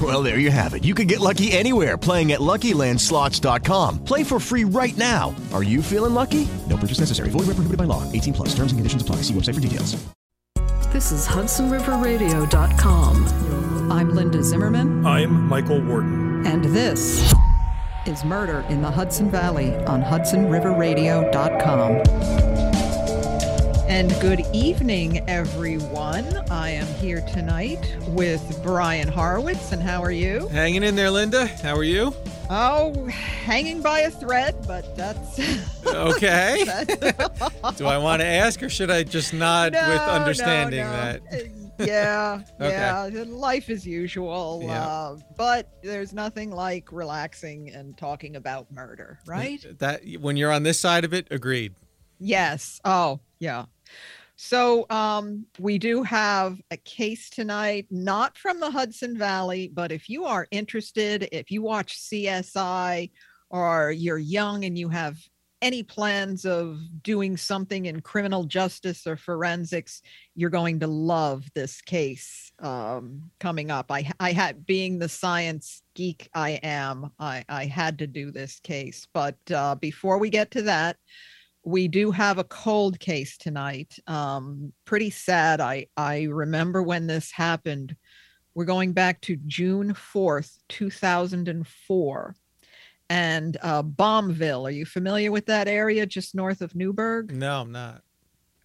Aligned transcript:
Well, 0.00 0.22
there 0.22 0.38
you 0.38 0.50
have 0.52 0.74
it. 0.74 0.84
You 0.84 0.94
can 0.94 1.06
get 1.08 1.18
lucky 1.18 1.50
anywhere 1.50 1.96
playing 1.98 2.30
at 2.32 2.38
LuckyLandSlots.com. 2.40 4.04
Play 4.04 4.22
for 4.22 4.38
free 4.38 4.62
right 4.64 4.96
now. 4.96 5.34
Are 5.52 5.64
you 5.64 5.82
feeling 5.82 6.14
lucky? 6.14 6.46
No 6.68 6.76
purchase 6.76 7.00
necessary. 7.00 7.30
Void 7.30 7.40
where 7.46 7.54
prohibited 7.56 7.78
by 7.78 7.84
law. 7.84 8.04
18 8.12 8.32
plus. 8.34 8.48
Terms 8.50 8.70
and 8.70 8.78
conditions 8.78 9.02
apply. 9.02 9.16
See 9.22 9.34
website 9.34 9.54
for 9.54 9.60
details. 9.60 9.96
This 10.92 11.10
is 11.10 11.26
HudsonRiverRadio.com. 11.26 13.92
I'm 13.92 14.14
Linda 14.14 14.42
Zimmerman, 14.42 15.04
I'm 15.06 15.48
Michael 15.48 15.80
Warden. 15.82 16.46
and 16.46 16.64
this 16.64 17.32
is 18.06 18.22
Murder 18.24 18.60
in 18.68 18.80
the 18.82 18.90
Hudson 18.90 19.30
Valley 19.30 19.74
on 19.86 20.02
HudsonRiverRadio.com. 20.02 22.67
And 23.88 24.10
good 24.20 24.42
evening, 24.52 25.26
everyone. 25.30 26.26
I 26.50 26.70
am 26.70 26.86
here 26.96 27.22
tonight 27.32 27.96
with 28.08 28.60
Brian 28.62 29.08
Horowitz. 29.08 29.72
And 29.72 29.82
how 29.82 30.02
are 30.02 30.10
you? 30.10 30.46
Hanging 30.48 30.82
in 30.82 30.94
there, 30.94 31.10
Linda. 31.10 31.46
How 31.46 31.74
are 31.74 31.84
you? 31.84 32.14
Oh, 32.50 33.06
hanging 33.06 33.80
by 33.80 34.00
a 34.00 34.10
thread, 34.10 34.54
but 34.66 34.94
that's. 34.96 35.38
Okay. 35.88 36.64
that's- 36.86 37.76
Do 37.78 37.86
I 37.86 37.96
want 37.96 38.20
to 38.20 38.26
ask, 38.26 38.62
or 38.62 38.68
should 38.68 38.90
I 38.90 39.04
just 39.04 39.32
nod 39.32 39.72
No, 39.72 39.88
with 39.88 40.00
understanding 40.02 40.80
no. 40.84 40.90
that? 40.92 41.22
Uh, 41.32 41.84
yeah, 41.84 42.40
Okay. 42.60 42.70
yeah, 43.16 43.24
life 43.26 43.70
as 43.70 43.86
usual. 43.86 44.60
Yeah. 44.64 44.86
Uh, 44.86 45.16
but 45.38 45.70
there's 45.82 46.12
nothing 46.12 46.50
like 46.50 46.92
relaxing 46.92 47.70
and 47.70 47.96
talking 47.96 48.36
about 48.36 48.70
murder, 48.70 49.18
right? 49.26 49.64
That 49.78 50.02
when 50.20 50.36
you're 50.36 50.52
on 50.52 50.62
this 50.62 50.78
side 50.78 51.06
of 51.06 51.14
it, 51.14 51.26
agreed. 51.30 51.74
yes. 52.18 52.80
Oh, 52.84 53.20
yeah. 53.38 53.64
So 54.40 54.86
um, 54.88 55.46
we 55.58 55.78
do 55.78 56.04
have 56.04 56.60
a 56.70 56.76
case 56.76 57.28
tonight, 57.28 57.86
not 57.90 58.38
from 58.38 58.60
the 58.60 58.70
Hudson 58.70 59.18
Valley, 59.18 59.68
but 59.72 59.90
if 59.90 60.08
you 60.08 60.26
are 60.26 60.46
interested, 60.52 61.28
if 61.32 61.50
you 61.50 61.60
watch 61.60 61.98
CSI 61.98 63.10
or 63.50 63.90
you're 63.90 64.18
young 64.18 64.64
and 64.64 64.78
you 64.78 64.88
have 64.90 65.18
any 65.60 65.82
plans 65.82 66.44
of 66.44 66.78
doing 67.02 67.36
something 67.36 67.86
in 67.86 68.00
criminal 68.00 68.44
justice 68.44 69.08
or 69.08 69.16
forensics, 69.16 70.02
you're 70.36 70.50
going 70.50 70.78
to 70.80 70.86
love 70.86 71.44
this 71.54 71.80
case 71.80 72.52
um, 72.60 73.30
coming 73.40 73.70
up. 73.70 73.90
I, 73.90 74.08
I 74.20 74.32
had, 74.32 74.64
being 74.64 75.00
the 75.00 75.08
science 75.08 75.82
geek 75.94 76.28
I 76.32 76.60
am, 76.62 77.10
I, 77.18 77.44
I 77.48 77.66
had 77.66 77.98
to 77.98 78.06
do 78.06 78.30
this 78.30 78.60
case. 78.60 79.08
But 79.12 79.36
uh, 79.52 79.74
before 79.74 80.18
we 80.18 80.30
get 80.30 80.52
to 80.52 80.62
that, 80.62 80.96
we 81.64 81.88
do 81.88 82.10
have 82.10 82.38
a 82.38 82.44
cold 82.44 82.98
case 83.00 83.36
tonight. 83.36 83.98
Um, 84.06 84.72
pretty 84.84 85.10
sad. 85.10 85.60
I, 85.60 85.86
I 85.96 86.22
remember 86.24 86.82
when 86.82 87.06
this 87.06 87.30
happened. 87.30 87.96
We're 88.54 88.64
going 88.64 88.92
back 88.92 89.20
to 89.22 89.36
June 89.46 89.94
4th, 89.94 90.56
2004 90.68 92.34
and 93.10 93.56
uh, 93.62 93.82
Balmville. 93.82 94.66
Are 94.68 94.70
you 94.72 94.84
familiar 94.84 95.32
with 95.32 95.46
that 95.46 95.68
area 95.68 96.04
just 96.06 96.34
north 96.34 96.60
of 96.60 96.74
Newburgh? 96.74 97.32
No, 97.32 97.60
I'm 97.62 97.72
not. 97.72 98.02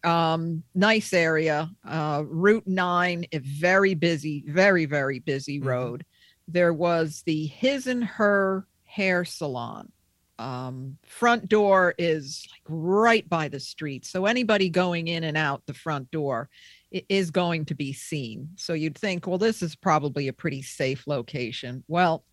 Um, 0.03 0.63
nice 0.75 1.13
area. 1.13 1.69
Uh, 1.87 2.23
Route 2.25 2.67
9, 2.67 3.25
a 3.31 3.37
very 3.37 3.93
busy, 3.93 4.43
very, 4.47 4.83
very 4.85 5.19
busy 5.19 5.61
Mhm. 5.61 5.65
road. 5.65 6.05
There 6.47 6.73
was 6.73 7.23
the 7.25 7.45
His 7.47 7.87
and 7.87 8.03
Her 8.03 8.67
hair 8.83 9.23
salon. 9.23 9.92
Um, 10.39 10.97
front 11.05 11.47
door 11.47 11.93
is 11.97 12.45
like 12.51 12.63
right 12.67 13.29
by 13.29 13.47
the 13.47 13.59
street. 13.59 14.05
So 14.05 14.25
anybody 14.25 14.69
going 14.69 15.07
in 15.07 15.23
and 15.23 15.37
out 15.37 15.63
the 15.67 15.73
front 15.73 16.09
door 16.11 16.49
is 16.91 17.31
going 17.31 17.65
to 17.65 17.75
be 17.75 17.93
seen. 17.93 18.49
So 18.55 18.73
you'd 18.73 18.97
think, 18.97 19.27
well, 19.27 19.37
this 19.37 19.61
is 19.61 19.75
probably 19.75 20.27
a 20.27 20.33
pretty 20.33 20.61
safe 20.61 21.05
location. 21.07 21.83
Well, 21.87 22.23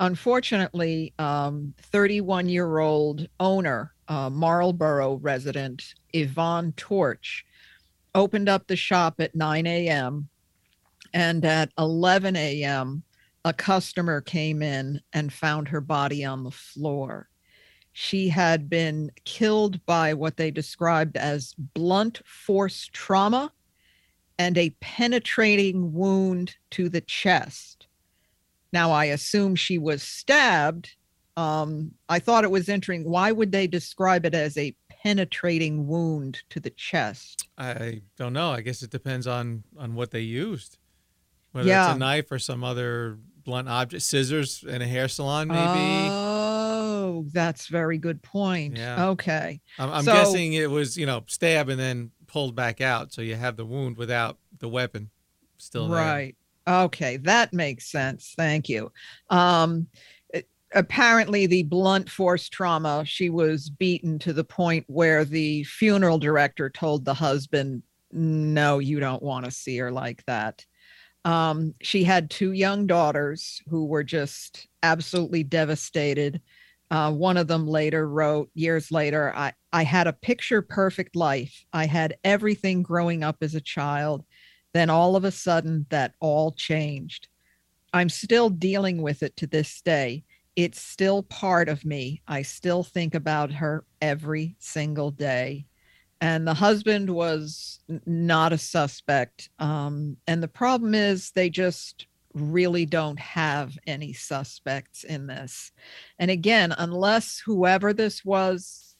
unfortunately, 0.00 1.14
um, 1.18 1.74
31 1.78 2.48
year 2.48 2.78
old 2.78 3.26
owner, 3.38 3.94
uh, 4.08 4.30
Marlboro 4.30 5.14
resident 5.14 5.94
Yvonne 6.12 6.72
Tirch, 6.76 7.44
opened 8.14 8.48
up 8.48 8.66
the 8.66 8.76
shop 8.76 9.20
at 9.20 9.34
9 9.34 9.66
a.m. 9.66 10.28
And 11.12 11.44
at 11.44 11.70
11 11.78 12.36
a.m., 12.36 13.02
a 13.44 13.52
customer 13.52 14.20
came 14.20 14.62
in 14.62 15.00
and 15.12 15.32
found 15.32 15.68
her 15.68 15.80
body 15.80 16.24
on 16.24 16.44
the 16.44 16.50
floor. 16.50 17.28
She 17.92 18.28
had 18.28 18.68
been 18.70 19.10
killed 19.24 19.84
by 19.86 20.14
what 20.14 20.36
they 20.36 20.50
described 20.50 21.16
as 21.16 21.54
blunt 21.74 22.20
force 22.24 22.88
trauma 22.92 23.52
and 24.38 24.56
a 24.56 24.70
penetrating 24.80 25.92
wound 25.92 26.54
to 26.70 26.88
the 26.88 27.00
chest. 27.00 27.86
Now, 28.72 28.92
I 28.92 29.06
assume 29.06 29.56
she 29.56 29.78
was 29.78 30.02
stabbed. 30.02 30.94
Um, 31.36 31.92
I 32.08 32.20
thought 32.20 32.44
it 32.44 32.50
was 32.50 32.68
interesting. 32.68 33.08
Why 33.10 33.32
would 33.32 33.52
they 33.52 33.66
describe 33.66 34.24
it 34.24 34.34
as 34.34 34.56
a 34.56 34.74
penetrating 34.88 35.86
wound 35.88 36.42
to 36.50 36.60
the 36.60 36.70
chest? 36.70 37.48
I 37.58 38.02
don't 38.16 38.32
know. 38.32 38.50
I 38.52 38.60
guess 38.60 38.82
it 38.82 38.90
depends 38.90 39.26
on 39.26 39.64
on 39.76 39.94
what 39.94 40.10
they 40.10 40.20
used. 40.20 40.78
Whether 41.52 41.68
Yeah. 41.68 41.88
it's 41.88 41.96
a 41.96 41.98
knife 41.98 42.30
or 42.30 42.38
some 42.38 42.62
other 42.62 43.18
blunt 43.44 43.68
object, 43.68 44.02
scissors 44.02 44.64
in 44.64 44.82
a 44.82 44.86
hair 44.86 45.08
salon, 45.08 45.48
maybe. 45.48 45.60
Oh, 45.60 47.26
that's 47.32 47.66
very 47.66 47.98
good 47.98 48.22
point. 48.22 48.76
Yeah. 48.76 49.08
Okay. 49.08 49.60
I'm, 49.78 49.90
I'm 49.90 50.04
so- 50.04 50.12
guessing 50.12 50.52
it 50.54 50.70
was, 50.70 50.96
you 50.96 51.06
know, 51.06 51.24
stab 51.26 51.68
and 51.68 51.78
then 51.80 52.10
pulled 52.26 52.54
back 52.54 52.80
out, 52.80 53.12
so 53.12 53.22
you 53.22 53.34
have 53.34 53.56
the 53.56 53.66
wound 53.66 53.96
without 53.96 54.38
the 54.58 54.68
weapon 54.68 55.10
still 55.58 55.88
there. 55.88 55.98
Right. 55.98 56.36
Okay, 56.68 57.16
that 57.18 57.52
makes 57.52 57.90
sense. 57.90 58.34
Thank 58.36 58.68
you. 58.68 58.92
Um 59.30 59.88
apparently 60.72 61.46
the 61.46 61.64
blunt 61.64 62.08
force 62.08 62.48
trauma, 62.48 63.02
she 63.04 63.28
was 63.28 63.68
beaten 63.70 64.20
to 64.20 64.32
the 64.32 64.44
point 64.44 64.84
where 64.86 65.24
the 65.24 65.64
funeral 65.64 66.16
director 66.18 66.70
told 66.70 67.04
the 67.04 67.14
husband, 67.14 67.82
"No, 68.12 68.78
you 68.78 69.00
don't 69.00 69.22
want 69.22 69.44
to 69.46 69.50
see 69.50 69.76
her 69.78 69.90
like 69.90 70.24
that." 70.26 70.64
Um 71.24 71.74
she 71.82 72.04
had 72.04 72.30
two 72.30 72.52
young 72.52 72.86
daughters 72.86 73.60
who 73.68 73.86
were 73.86 74.04
just 74.04 74.68
absolutely 74.82 75.42
devastated. 75.44 76.40
Uh, 76.90 77.12
one 77.12 77.36
of 77.36 77.46
them 77.46 77.68
later 77.68 78.08
wrote 78.08 78.50
years 78.54 78.90
later, 78.90 79.32
I, 79.36 79.52
I 79.72 79.84
had 79.84 80.08
a 80.08 80.12
picture 80.12 80.60
perfect 80.60 81.14
life. 81.14 81.64
I 81.72 81.86
had 81.86 82.16
everything 82.24 82.82
growing 82.82 83.22
up 83.22 83.36
as 83.42 83.54
a 83.54 83.60
child. 83.60 84.24
Then 84.74 84.90
all 84.90 85.14
of 85.14 85.24
a 85.24 85.30
sudden, 85.30 85.86
that 85.90 86.14
all 86.20 86.50
changed. 86.52 87.28
I'm 87.92 88.08
still 88.08 88.50
dealing 88.50 89.02
with 89.02 89.22
it 89.22 89.36
to 89.36 89.46
this 89.46 89.80
day. 89.82 90.24
It's 90.56 90.80
still 90.80 91.22
part 91.24 91.68
of 91.68 91.84
me. 91.84 92.22
I 92.26 92.42
still 92.42 92.82
think 92.82 93.14
about 93.14 93.52
her 93.52 93.84
every 94.00 94.56
single 94.58 95.10
day. 95.12 95.66
And 96.20 96.46
the 96.46 96.54
husband 96.54 97.10
was 97.10 97.80
not 98.06 98.52
a 98.52 98.58
suspect. 98.58 99.48
Um, 99.58 100.18
and 100.26 100.42
the 100.42 100.48
problem 100.48 100.94
is, 100.94 101.30
they 101.32 101.48
just 101.48 102.06
really 102.34 102.86
don't 102.86 103.18
have 103.18 103.76
any 103.86 104.12
suspects 104.12 105.02
in 105.02 105.26
this. 105.26 105.72
And 106.18 106.30
again, 106.30 106.72
unless 106.76 107.40
whoever 107.44 107.92
this 107.92 108.24
was, 108.24 108.96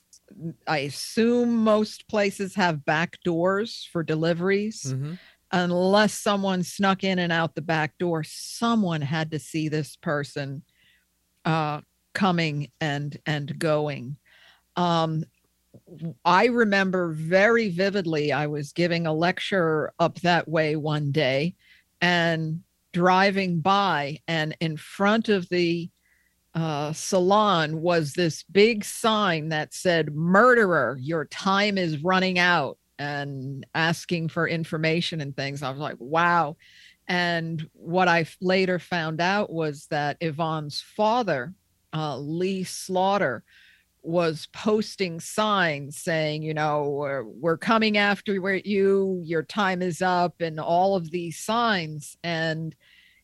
I 0.66 0.78
assume 0.78 1.62
most 1.64 2.08
places 2.08 2.54
have 2.54 2.84
back 2.84 3.18
doors 3.24 3.88
for 3.92 4.02
deliveries 4.02 4.94
hmm 4.94 5.14
unless 5.52 6.14
someone 6.14 6.62
snuck 6.62 7.02
in 7.02 7.18
and 7.18 7.32
out 7.32 7.56
the 7.56 7.62
back 7.62 7.98
door 7.98 8.22
someone 8.22 9.00
had 9.02 9.32
to 9.32 9.38
see 9.38 9.68
this 9.68 9.96
person 9.96 10.62
uh 11.44 11.80
coming 12.14 12.70
and 12.80 13.18
and 13.26 13.58
going 13.58 14.16
um 14.76 15.24
I 16.24 16.46
remember 16.46 17.12
very 17.12 17.68
vividly, 17.68 18.32
I 18.32 18.46
was 18.46 18.72
giving 18.72 19.06
a 19.06 19.12
lecture 19.12 19.92
up 19.98 20.20
that 20.20 20.48
way 20.48 20.76
one 20.76 21.12
day 21.12 21.54
and 22.00 22.62
driving 22.92 23.60
by, 23.60 24.18
and 24.26 24.56
in 24.60 24.76
front 24.76 25.28
of 25.28 25.48
the 25.48 25.90
uh, 26.54 26.92
salon 26.92 27.80
was 27.80 28.12
this 28.12 28.42
big 28.44 28.84
sign 28.84 29.50
that 29.50 29.72
said, 29.72 30.14
Murderer, 30.14 30.98
your 31.00 31.24
time 31.26 31.78
is 31.78 32.02
running 32.02 32.38
out, 32.38 32.78
and 33.00 33.64
asking 33.74 34.28
for 34.28 34.46
information 34.46 35.22
and 35.22 35.34
things. 35.34 35.62
I 35.62 35.70
was 35.70 35.78
like, 35.78 35.96
wow. 35.98 36.56
And 37.08 37.66
what 37.72 38.08
I 38.08 38.26
later 38.42 38.78
found 38.78 39.22
out 39.22 39.50
was 39.50 39.86
that 39.86 40.18
Yvonne's 40.20 40.84
father, 40.96 41.54
uh, 41.94 42.18
Lee 42.18 42.62
Slaughter, 42.62 43.42
was 44.02 44.48
posting 44.52 45.20
signs 45.20 45.96
saying, 45.96 46.42
you 46.42 46.54
know, 46.54 46.88
we're, 46.88 47.24
we're 47.24 47.58
coming 47.58 47.98
after 47.98 48.34
you, 48.64 49.20
your 49.24 49.42
time 49.42 49.82
is 49.82 50.00
up, 50.02 50.40
and 50.40 50.58
all 50.58 50.96
of 50.96 51.10
these 51.10 51.38
signs. 51.38 52.16
And 52.22 52.74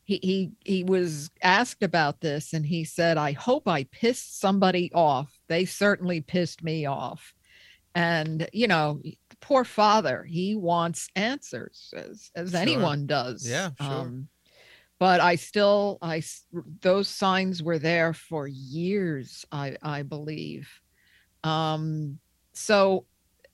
he, 0.04 0.20
he 0.22 0.50
he 0.64 0.84
was 0.84 1.30
asked 1.42 1.82
about 1.82 2.20
this, 2.20 2.52
and 2.52 2.64
he 2.64 2.84
said, 2.84 3.18
"I 3.18 3.32
hope 3.32 3.66
I 3.66 3.84
pissed 3.84 4.38
somebody 4.40 4.92
off. 4.94 5.36
They 5.48 5.64
certainly 5.64 6.20
pissed 6.20 6.62
me 6.62 6.86
off." 6.86 7.34
And 7.96 8.48
you 8.52 8.68
know, 8.68 9.02
poor 9.40 9.64
father, 9.64 10.22
he 10.22 10.54
wants 10.54 11.08
answers 11.16 11.92
as 11.96 12.30
as 12.36 12.52
sure. 12.52 12.60
anyone 12.60 13.06
does. 13.06 13.48
Yeah, 13.48 13.70
sure. 13.80 13.90
Um, 13.90 14.28
but 14.98 15.20
I 15.20 15.36
still 15.36 15.98
I 16.02 16.22
those 16.80 17.08
signs 17.08 17.62
were 17.62 17.78
there 17.78 18.12
for 18.12 18.48
years 18.48 19.44
I 19.52 19.76
I 19.82 20.02
believe. 20.02 20.68
Um 21.44 22.18
so 22.52 23.06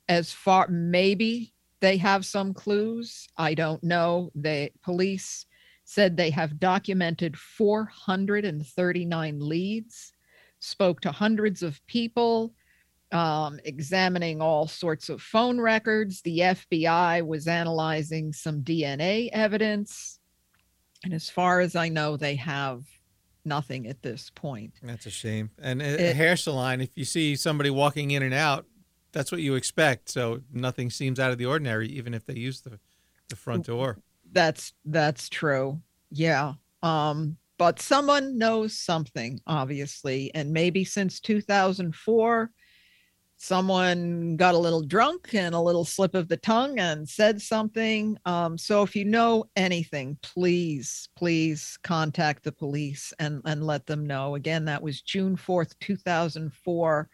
as 0.08 0.32
far 0.32 0.68
maybe 0.68 1.52
they 1.80 1.96
have 1.96 2.24
some 2.24 2.54
clues, 2.54 3.26
I 3.36 3.54
don't 3.54 3.82
know. 3.82 4.30
The 4.36 4.70
police 4.84 5.46
said 5.84 6.16
they 6.16 6.30
have 6.30 6.60
documented 6.60 7.36
439 7.36 9.40
leads, 9.40 10.12
spoke 10.60 11.00
to 11.00 11.10
hundreds 11.10 11.62
of 11.62 11.84
people, 11.86 12.54
um, 13.10 13.58
examining 13.64 14.40
all 14.40 14.68
sorts 14.68 15.08
of 15.08 15.20
phone 15.20 15.60
records. 15.60 16.22
The 16.22 16.38
FBI 16.38 17.26
was 17.26 17.48
analyzing 17.48 18.32
some 18.32 18.62
DNA 18.62 19.28
evidence. 19.32 20.20
And 21.04 21.12
as 21.12 21.28
far 21.28 21.60
as 21.60 21.76
I 21.76 21.88
know, 21.88 22.16
they 22.16 22.36
have 22.36 22.84
nothing 23.44 23.86
at 23.86 24.02
this 24.02 24.30
point. 24.34 24.74
That's 24.82 25.06
a 25.06 25.10
shame. 25.10 25.50
And 25.60 25.82
a, 25.82 26.12
hair 26.12 26.36
salon, 26.36 26.80
if 26.80 26.90
you 26.96 27.04
see 27.04 27.36
somebody 27.36 27.70
walking 27.70 28.12
in 28.12 28.22
and 28.22 28.34
out, 28.34 28.66
that's 29.12 29.32
what 29.32 29.40
you 29.40 29.54
expect. 29.54 30.08
So 30.08 30.40
nothing 30.52 30.90
seems 30.90 31.20
out 31.20 31.32
of 31.32 31.38
the 31.38 31.46
ordinary, 31.46 31.88
even 31.88 32.14
if 32.14 32.24
they 32.24 32.34
use 32.34 32.60
the, 32.60 32.78
the 33.28 33.36
front 33.36 33.66
door. 33.66 33.98
That's 34.32 34.72
that's 34.84 35.28
true. 35.28 35.80
Yeah. 36.10 36.54
Um, 36.82 37.36
but 37.58 37.80
someone 37.80 38.38
knows 38.38 38.76
something, 38.78 39.40
obviously, 39.46 40.34
and 40.34 40.52
maybe 40.52 40.84
since 40.84 41.20
2004 41.20 42.50
someone 43.42 44.36
got 44.36 44.54
a 44.54 44.58
little 44.58 44.82
drunk 44.82 45.34
and 45.34 45.52
a 45.52 45.60
little 45.60 45.84
slip 45.84 46.14
of 46.14 46.28
the 46.28 46.36
tongue 46.36 46.78
and 46.78 47.08
said 47.08 47.42
something. 47.42 48.16
Um, 48.24 48.56
so 48.56 48.84
if 48.84 48.94
you 48.94 49.04
know 49.04 49.46
anything, 49.56 50.16
please, 50.22 51.08
please 51.16 51.76
contact 51.82 52.44
the 52.44 52.52
police 52.52 53.12
and, 53.18 53.42
and 53.44 53.66
let 53.66 53.84
them 53.84 54.06
know. 54.06 54.36
Again, 54.36 54.64
that 54.66 54.80
was 54.80 55.02
June 55.02 55.36
4th, 55.36 55.74
2004 55.80 57.08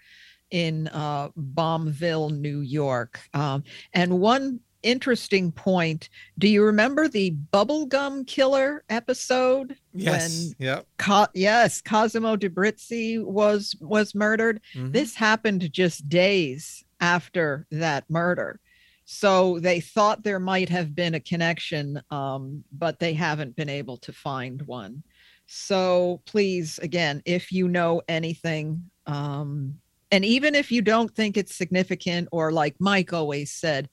in 0.50 0.88
uh, 0.88 1.30
Balmville, 1.30 2.38
New 2.38 2.60
York. 2.60 3.20
Um, 3.32 3.64
and 3.94 4.20
one 4.20 4.60
interesting 4.88 5.52
point. 5.52 6.08
Do 6.38 6.48
you 6.48 6.64
remember 6.64 7.08
the 7.08 7.36
bubblegum 7.52 8.26
killer 8.26 8.84
episode? 8.88 9.76
Yes. 9.92 10.54
When 10.58 10.66
yep. 10.66 10.86
Co- 10.98 11.26
yes, 11.34 11.80
Cosimo 11.80 12.36
Debrizzi 12.36 13.22
was 13.22 13.76
was 13.80 14.14
murdered. 14.14 14.60
Mm-hmm. 14.74 14.92
This 14.92 15.14
happened 15.14 15.72
just 15.72 16.08
days 16.08 16.84
after 17.00 17.66
that 17.70 18.04
murder. 18.08 18.60
So 19.04 19.58
they 19.60 19.80
thought 19.80 20.22
there 20.22 20.40
might 20.40 20.68
have 20.68 20.94
been 20.94 21.14
a 21.14 21.20
connection, 21.20 22.02
um, 22.10 22.62
but 22.72 22.98
they 22.98 23.14
haven't 23.14 23.56
been 23.56 23.70
able 23.70 23.96
to 23.98 24.12
find 24.12 24.60
one. 24.62 25.02
So 25.46 26.20
please, 26.26 26.78
again, 26.80 27.22
if 27.24 27.50
you 27.50 27.68
know 27.68 28.02
anything, 28.06 28.90
um, 29.06 29.78
and 30.10 30.24
even 30.24 30.54
if 30.54 30.70
you 30.70 30.82
don't 30.82 31.14
think 31.14 31.38
it's 31.38 31.56
significant, 31.56 32.28
or 32.32 32.52
like 32.52 32.76
Mike 32.78 33.14
always 33.14 33.50
said, 33.50 33.88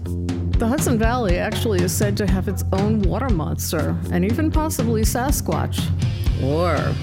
The 0.57 0.65
Hudson 0.65 0.97
Valley 0.97 1.37
actually 1.37 1.83
is 1.83 1.91
said 1.91 2.17
to 2.17 2.25
have 2.25 2.47
its 2.47 2.63
own 2.71 3.03
water 3.03 3.29
monster, 3.29 3.95
and 4.11 4.25
even 4.25 4.49
possibly 4.49 5.01
Sasquatch. 5.01 5.83
Or 6.41 6.95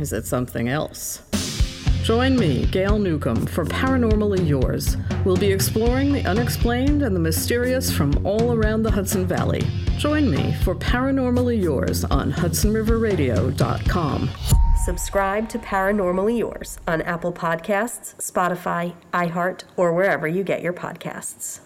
is 0.00 0.12
it 0.12 0.26
something 0.26 0.68
else? 0.68 1.22
Join 2.06 2.36
me, 2.36 2.66
Gail 2.66 3.00
Newcomb, 3.00 3.46
for 3.46 3.64
Paranormally 3.64 4.46
Yours. 4.46 4.96
We'll 5.24 5.36
be 5.36 5.50
exploring 5.50 6.12
the 6.12 6.24
unexplained 6.24 7.02
and 7.02 7.16
the 7.16 7.20
mysterious 7.20 7.90
from 7.90 8.24
all 8.24 8.52
around 8.52 8.84
the 8.84 8.92
Hudson 8.92 9.26
Valley. 9.26 9.62
Join 9.98 10.30
me 10.30 10.54
for 10.62 10.76
Paranormally 10.76 11.60
Yours 11.60 12.04
on 12.04 12.32
HudsonRiverRadio.com. 12.32 14.30
Subscribe 14.84 15.48
to 15.48 15.58
Paranormally 15.58 16.38
Yours 16.38 16.78
on 16.86 17.02
Apple 17.02 17.32
Podcasts, 17.32 18.14
Spotify, 18.18 18.94
iHeart, 19.12 19.64
or 19.76 19.92
wherever 19.92 20.28
you 20.28 20.44
get 20.44 20.62
your 20.62 20.72
podcasts. 20.72 21.65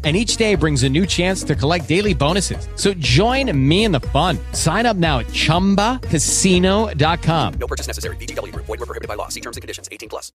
and 0.03 0.17
each 0.17 0.37
day 0.37 0.55
brings 0.55 0.81
a 0.81 0.89
new 0.89 1.05
chance 1.05 1.43
to 1.43 1.55
collect 1.55 1.87
daily 1.87 2.15
bonuses. 2.15 2.67
So 2.75 2.95
join 2.95 3.55
me 3.55 3.83
in 3.83 3.91
the 3.91 3.99
fun. 3.99 4.39
Sign 4.53 4.87
up 4.87 4.97
now 4.97 5.19
at 5.19 5.27
ChumbaCasino.com. 5.27 7.53
No 7.53 7.67
purchase 7.67 7.85
necessary. 7.85 8.15
VGW 8.15 8.51
Group. 8.51 8.65
Void 8.65 8.79
were 8.79 8.87
prohibited 8.87 9.07
by 9.07 9.13
law. 9.13 9.27
See 9.27 9.41
terms 9.41 9.57
and 9.57 9.61
conditions. 9.61 9.87
18 9.91 10.09
plus. 10.09 10.31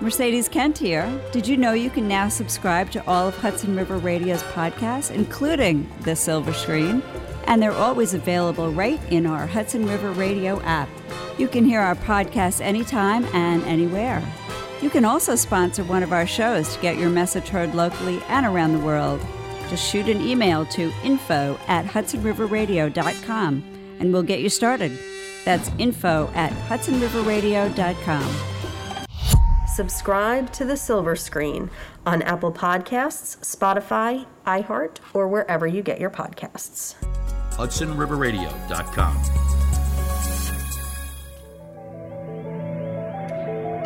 Mercedes 0.00 0.48
Kent 0.48 0.78
here. 0.78 1.06
Did 1.30 1.46
you 1.46 1.58
know 1.58 1.74
you 1.74 1.90
can 1.90 2.08
now 2.08 2.30
subscribe 2.30 2.90
to 2.92 3.06
all 3.06 3.28
of 3.28 3.36
Hudson 3.36 3.76
River 3.76 3.98
Radio's 3.98 4.42
podcasts, 4.44 5.10
including 5.10 5.86
The 6.00 6.16
Silver 6.16 6.54
Screen? 6.54 7.02
And 7.46 7.60
they're 7.60 7.72
always 7.72 8.14
available 8.14 8.72
right 8.72 8.98
in 9.12 9.26
our 9.26 9.46
Hudson 9.46 9.86
River 9.86 10.12
Radio 10.12 10.58
app. 10.62 10.88
You 11.36 11.48
can 11.48 11.66
hear 11.66 11.80
our 11.80 11.96
podcasts 11.96 12.62
anytime 12.62 13.26
and 13.34 13.62
anywhere. 13.64 14.22
You 14.82 14.90
can 14.90 15.04
also 15.04 15.36
sponsor 15.36 15.84
one 15.84 16.02
of 16.02 16.12
our 16.12 16.26
shows 16.26 16.74
to 16.74 16.80
get 16.80 16.96
your 16.96 17.10
message 17.10 17.48
heard 17.48 17.74
locally 17.74 18.20
and 18.28 18.46
around 18.46 18.72
the 18.72 18.78
world. 18.78 19.20
Just 19.68 19.88
shoot 19.88 20.08
an 20.08 20.20
email 20.20 20.66
to 20.66 20.92
info 21.04 21.58
at 21.68 21.84
hudsonriverradio.com 21.84 23.96
and 24.00 24.12
we'll 24.12 24.22
get 24.22 24.40
you 24.40 24.48
started. 24.48 24.98
That's 25.44 25.70
info 25.78 26.30
at 26.34 26.52
hudsonriverradio.com. 26.68 29.06
Subscribe 29.74 30.52
to 30.52 30.64
The 30.64 30.76
Silver 30.76 31.14
Screen 31.14 31.70
on 32.04 32.22
Apple 32.22 32.52
Podcasts, 32.52 33.38
Spotify, 33.38 34.26
iHeart, 34.46 34.96
or 35.14 35.28
wherever 35.28 35.66
you 35.66 35.82
get 35.82 36.00
your 36.00 36.10
podcasts. 36.10 36.96
hudsonriverradio.com. 37.52 39.69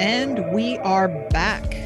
And 0.01 0.51
we 0.51 0.79
are 0.79 1.09
back. 1.09 1.77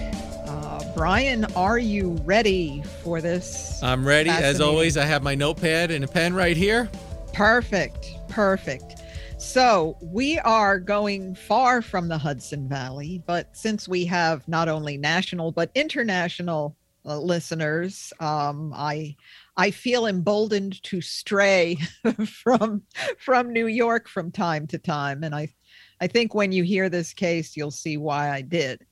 Uh, 0.46 0.82
Brian, 0.94 1.44
are 1.56 1.78
you 1.78 2.12
ready 2.24 2.82
for 3.02 3.20
this? 3.20 3.82
I'm 3.82 4.06
ready. 4.06 4.30
As 4.30 4.60
always, 4.60 4.96
I 4.96 5.04
have 5.04 5.22
my 5.22 5.34
notepad 5.34 5.90
and 5.90 6.04
a 6.04 6.08
pen 6.08 6.32
right 6.32 6.56
here. 6.56 6.88
Perfect. 7.34 8.14
Perfect. 8.28 9.02
So 9.38 9.96
we 10.00 10.38
are 10.38 10.80
going 10.80 11.34
far 11.34 11.82
from 11.82 12.08
the 12.08 12.18
Hudson 12.18 12.68
Valley, 12.68 13.22
but 13.26 13.54
since 13.56 13.86
we 13.86 14.04
have 14.06 14.46
not 14.48 14.68
only 14.68 14.96
national 14.96 15.52
but 15.52 15.70
international 15.74 16.76
uh, 17.04 17.18
listeners, 17.18 18.12
um, 18.20 18.72
I 18.74 19.16
I 19.56 19.70
feel 19.70 20.06
emboldened 20.06 20.82
to 20.84 21.00
stray 21.00 21.76
from 22.26 22.82
from 23.18 23.52
New 23.52 23.66
York 23.66 24.08
from 24.08 24.32
time 24.32 24.66
to 24.68 24.78
time, 24.78 25.22
and 25.22 25.34
I 25.34 25.52
I 26.00 26.06
think 26.06 26.34
when 26.34 26.52
you 26.52 26.62
hear 26.62 26.88
this 26.88 27.12
case, 27.12 27.56
you'll 27.56 27.70
see 27.70 27.96
why 27.96 28.30
I 28.30 28.42
did. 28.42 28.86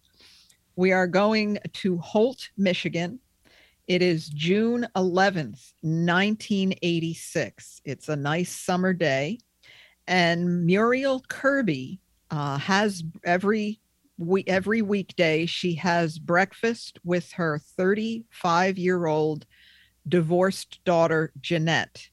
We 0.75 0.93
are 0.93 1.07
going 1.07 1.59
to 1.75 1.99
Holt, 1.99 2.51
Michigan. 2.57 3.21
It 3.87 4.03
is 4.03 4.29
June 4.29 4.87
11th, 4.97 5.73
1986. 5.83 7.81
It's 7.85 8.09
a 8.09 8.17
nice 8.17 8.51
summer 8.51 8.93
day. 8.93 9.39
And 10.09 10.67
Muriel 10.67 11.23
Kirby 11.29 12.01
uh, 12.31 12.59
has 12.59 13.05
every 13.25 13.81
we 14.19 14.45
every 14.47 14.81
weekday 14.81 15.45
she 15.45 15.75
has 15.75 16.19
breakfast 16.19 16.99
with 17.05 17.33
her 17.33 17.59
35 17.77 18.79
year 18.79 19.07
old 19.07 19.45
divorced 20.09 20.83
daughter 20.85 21.33
Jeanette 21.41 22.09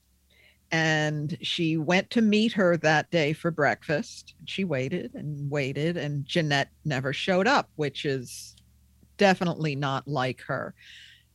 and 0.73 1.37
she 1.39 1.77
went 1.77 2.09
to 2.09 2.19
meet 2.19 2.51
her 2.51 2.75
that 2.77 3.11
day 3.11 3.31
for 3.31 3.51
breakfast. 3.51 4.33
She 4.45 4.63
waited 4.63 5.13
and 5.13 5.47
waited, 5.51 5.97
and 5.97 6.25
Jeanette 6.25 6.71
never 6.83 7.13
showed 7.13 7.45
up, 7.45 7.69
which 7.75 8.05
is 8.05 8.55
definitely 9.17 9.75
not 9.75 10.07
like 10.07 10.41
her. 10.41 10.73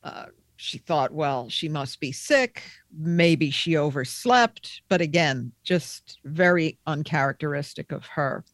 Uh, 0.03 0.25
she 0.57 0.79
thought, 0.79 1.13
well, 1.13 1.49
she 1.49 1.69
must 1.69 2.01
be 2.01 2.11
sick. 2.11 2.65
Maybe 2.93 3.53
she 3.53 3.77
overslept. 3.77 4.83
But 4.89 5.01
again, 5.01 5.53
just 5.63 6.19
very 6.25 6.77
uncharacteristic 6.89 7.93
of 7.93 8.05
her. 8.07 8.45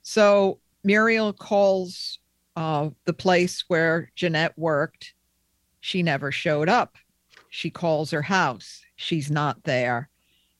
So 0.00 0.58
Muriel 0.84 1.34
calls 1.34 2.18
uh, 2.56 2.88
the 3.04 3.12
place 3.12 3.64
where 3.68 4.10
Jeanette 4.16 4.56
worked. 4.56 5.12
She 5.80 6.02
never 6.02 6.32
showed 6.32 6.70
up. 6.70 6.96
She 7.50 7.68
calls 7.68 8.10
her 8.10 8.22
house. 8.22 8.80
She's 8.96 9.30
not 9.30 9.62
there 9.64 10.08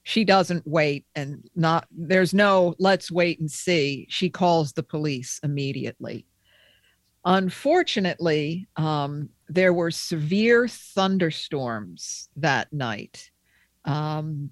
she 0.05 0.23
doesn't 0.25 0.67
wait 0.67 1.07
and 1.15 1.49
not 1.57 1.89
there's 1.91 2.33
no 2.33 2.75
let's 2.79 3.11
wait 3.11 3.41
and 3.41 3.51
see. 3.51 4.07
She 4.09 4.31
calls 4.31 4.73
the 4.73 4.83
police 4.83 5.41
immediately. 5.43 6.27
Unfortunately 7.25 8.69
um, 8.77 9.31
there 9.49 9.73
were 9.73 9.91
severe 9.91 10.69
thunderstorms 10.69 12.29
that 12.37 12.73
night. 12.73 13.31
Um, 13.87 14.51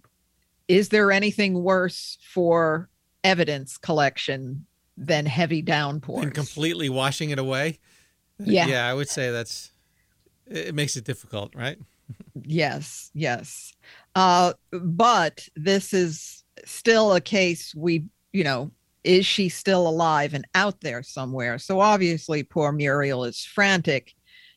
is 0.68 0.88
there 0.88 1.12
anything 1.12 1.62
worse 1.62 2.18
for 2.32 2.88
evidence 3.22 3.76
collection 3.76 4.66
than 4.96 5.26
heavy 5.26 5.60
downpours? 5.60 6.24
And 6.24 6.34
completely 6.34 6.88
washing 6.88 7.30
it 7.30 7.38
away? 7.38 7.78
Yeah. 8.38 8.66
Yeah 8.66 8.88
i 8.88 8.94
would 8.94 9.08
say 9.08 9.30
that's 9.30 9.70
it 10.46 10.74
makes 10.74 10.96
it 10.96 11.04
difficult 11.04 11.54
right 11.54 11.78
yes 12.44 13.10
yes 13.14 13.74
uh, 14.14 14.52
but 14.72 15.48
this 15.56 15.94
is 15.94 16.44
still 16.64 17.14
a 17.14 17.20
case 17.20 17.74
we, 17.74 18.04
you 18.32 18.44
know, 18.44 18.70
is 19.04 19.26
she 19.26 19.48
still 19.48 19.88
alive 19.88 20.34
and 20.34 20.46
out 20.54 20.80
there 20.80 21.02
somewhere? 21.02 21.58
So 21.58 21.80
obviously 21.80 22.42
poor 22.42 22.72
Muriel 22.72 23.24
is 23.24 23.44
frantic. 23.44 24.14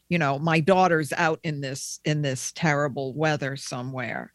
You 0.10 0.20
know, 0.20 0.38
my 0.38 0.60
daughter's 0.60 1.14
out 1.14 1.40
in 1.44 1.62
this 1.62 2.00
in 2.06 2.22
this 2.22 2.52
terrible 2.52 3.14
weather 3.16 3.56
somewhere. 3.56 4.32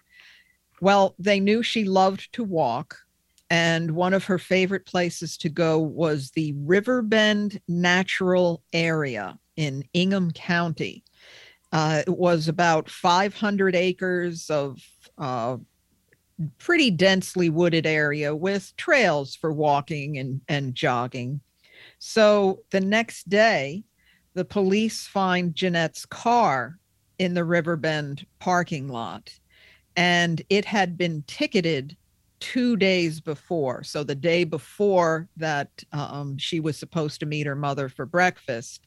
Well, 0.81 1.15
they 1.19 1.39
knew 1.39 1.63
she 1.63 1.85
loved 1.85 2.33
to 2.33 2.43
walk 2.43 2.97
and 3.51 3.91
one 3.91 4.15
of 4.15 4.25
her 4.25 4.39
favorite 4.39 4.87
places 4.87 5.37
to 5.39 5.49
go 5.49 5.79
was 5.79 6.31
the 6.31 6.55
Riverbend 6.57 7.61
Natural 7.69 8.63
Area 8.73 9.39
in 9.57 9.85
Ingham 9.93 10.31
County. 10.31 11.05
Uh, 11.73 12.03
it 12.07 12.17
was 12.17 12.49
about 12.49 12.91
500 12.91 13.77
acres 13.77 14.51
of 14.51 14.79
uh, 15.19 15.57
pretty 16.59 16.91
densely 16.91 17.51
wooded 17.51 17.87
area 17.87 18.35
with 18.35 18.75
trails 18.77 19.37
for 19.37 19.53
walking 19.53 20.19
and, 20.19 20.41
and 20.49 20.75
jogging. 20.75 21.41
So 21.99 22.61
the 22.71 22.81
next 22.81 23.29
day, 23.29 23.85
the 24.35 24.45
police 24.45 25.07
find 25.07 25.55
Jeanette's 25.55 26.07
car 26.07 26.79
in 27.19 27.35
the 27.35 27.45
Riverbend 27.45 28.27
parking 28.39 28.89
lot, 28.89 29.31
and 29.97 30.41
it 30.49 30.65
had 30.65 30.97
been 30.97 31.23
ticketed 31.27 31.97
two 32.39 32.77
days 32.77 33.21
before. 33.21 33.85
So 33.85 34.03
the 34.03 34.15
day 34.15 34.45
before 34.45 35.29
that 35.37 35.69
um, 35.93 36.39
she 36.39 36.59
was 36.59 36.79
supposed 36.79 37.21
to 37.21 37.27
meet 37.27 37.47
her 37.47 37.55
mother 37.55 37.89
for 37.89 38.07
breakfast, 38.07 38.87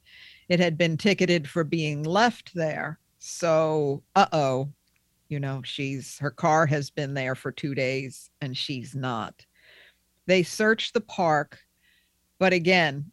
it 0.50 0.60
had 0.60 0.78
been 0.78 0.98
ticketed 0.98 1.50
for 1.50 1.64
being 1.64 2.04
left 2.04 2.54
there. 2.54 3.00
So, 3.20 4.04
uh 4.16 4.28
oh, 4.34 4.70
you 5.30 5.40
know 5.40 5.62
she's 5.64 6.20
her 6.20 6.32
car 6.32 6.66
has 6.66 6.90
been 6.90 7.14
there 7.14 7.36
for 7.36 7.52
two 7.52 7.74
days 7.74 8.30
and 8.42 8.56
she's 8.56 8.94
not. 8.94 9.46
They 10.26 10.44
searched 10.44 10.94
the 10.94 11.02
park 11.02 11.60
but 12.40 12.54
again 12.54 13.12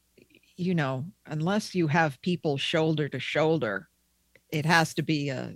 you 0.57 0.75
know 0.75 1.05
unless 1.27 1.75
you 1.75 1.87
have 1.87 2.21
people 2.21 2.59
shoulder 2.59 3.09
to 3.09 3.19
shoulder 3.19 3.89
it 4.51 4.67
has 4.67 4.93
to 4.95 5.03
be 5.03 5.29
a 5.29 5.55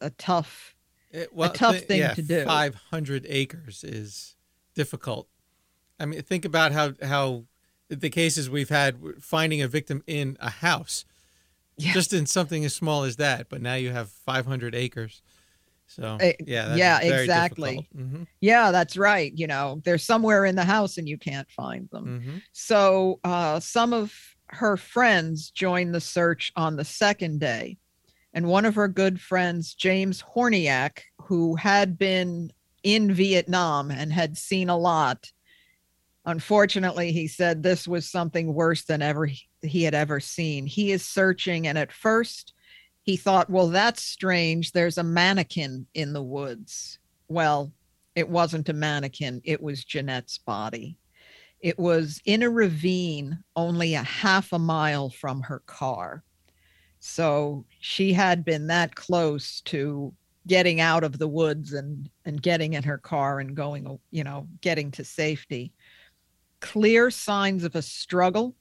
a 0.00 0.10
tough 0.10 0.74
it, 1.10 1.32
well, 1.32 1.50
a 1.50 1.54
tough 1.54 1.74
th- 1.76 1.86
thing 1.86 1.98
yeah, 2.00 2.14
to 2.14 2.22
do. 2.22 2.44
500 2.44 3.26
acres 3.28 3.84
is 3.84 4.34
difficult. 4.74 5.28
I 6.00 6.06
mean 6.06 6.22
think 6.22 6.44
about 6.44 6.72
how 6.72 6.92
how 7.02 7.44
the 7.88 8.10
cases 8.10 8.50
we've 8.50 8.70
had 8.70 8.98
finding 9.20 9.62
a 9.62 9.68
victim 9.68 10.02
in 10.06 10.36
a 10.40 10.50
house 10.50 11.04
yeah. 11.76 11.92
just 11.92 12.12
in 12.12 12.26
something 12.26 12.64
as 12.64 12.74
small 12.74 13.04
as 13.04 13.16
that 13.16 13.48
but 13.48 13.62
now 13.62 13.74
you 13.74 13.90
have 13.90 14.10
500 14.10 14.74
acres 14.74 15.22
so 15.92 16.16
eh, 16.20 16.32
yeah, 16.46 16.74
yeah, 16.74 17.00
exactly. 17.00 17.86
Mm-hmm. 17.94 18.22
Yeah, 18.40 18.70
that's 18.70 18.96
right. 18.96 19.30
You 19.34 19.46
know, 19.46 19.82
they're 19.84 19.98
somewhere 19.98 20.46
in 20.46 20.56
the 20.56 20.64
house 20.64 20.96
and 20.96 21.06
you 21.06 21.18
can't 21.18 21.50
find 21.50 21.88
them. 21.90 22.06
Mm-hmm. 22.06 22.36
So 22.52 23.20
uh, 23.24 23.60
some 23.60 23.92
of 23.92 24.14
her 24.46 24.78
friends 24.78 25.50
joined 25.50 25.94
the 25.94 26.00
search 26.00 26.50
on 26.56 26.76
the 26.76 26.84
second 26.84 27.40
day, 27.40 27.76
and 28.32 28.48
one 28.48 28.64
of 28.64 28.74
her 28.74 28.88
good 28.88 29.20
friends, 29.20 29.74
James 29.74 30.22
Horniak, 30.34 31.00
who 31.20 31.56
had 31.56 31.98
been 31.98 32.52
in 32.82 33.12
Vietnam 33.12 33.90
and 33.90 34.12
had 34.12 34.38
seen 34.38 34.70
a 34.70 34.78
lot. 34.78 35.30
Unfortunately, 36.24 37.10
he 37.12 37.26
said 37.26 37.62
this 37.62 37.88
was 37.88 38.08
something 38.08 38.54
worse 38.54 38.84
than 38.84 39.02
ever 39.02 39.28
he 39.60 39.82
had 39.82 39.94
ever 39.94 40.20
seen. 40.20 40.66
He 40.66 40.92
is 40.92 41.04
searching, 41.04 41.66
and 41.66 41.76
at 41.76 41.92
first 41.92 42.54
he 43.02 43.16
thought, 43.16 43.50
well, 43.50 43.68
that's 43.68 44.02
strange. 44.02 44.72
There's 44.72 44.98
a 44.98 45.02
mannequin 45.02 45.86
in 45.94 46.12
the 46.12 46.22
woods. 46.22 46.98
Well, 47.28 47.72
it 48.14 48.28
wasn't 48.28 48.68
a 48.68 48.74
mannequin, 48.74 49.40
it 49.44 49.62
was 49.62 49.84
Jeanette's 49.84 50.38
body. 50.38 50.96
It 51.60 51.78
was 51.78 52.20
in 52.24 52.42
a 52.42 52.50
ravine 52.50 53.42
only 53.54 53.94
a 53.94 54.02
half 54.02 54.52
a 54.52 54.58
mile 54.58 55.10
from 55.10 55.42
her 55.42 55.60
car. 55.60 56.24
So 56.98 57.64
she 57.80 58.12
had 58.12 58.44
been 58.44 58.66
that 58.68 58.94
close 58.94 59.60
to 59.62 60.12
getting 60.46 60.80
out 60.80 61.04
of 61.04 61.18
the 61.18 61.28
woods 61.28 61.72
and 61.72 62.10
and 62.24 62.42
getting 62.42 62.74
in 62.74 62.82
her 62.82 62.98
car 62.98 63.38
and 63.38 63.54
going 63.54 63.98
you 64.10 64.24
know 64.24 64.48
getting 64.60 64.90
to 64.90 65.04
safety 65.04 65.72
clear 66.62 67.10
signs 67.10 67.64
of 67.64 67.74
a 67.74 67.82
struggle 67.82 68.54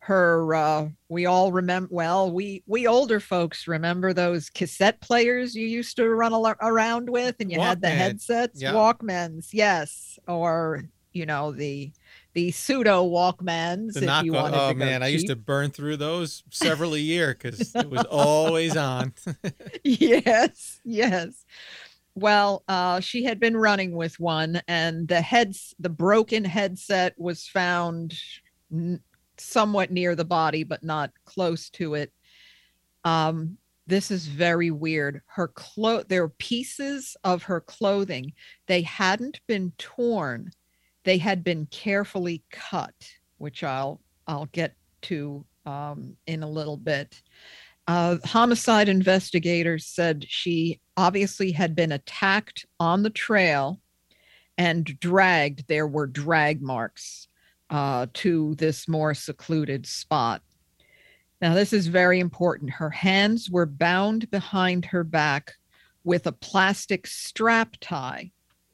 her 0.00 0.54
uh 0.54 0.88
we 1.08 1.26
all 1.26 1.52
remember 1.52 1.88
well 1.90 2.30
we 2.30 2.62
we 2.66 2.86
older 2.86 3.20
folks 3.20 3.66
remember 3.68 4.12
those 4.12 4.50
cassette 4.50 5.00
players 5.00 5.54
you 5.54 5.66
used 5.66 5.96
to 5.96 6.08
run 6.08 6.32
al- 6.32 6.54
around 6.60 7.08
with 7.08 7.36
and 7.40 7.50
you 7.50 7.58
Walkman. 7.58 7.64
had 7.64 7.80
the 7.80 7.88
headsets 7.90 8.60
yeah. 8.60 8.72
walkmans 8.72 9.48
yes 9.52 10.18
or 10.26 10.84
you 11.12 11.26
know 11.26 11.52
the 11.52 11.92
the 12.34 12.52
pseudo 12.52 13.04
Walkmans. 13.04 13.94
The 13.94 14.02
knock- 14.02 14.26
oh 14.28 14.72
man, 14.72 15.02
I 15.02 15.08
used 15.08 15.26
to 15.26 15.34
burn 15.34 15.72
through 15.72 15.96
those 15.96 16.44
several 16.50 16.94
a 16.94 16.98
year 16.98 17.34
because 17.34 17.74
it 17.74 17.90
was 17.90 18.04
always 18.10 18.76
on. 18.76 19.12
yes, 19.82 20.80
yes. 20.84 21.44
Well, 22.20 22.64
uh, 22.66 22.98
she 22.98 23.22
had 23.22 23.38
been 23.38 23.56
running 23.56 23.92
with 23.92 24.18
one, 24.18 24.60
and 24.66 25.06
the 25.06 25.20
heads, 25.20 25.72
the 25.78 25.88
broken 25.88 26.44
headset 26.44 27.14
was 27.16 27.46
found 27.46 28.18
n- 28.72 29.00
somewhat 29.36 29.92
near 29.92 30.16
the 30.16 30.24
body, 30.24 30.64
but 30.64 30.82
not 30.82 31.12
close 31.24 31.70
to 31.70 31.94
it. 31.94 32.12
Um, 33.04 33.56
this 33.86 34.10
is 34.10 34.26
very 34.26 34.72
weird. 34.72 35.22
Her 35.26 35.46
clo 35.46 36.02
there 36.02 36.22
were 36.22 36.34
pieces 36.38 37.16
of 37.22 37.44
her 37.44 37.60
clothing. 37.60 38.32
They 38.66 38.82
hadn't 38.82 39.40
been 39.46 39.72
torn, 39.78 40.50
they 41.04 41.18
had 41.18 41.44
been 41.44 41.66
carefully 41.66 42.42
cut, 42.50 42.94
which 43.38 43.62
I'll 43.62 44.00
I'll 44.26 44.46
get 44.46 44.74
to 45.02 45.44
um, 45.66 46.16
in 46.26 46.42
a 46.42 46.50
little 46.50 46.76
bit. 46.76 47.22
Uh, 47.88 48.18
homicide 48.24 48.88
investigators 48.88 49.86
said 49.86 50.24
she 50.28 50.80
obviously 50.96 51.50
had 51.50 51.74
been 51.74 51.90
attacked 51.90 52.66
on 52.78 53.02
the 53.02 53.10
trail 53.10 53.80
and 54.56 54.98
dragged. 55.00 55.66
There 55.66 55.86
were 55.86 56.06
drag 56.06 56.62
marks 56.62 57.26
uh, 57.70 58.06
to 58.14 58.54
this 58.56 58.86
more 58.86 59.14
secluded 59.14 59.86
spot. 59.86 60.42
Now, 61.40 61.54
this 61.54 61.72
is 61.72 61.86
very 61.86 62.20
important. 62.20 62.70
Her 62.70 62.90
hands 62.90 63.50
were 63.50 63.66
bound 63.66 64.30
behind 64.30 64.84
her 64.86 65.02
back 65.02 65.54
with 66.04 66.26
a 66.26 66.32
plastic 66.32 67.06
strap 67.06 67.76
tie 67.80 68.30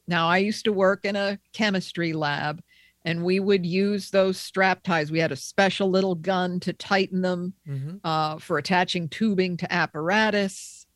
now, 0.07 0.27
I 0.27 0.37
used 0.37 0.65
to 0.65 0.73
work 0.73 1.05
in 1.05 1.15
a 1.15 1.39
chemistry 1.53 2.13
lab 2.13 2.61
and 3.05 3.23
we 3.23 3.39
would 3.39 3.65
use 3.65 4.09
those 4.09 4.37
strap 4.37 4.83
ties. 4.83 5.11
We 5.11 5.19
had 5.19 5.31
a 5.31 5.37
special 5.37 5.89
little 5.89 6.15
gun 6.15 6.59
to 6.61 6.73
tighten 6.73 7.21
them 7.21 7.53
mm-hmm. 7.67 7.97
uh, 8.03 8.39
for 8.39 8.57
attaching 8.57 9.07
tubing 9.07 9.57
to 9.57 9.71
apparatus. 9.71 10.87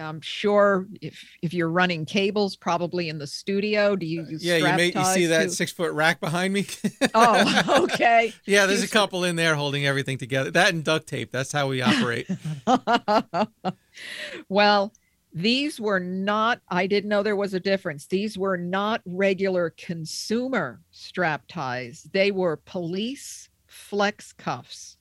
I'm 0.00 0.20
sure 0.22 0.86
if 1.00 1.22
if 1.42 1.52
you're 1.52 1.68
running 1.68 2.06
cables, 2.06 2.56
probably 2.56 3.10
in 3.10 3.18
the 3.18 3.26
studio, 3.26 3.94
do 3.94 4.06
you 4.06 4.26
use? 4.26 4.42
yeah, 4.42 4.56
you 4.56 4.64
may 4.64 4.86
you 4.86 5.04
see 5.04 5.26
that 5.26 5.52
six 5.52 5.70
foot 5.70 5.92
rack 5.92 6.18
behind 6.18 6.54
me. 6.54 6.66
oh, 7.14 7.84
okay. 7.84 8.32
yeah, 8.46 8.64
there's 8.64 8.82
a 8.82 8.88
couple 8.88 9.22
in 9.22 9.36
there 9.36 9.54
holding 9.54 9.86
everything 9.86 10.16
together. 10.16 10.50
That 10.50 10.72
and 10.72 10.82
duct 10.82 11.06
tape. 11.06 11.30
That's 11.30 11.52
how 11.52 11.68
we 11.68 11.82
operate. 11.82 12.26
well, 14.48 14.94
these 15.34 15.80
were 15.80 16.00
not, 16.00 16.60
I 16.68 16.86
didn't 16.86 17.08
know 17.08 17.22
there 17.22 17.36
was 17.36 17.54
a 17.54 17.60
difference. 17.60 18.06
These 18.06 18.36
were 18.36 18.56
not 18.56 19.00
regular 19.06 19.70
consumer 19.70 20.80
strap 20.90 21.44
ties, 21.48 22.08
they 22.12 22.30
were 22.30 22.56
police 22.56 23.48
flex 23.66 24.32
cuffs. 24.32 24.96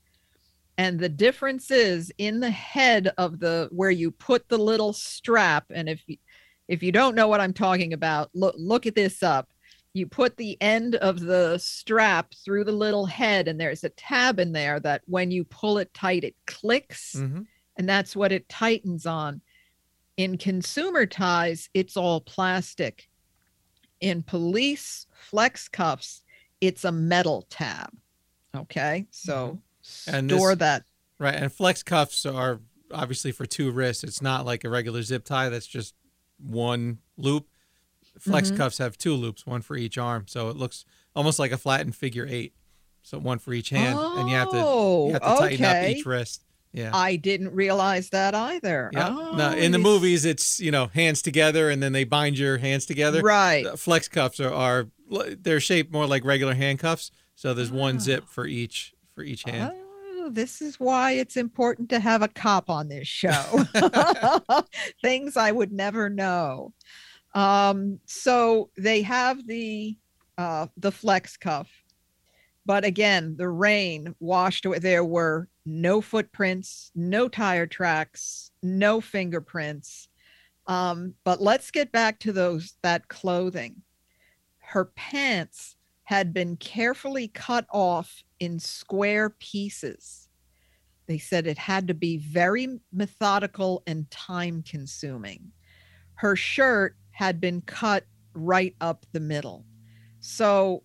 And 0.78 1.00
the 1.00 1.10
difference 1.10 1.70
is 1.70 2.12
in 2.18 2.40
the 2.40 2.50
head 2.50 3.12
of 3.18 3.40
the 3.40 3.70
where 3.72 3.92
you 3.92 4.10
put 4.10 4.48
the 4.48 4.58
little 4.58 4.94
strap. 4.94 5.66
And 5.70 5.90
if 5.90 6.02
you, 6.08 6.18
if 6.68 6.82
you 6.82 6.92
don't 6.92 7.14
know 7.14 7.28
what 7.28 7.42
I'm 7.42 7.54
talking 7.54 7.94
about, 7.94 8.32
look 8.34 8.56
look 8.58 8.88
at 8.88 8.96
this 8.96 9.22
up. 9.22 9.50
You 9.94 10.08
put 10.08 10.38
the 10.38 10.60
end 10.62 10.96
of 10.96 11.20
the 11.20 11.58
strap 11.58 12.34
through 12.46 12.64
the 12.64 12.72
little 12.72 13.06
head, 13.06 13.50
and 13.50 13.60
there's 13.60 13.84
a 13.84 13.90
tab 13.90 14.40
in 14.40 14.54
there 14.54 14.80
that 14.80 15.02
when 15.06 15.30
you 15.30 15.44
pull 15.44 15.78
it 15.78 15.94
tight, 15.94 16.24
it 16.24 16.36
clicks, 16.48 17.16
mm-hmm. 17.18 17.42
and 17.78 17.90
that's 17.90 18.16
what 18.16 18.32
it 18.32 18.48
tightens 18.48 19.06
on 19.06 19.42
in 20.22 20.38
consumer 20.38 21.08
ties, 21.08 21.68
it's 21.74 21.98
all 21.98 22.22
plastic. 22.22 23.10
In 24.02 24.22
police 24.22 25.08
flex 25.12 25.68
cuffs, 25.68 26.24
it's 26.60 26.86
a 26.86 26.92
metal 26.92 27.48
tab. 27.50 27.90
Okay. 28.56 29.08
So 29.10 29.60
mm-hmm. 29.84 30.16
and 30.16 30.30
store 30.30 30.52
this, 30.52 30.60
that. 30.60 30.84
Right. 31.18 31.34
And 31.34 31.52
flex 31.52 31.82
cuffs 31.82 32.26
are 32.28 32.60
obviously 32.92 33.32
for 33.32 33.48
two 33.48 33.72
wrists. 33.72 34.04
It's 34.04 34.22
not 34.22 34.46
like 34.46 34.64
a 34.64 34.70
regular 34.70 35.02
zip 35.02 35.24
tie 35.24 35.50
that's 35.50 35.66
just 35.66 35.96
one 36.38 37.00
loop. 37.18 37.48
Flex 38.20 38.50
mm-hmm. 38.50 38.58
cuffs 38.58 38.78
have 38.78 39.00
two 39.00 39.16
loops, 39.16 39.48
one 39.48 39.62
for 39.62 39.76
each 39.76 39.98
arm. 39.98 40.26
So 40.28 40.50
it 40.50 40.56
looks 40.56 40.86
almost 41.16 41.40
like 41.40 41.52
a 41.52 41.58
flattened 41.58 41.96
figure 41.96 42.28
eight. 42.30 42.54
So 43.02 43.18
one 43.18 43.40
for 43.40 43.54
each 43.54 43.70
hand. 43.70 43.98
Oh, 44.00 44.20
and 44.20 44.30
you 44.30 44.36
have 44.36 44.52
to 44.52 44.58
you 44.58 45.14
have 45.14 45.24
to 45.24 45.42
tighten 45.42 45.66
okay. 45.66 45.92
up 45.92 45.98
each 45.98 46.06
wrist. 46.06 46.44
Yeah. 46.74 46.92
I 46.94 47.18
didn't 47.18 47.54
realize 47.54 48.10
that 48.10 48.34
either. 48.34 48.90
Yeah. 48.94 49.10
Oh, 49.10 49.36
no, 49.36 49.52
in 49.52 49.72
the 49.72 49.78
movies, 49.78 50.24
it's, 50.24 50.60
you 50.60 50.72
know, 50.72 50.88
hands 50.88 51.22
together 51.22 51.70
and 51.70 51.84
then 51.84 51.92
they 51.92 52.06
bind 52.06 52.38
your 52.38 52.58
hands 52.58 52.86
together. 52.86 53.22
Right. 53.22 53.64
The 53.64 53.78
flex 53.78 54.08
cuffs 54.08 54.40
are, 54.40 54.54
are, 54.54 54.88
they're 55.40 55.60
shaped 55.60 55.92
more 55.92 56.08
like 56.08 56.24
regular 56.24 56.54
handcuffs. 56.54 57.12
So 57.36 57.54
there's 57.54 57.72
oh. 57.72 57.76
one 57.76 58.00
zip 58.00 58.28
for 58.28 58.46
each, 58.46 58.94
for 59.14 59.24
each 59.24 59.44
hand. 59.44 59.74
Oh, 59.76 60.30
this 60.30 60.62
is 60.62 60.80
why 60.80 61.14
it's 61.14 61.36
important 61.36 61.90
to 61.90 62.00
have 62.00 62.22
a 62.22 62.30
cop 62.30 62.70
on 62.70 62.88
this 62.88 63.08
show. 63.08 63.66
Things 65.02 65.36
I 65.36 65.52
would 65.52 65.74
never 65.74 66.10
know. 66.10 66.74
Um, 67.34 68.00
so 68.06 68.70
they 68.78 69.02
have 69.02 69.46
the, 69.46 69.98
uh, 70.38 70.68
the 70.78 70.92
flex 70.92 71.36
cuff 71.36 71.70
but 72.66 72.86
again, 72.86 73.36
the 73.38 73.50
rain 73.50 74.16
washed 74.20 74.66
away. 74.66 74.80
There 74.80 75.04
were 75.04 75.48
no 75.66 76.02
footprints, 76.02 76.92
no 76.96 77.28
tire 77.28 77.68
tracks, 77.68 78.52
no 78.62 79.02
fingerprints. 79.02 80.08
Um, 80.68 81.16
but 81.24 81.42
let's 81.42 81.72
get 81.72 81.92
back 81.92 82.20
to 82.20 82.32
those 82.32 82.76
that 82.84 83.08
clothing. 83.08 83.82
Her 84.60 84.86
pants 84.86 85.76
had 86.04 86.34
been 86.34 86.56
carefully 86.58 87.30
cut 87.30 87.66
off 87.72 88.24
in 88.40 88.60
square 88.60 89.32
pieces. 89.32 90.30
They 91.08 91.18
said 91.18 91.48
it 91.48 91.58
had 91.58 91.88
to 91.88 91.94
be 91.94 92.18
very 92.18 92.80
methodical 92.94 93.84
and 93.88 94.10
time 94.12 94.64
consuming. 94.68 95.52
Her 96.16 96.36
shirt 96.36 96.96
had 97.12 97.42
been 97.42 97.62
cut 97.62 98.06
right 98.34 98.76
up 98.82 99.06
the 99.12 99.20
middle. 99.20 99.66
So 100.20 100.84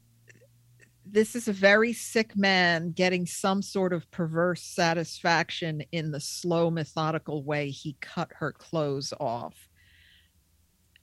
this 1.16 1.34
is 1.34 1.48
a 1.48 1.52
very 1.54 1.94
sick 1.94 2.36
man 2.36 2.90
getting 2.90 3.24
some 3.24 3.62
sort 3.62 3.94
of 3.94 4.10
perverse 4.10 4.60
satisfaction 4.60 5.82
in 5.90 6.10
the 6.10 6.20
slow, 6.20 6.70
methodical 6.70 7.42
way 7.42 7.70
he 7.70 7.96
cut 8.02 8.30
her 8.34 8.52
clothes 8.52 9.14
off. 9.18 9.70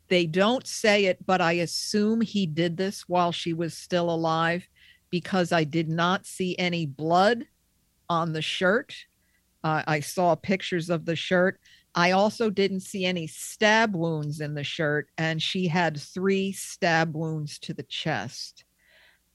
They 0.10 0.28
don't 0.28 0.68
say 0.68 1.06
it, 1.06 1.26
but 1.26 1.42
I 1.42 1.54
assume 1.54 2.22
he 2.22 2.46
did 2.46 2.78
this 2.78 3.10
while 3.10 3.32
she 3.32 3.54
was 3.54 3.76
still 3.76 4.12
alive 4.12 4.68
because 5.10 5.52
I 5.52 5.64
did 5.64 5.90
not 5.90 6.28
see 6.28 6.56
any 6.60 6.86
blood 6.86 7.48
on 8.08 8.34
the 8.34 8.42
shirt. 8.44 8.94
Uh, 9.64 9.82
I 9.88 10.00
saw 10.02 10.36
pictures 10.36 10.92
of 10.92 11.06
the 11.06 11.16
shirt. 11.16 11.60
I 11.96 12.12
also 12.12 12.52
didn't 12.52 12.82
see 12.82 13.06
any 13.06 13.26
stab 13.26 13.96
wounds 13.96 14.42
in 14.42 14.54
the 14.54 14.64
shirt, 14.64 15.10
and 15.18 15.42
she 15.42 15.68
had 15.68 16.00
three 16.00 16.52
stab 16.52 17.16
wounds 17.16 17.58
to 17.62 17.74
the 17.74 17.82
chest. 17.82 18.64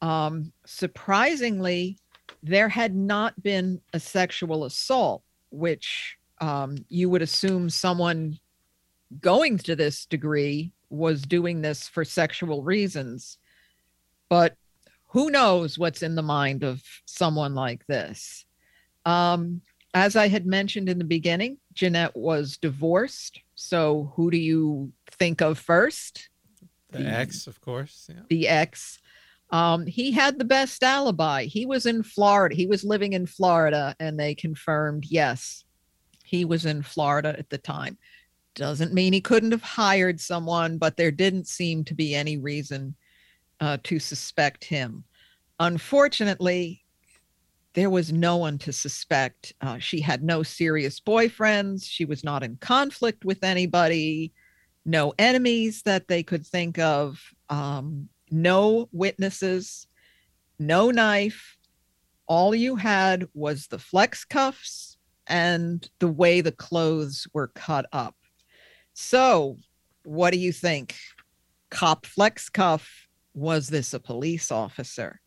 Um, 0.00 0.52
surprisingly, 0.64 1.98
there 2.42 2.68
had 2.68 2.94
not 2.94 3.40
been 3.42 3.80
a 3.92 4.00
sexual 4.00 4.64
assault, 4.64 5.22
which 5.50 6.16
um, 6.40 6.76
you 6.88 7.10
would 7.10 7.22
assume 7.22 7.70
someone 7.70 8.38
going 9.20 9.58
to 9.58 9.74
this 9.74 10.06
degree 10.06 10.72
was 10.90 11.22
doing 11.22 11.62
this 11.62 11.88
for 11.88 12.04
sexual 12.04 12.62
reasons. 12.62 13.38
But 14.28 14.56
who 15.08 15.30
knows 15.30 15.78
what's 15.78 16.02
in 16.02 16.14
the 16.14 16.22
mind 16.22 16.62
of 16.62 16.82
someone 17.06 17.54
like 17.54 17.86
this? 17.86 18.44
Um, 19.04 19.62
as 19.94 20.16
I 20.16 20.28
had 20.28 20.46
mentioned 20.46 20.88
in 20.88 20.98
the 20.98 21.04
beginning, 21.04 21.58
Jeanette 21.72 22.16
was 22.16 22.58
divorced. 22.58 23.40
So 23.54 24.12
who 24.16 24.30
do 24.30 24.36
you 24.36 24.92
think 25.10 25.40
of 25.40 25.58
first? 25.58 26.28
The 26.90 27.00
ex, 27.00 27.46
of 27.46 27.60
course. 27.60 28.08
Yeah. 28.08 28.22
the 28.28 28.48
ex. 28.48 28.98
Um, 29.50 29.86
he 29.86 30.12
had 30.12 30.38
the 30.38 30.44
best 30.44 30.82
alibi. 30.82 31.44
He 31.44 31.64
was 31.64 31.86
in 31.86 32.02
Florida. 32.02 32.54
He 32.54 32.66
was 32.66 32.84
living 32.84 33.14
in 33.14 33.26
Florida, 33.26 33.94
and 33.98 34.18
they 34.18 34.34
confirmed 34.34 35.06
yes, 35.08 35.64
he 36.24 36.44
was 36.44 36.66
in 36.66 36.82
Florida 36.82 37.34
at 37.38 37.48
the 37.48 37.58
time. 37.58 37.96
Doesn't 38.54 38.92
mean 38.92 39.12
he 39.12 39.20
couldn't 39.20 39.52
have 39.52 39.62
hired 39.62 40.20
someone, 40.20 40.78
but 40.78 40.96
there 40.96 41.10
didn't 41.10 41.46
seem 41.46 41.84
to 41.84 41.94
be 41.94 42.14
any 42.14 42.36
reason 42.36 42.94
uh, 43.60 43.78
to 43.84 43.98
suspect 43.98 44.64
him. 44.64 45.04
Unfortunately, 45.60 46.84
there 47.74 47.90
was 47.90 48.12
no 48.12 48.36
one 48.36 48.58
to 48.58 48.72
suspect. 48.72 49.54
Uh, 49.60 49.78
she 49.78 50.00
had 50.00 50.22
no 50.22 50.42
serious 50.42 51.00
boyfriends. 51.00 51.84
She 51.84 52.04
was 52.04 52.24
not 52.24 52.42
in 52.42 52.56
conflict 52.56 53.24
with 53.24 53.44
anybody, 53.44 54.32
no 54.84 55.14
enemies 55.18 55.82
that 55.82 56.08
they 56.08 56.22
could 56.22 56.46
think 56.46 56.78
of, 56.78 57.20
um, 57.48 58.08
no 58.30 58.88
witnesses, 58.92 59.86
no 60.58 60.90
knife. 60.90 61.56
All 62.26 62.54
you 62.54 62.76
had 62.76 63.26
was 63.34 63.66
the 63.66 63.78
flex 63.78 64.24
cuffs 64.24 64.98
and 65.26 65.88
the 65.98 66.08
way 66.08 66.40
the 66.40 66.52
clothes 66.52 67.26
were 67.32 67.48
cut 67.48 67.86
up. 67.92 68.14
So, 68.94 69.56
what 70.04 70.32
do 70.32 70.38
you 70.38 70.52
think? 70.52 70.96
Cop 71.70 72.06
flex 72.06 72.48
cuff, 72.48 73.08
was 73.34 73.68
this 73.68 73.94
a 73.94 74.00
police 74.00 74.50
officer? 74.50 75.20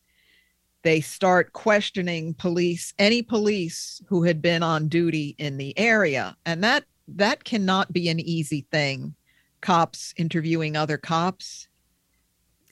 they 0.83 1.01
start 1.01 1.53
questioning 1.53 2.33
police 2.33 2.93
any 2.97 3.21
police 3.21 4.01
who 4.07 4.23
had 4.23 4.41
been 4.41 4.63
on 4.63 4.87
duty 4.87 5.35
in 5.37 5.57
the 5.57 5.77
area 5.77 6.35
and 6.45 6.63
that 6.63 6.83
that 7.07 7.43
cannot 7.43 7.91
be 7.93 8.09
an 8.09 8.19
easy 8.19 8.65
thing 8.71 9.13
cops 9.61 10.13
interviewing 10.17 10.75
other 10.75 10.97
cops 10.97 11.67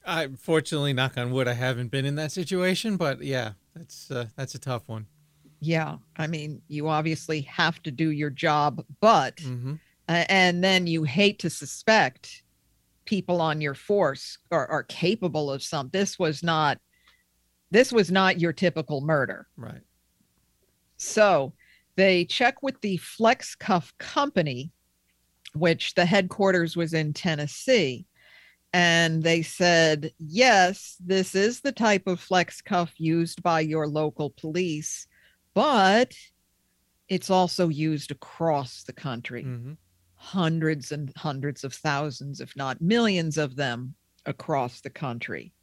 I 0.09 0.27
fortunately, 0.37 0.93
knock 0.93 1.17
on 1.17 1.31
wood, 1.31 1.47
I 1.47 1.53
haven't 1.53 1.91
been 1.91 2.05
in 2.05 2.15
that 2.15 2.31
situation, 2.31 2.97
but 2.97 3.21
yeah, 3.21 3.53
that's 3.75 4.09
uh, 4.11 4.25
that's 4.35 4.55
a 4.55 4.59
tough 4.59 4.83
one. 4.87 5.05
yeah 5.61 5.97
i 6.17 6.25
mean 6.25 6.61
you 6.67 6.87
obviously 6.87 7.41
have 7.41 7.81
to 7.83 7.91
do 7.91 8.11
your 8.11 8.29
job 8.29 8.83
but 9.01 9.39
hmm 9.41 9.75
uh, 10.07 10.25
and 10.29 10.63
then 10.63 10.87
you 10.87 11.03
hate 11.03 11.37
to 11.39 11.49
suspect 11.49 12.41
people 13.05 13.39
on 13.41 13.61
your 13.61 13.75
force 13.75 14.39
are, 14.51 14.65
are 14.67 14.83
capable 14.83 15.51
of 15.51 15.61
some 15.61 15.89
this 15.91 16.17
was 16.17 16.41
not 16.43 16.79
this 17.71 17.91
was 17.91 18.09
not 18.09 18.39
your 18.39 18.53
typical 18.53 19.01
murder 19.01 19.47
Right. 19.57 19.81
So 20.97 21.53
they 21.95 22.25
check 22.25 22.63
with 22.63 22.79
the 22.81 22.97
Flex 22.97 23.55
Cuff 23.55 23.93
Company, 23.97 24.71
which 25.53 25.93
the 25.95 26.05
headquarters 26.05 26.75
was 26.75 26.93
in 26.93 27.13
Tennessee. 27.13 28.05
And 28.73 29.23
they 29.23 29.41
said, 29.41 30.11
yes, 30.19 30.95
this 31.03 31.33
is 31.33 31.61
the 31.61 31.71
type 31.71 32.05
of 32.05 32.19
flex 32.19 32.61
cuff 32.61 32.93
used 32.97 33.41
by 33.41 33.61
your 33.61 33.87
local 33.87 34.29
police, 34.29 35.07
but 35.55 36.13
it's 37.07 37.31
also 37.31 37.69
used 37.69 38.11
across 38.11 38.83
the 38.83 38.93
country. 38.93 39.43
hmm 39.43 39.73
Hundreds 40.21 40.91
and 40.91 41.13
hundreds 41.15 41.63
of 41.63 41.73
thousands, 41.73 42.41
if 42.41 42.53
not 42.57 42.81
millions 42.81 43.37
of 43.37 43.55
them 43.55 43.95
across 44.25 44.81
the 44.81 44.89
country. 44.89 45.53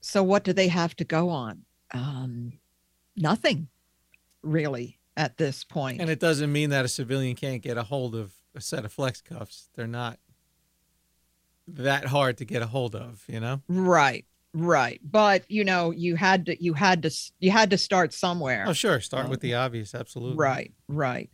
So, 0.00 0.22
what 0.22 0.42
do 0.42 0.54
they 0.54 0.68
have 0.68 0.96
to 0.96 1.04
go 1.04 1.28
on? 1.28 1.62
Um, 1.92 2.54
nothing 3.14 3.68
really 4.42 4.98
at 5.18 5.36
this 5.36 5.64
point. 5.64 6.00
And 6.00 6.08
it 6.08 6.18
doesn't 6.18 6.50
mean 6.50 6.70
that 6.70 6.86
a 6.86 6.88
civilian 6.88 7.36
can't 7.36 7.60
get 7.60 7.76
a 7.76 7.82
hold 7.82 8.14
of 8.14 8.32
a 8.54 8.60
set 8.62 8.86
of 8.86 8.92
flex 8.92 9.20
cuffs. 9.20 9.68
They're 9.74 9.86
not 9.86 10.18
that 11.74 12.06
hard 12.06 12.38
to 12.38 12.44
get 12.44 12.62
a 12.62 12.66
hold 12.66 12.94
of, 12.94 13.22
you 13.28 13.40
know? 13.40 13.62
right, 13.68 14.24
right. 14.54 15.00
But 15.02 15.50
you 15.50 15.64
know, 15.64 15.90
you 15.90 16.16
had 16.16 16.46
to, 16.46 16.62
you 16.62 16.74
had 16.74 17.02
to, 17.02 17.10
you 17.40 17.50
had 17.50 17.70
to 17.70 17.78
start 17.78 18.12
somewhere. 18.12 18.64
Oh, 18.66 18.72
sure. 18.72 19.00
Start 19.00 19.24
Um, 19.26 19.30
with 19.30 19.40
the 19.40 19.54
obvious. 19.54 19.94
Absolutely. 19.94 20.36
Right, 20.36 20.72
right. 20.88 21.30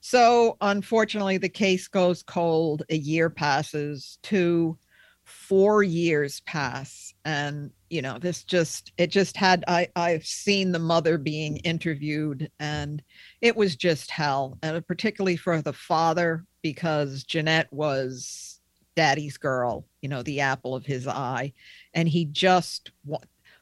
So 0.00 0.56
unfortunately, 0.60 1.38
the 1.38 1.48
case 1.48 1.88
goes 1.88 2.22
cold. 2.22 2.82
A 2.90 2.96
year 2.96 3.30
passes, 3.30 4.18
two, 4.22 4.78
four 5.24 5.82
years 5.82 6.40
pass, 6.40 7.14
and 7.24 7.70
you 7.88 8.02
know 8.02 8.18
this 8.18 8.44
just 8.44 8.92
it 8.98 9.06
just 9.06 9.36
had. 9.36 9.64
I 9.66 9.88
I've 9.96 10.26
seen 10.26 10.72
the 10.72 10.78
mother 10.78 11.16
being 11.16 11.56
interviewed, 11.58 12.50
and 12.60 13.02
it 13.40 13.56
was 13.56 13.76
just 13.76 14.10
hell, 14.10 14.58
and 14.62 14.86
particularly 14.86 15.36
for 15.36 15.62
the 15.62 15.72
father 15.72 16.44
because 16.62 17.24
Jeanette 17.24 17.72
was 17.72 18.53
daddy's 18.96 19.36
girl, 19.36 19.84
you 20.02 20.08
know, 20.08 20.22
the 20.22 20.40
apple 20.40 20.74
of 20.74 20.86
his 20.86 21.06
eye, 21.06 21.52
and 21.94 22.08
he 22.08 22.24
just 22.26 22.90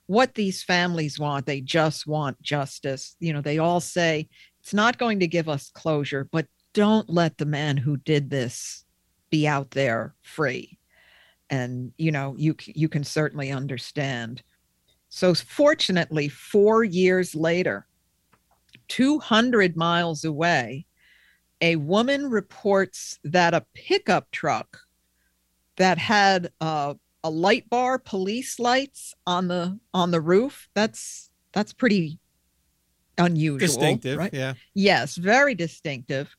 what 0.07 0.35
these 0.35 0.62
families 0.62 1.18
want. 1.18 1.47
They 1.47 1.61
just 1.61 2.07
want 2.07 2.42
justice. 2.42 3.16
You 3.21 3.33
know, 3.33 3.40
they 3.40 3.59
all 3.59 3.81
say 3.81 4.29
it's 4.61 4.75
not 4.75 4.99
going 4.99 5.21
to 5.21 5.27
give 5.27 5.49
us 5.49 5.71
closure, 5.75 6.29
but 6.31 6.47
don't 6.75 7.09
let 7.09 7.38
the 7.38 7.47
man 7.47 7.77
who 7.77 7.97
did 7.99 8.31
this 8.31 8.85
be 9.31 9.47
out 9.47 9.71
there 9.71 10.14
free. 10.23 10.79
And 11.51 11.92
you 11.97 12.11
know, 12.11 12.35
you 12.37 12.55
you 12.66 12.88
can 12.88 13.05
certainly 13.05 13.51
understand. 13.51 14.42
So 15.09 15.35
fortunately, 15.35 16.29
4 16.29 16.85
years 16.85 17.35
later, 17.35 17.87
200 18.88 19.77
miles 19.77 20.25
away, 20.25 20.87
a 21.61 21.77
woman 21.77 22.31
reports 22.31 23.18
that 23.25 23.55
a 23.55 23.64
pickup 23.75 24.31
truck 24.31 24.79
that 25.76 25.98
had 25.98 26.52
uh, 26.61 26.94
a 27.24 27.30
light 27.30 27.68
bar, 27.70 27.98
police 27.98 28.58
lights 28.58 29.14
on 29.26 29.48
the 29.48 29.78
on 29.94 30.11
the 30.11 30.20
roof. 30.20 30.68
That's 30.74 31.30
that's 31.52 31.72
pretty 31.72 32.18
unusual. 33.18 33.58
Distinctive. 33.58 34.18
right? 34.18 34.32
Yeah. 34.32 34.54
Yes, 34.74 35.16
very 35.16 35.54
distinctive. 35.54 36.35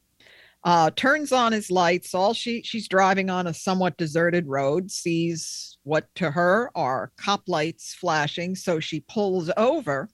Uh, 0.63 0.89
turns 0.95 1.31
on 1.31 1.51
his 1.51 1.69
lights. 1.69 2.13
All 2.13 2.33
she 2.33 2.61
she's 2.63 2.87
driving 2.87 3.29
on 3.29 3.47
a 3.47 3.53
somewhat 3.53 3.97
deserted 3.97 4.47
road, 4.47 4.89
sees 4.91 5.77
what 5.83 6.07
to 6.15 6.31
her 6.31 6.71
are 6.75 7.11
cop 7.17 7.43
lights 7.47 7.93
flashing. 7.93 8.55
So 8.55 8.79
she 8.79 9.01
pulls 9.01 9.51
over, 9.57 10.09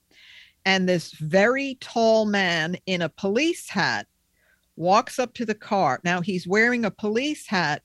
and 0.66 0.90
this 0.90 1.12
very 1.12 1.78
tall 1.80 2.26
man 2.26 2.78
in 2.88 3.04
a 3.04 3.10
police 3.10 3.70
hat 3.70 4.08
walks 4.76 5.20
up 5.20 5.34
to 5.36 5.46
the 5.46 5.56
car. 5.56 6.00
Now 6.04 6.22
he's 6.22 6.48
wearing 6.48 6.86
a 6.86 6.92
police 6.92 7.46
hat, 7.46 7.84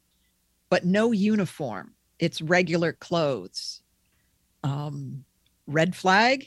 but 0.70 0.84
no 0.84 1.12
uniform. 1.12 1.94
It's 2.18 2.40
regular 2.40 2.92
clothes. 2.92 3.82
Um, 4.62 5.24
red 5.66 5.94
flag. 5.94 6.46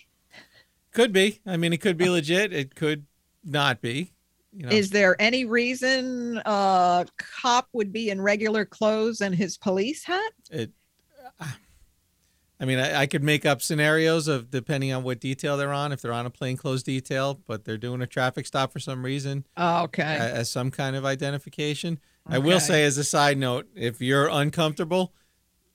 Could 0.91 1.13
be. 1.13 1.39
I 1.45 1.57
mean, 1.57 1.73
it 1.73 1.77
could 1.81 1.97
be 1.97 2.09
legit. 2.09 2.53
It 2.53 2.73
could 2.75 3.05
not 3.43 3.81
be. 3.81 4.13
You 4.53 4.65
know, 4.65 4.69
Is 4.71 4.89
there 4.89 5.15
any 5.21 5.45
reason 5.45 6.41
a 6.45 7.05
cop 7.17 7.67
would 7.73 7.91
be 7.93 8.09
in 8.09 8.19
regular 8.21 8.65
clothes 8.65 9.21
and 9.21 9.35
his 9.35 9.57
police 9.57 10.03
hat? 10.03 10.31
it. 10.49 10.71
I 12.59 12.65
mean, 12.65 12.79
I, 12.79 13.01
I 13.01 13.05
could 13.05 13.23
make 13.23 13.45
up 13.45 13.61
scenarios 13.61 14.27
of 14.27 14.49
depending 14.49 14.91
on 14.91 15.03
what 15.03 15.19
detail 15.19 15.57
they're 15.57 15.71
on. 15.73 15.91
If 15.91 16.01
they're 16.01 16.11
on 16.13 16.25
a 16.25 16.31
plainclothes 16.31 16.81
detail, 16.81 17.39
but 17.45 17.65
they're 17.65 17.77
doing 17.77 18.01
a 18.01 18.07
traffic 18.07 18.47
stop 18.47 18.73
for 18.73 18.79
some 18.79 19.05
reason, 19.05 19.45
Oh, 19.57 19.83
okay. 19.83 20.01
a- 20.01 20.33
as 20.33 20.49
some 20.49 20.71
kind 20.71 20.95
of 20.95 21.05
identification. 21.05 21.99
I 22.29 22.37
will 22.39 22.59
say, 22.59 22.83
as 22.83 22.97
a 22.97 23.03
side 23.03 23.37
note, 23.37 23.67
if 23.75 24.01
you're 24.01 24.27
uncomfortable, 24.27 25.13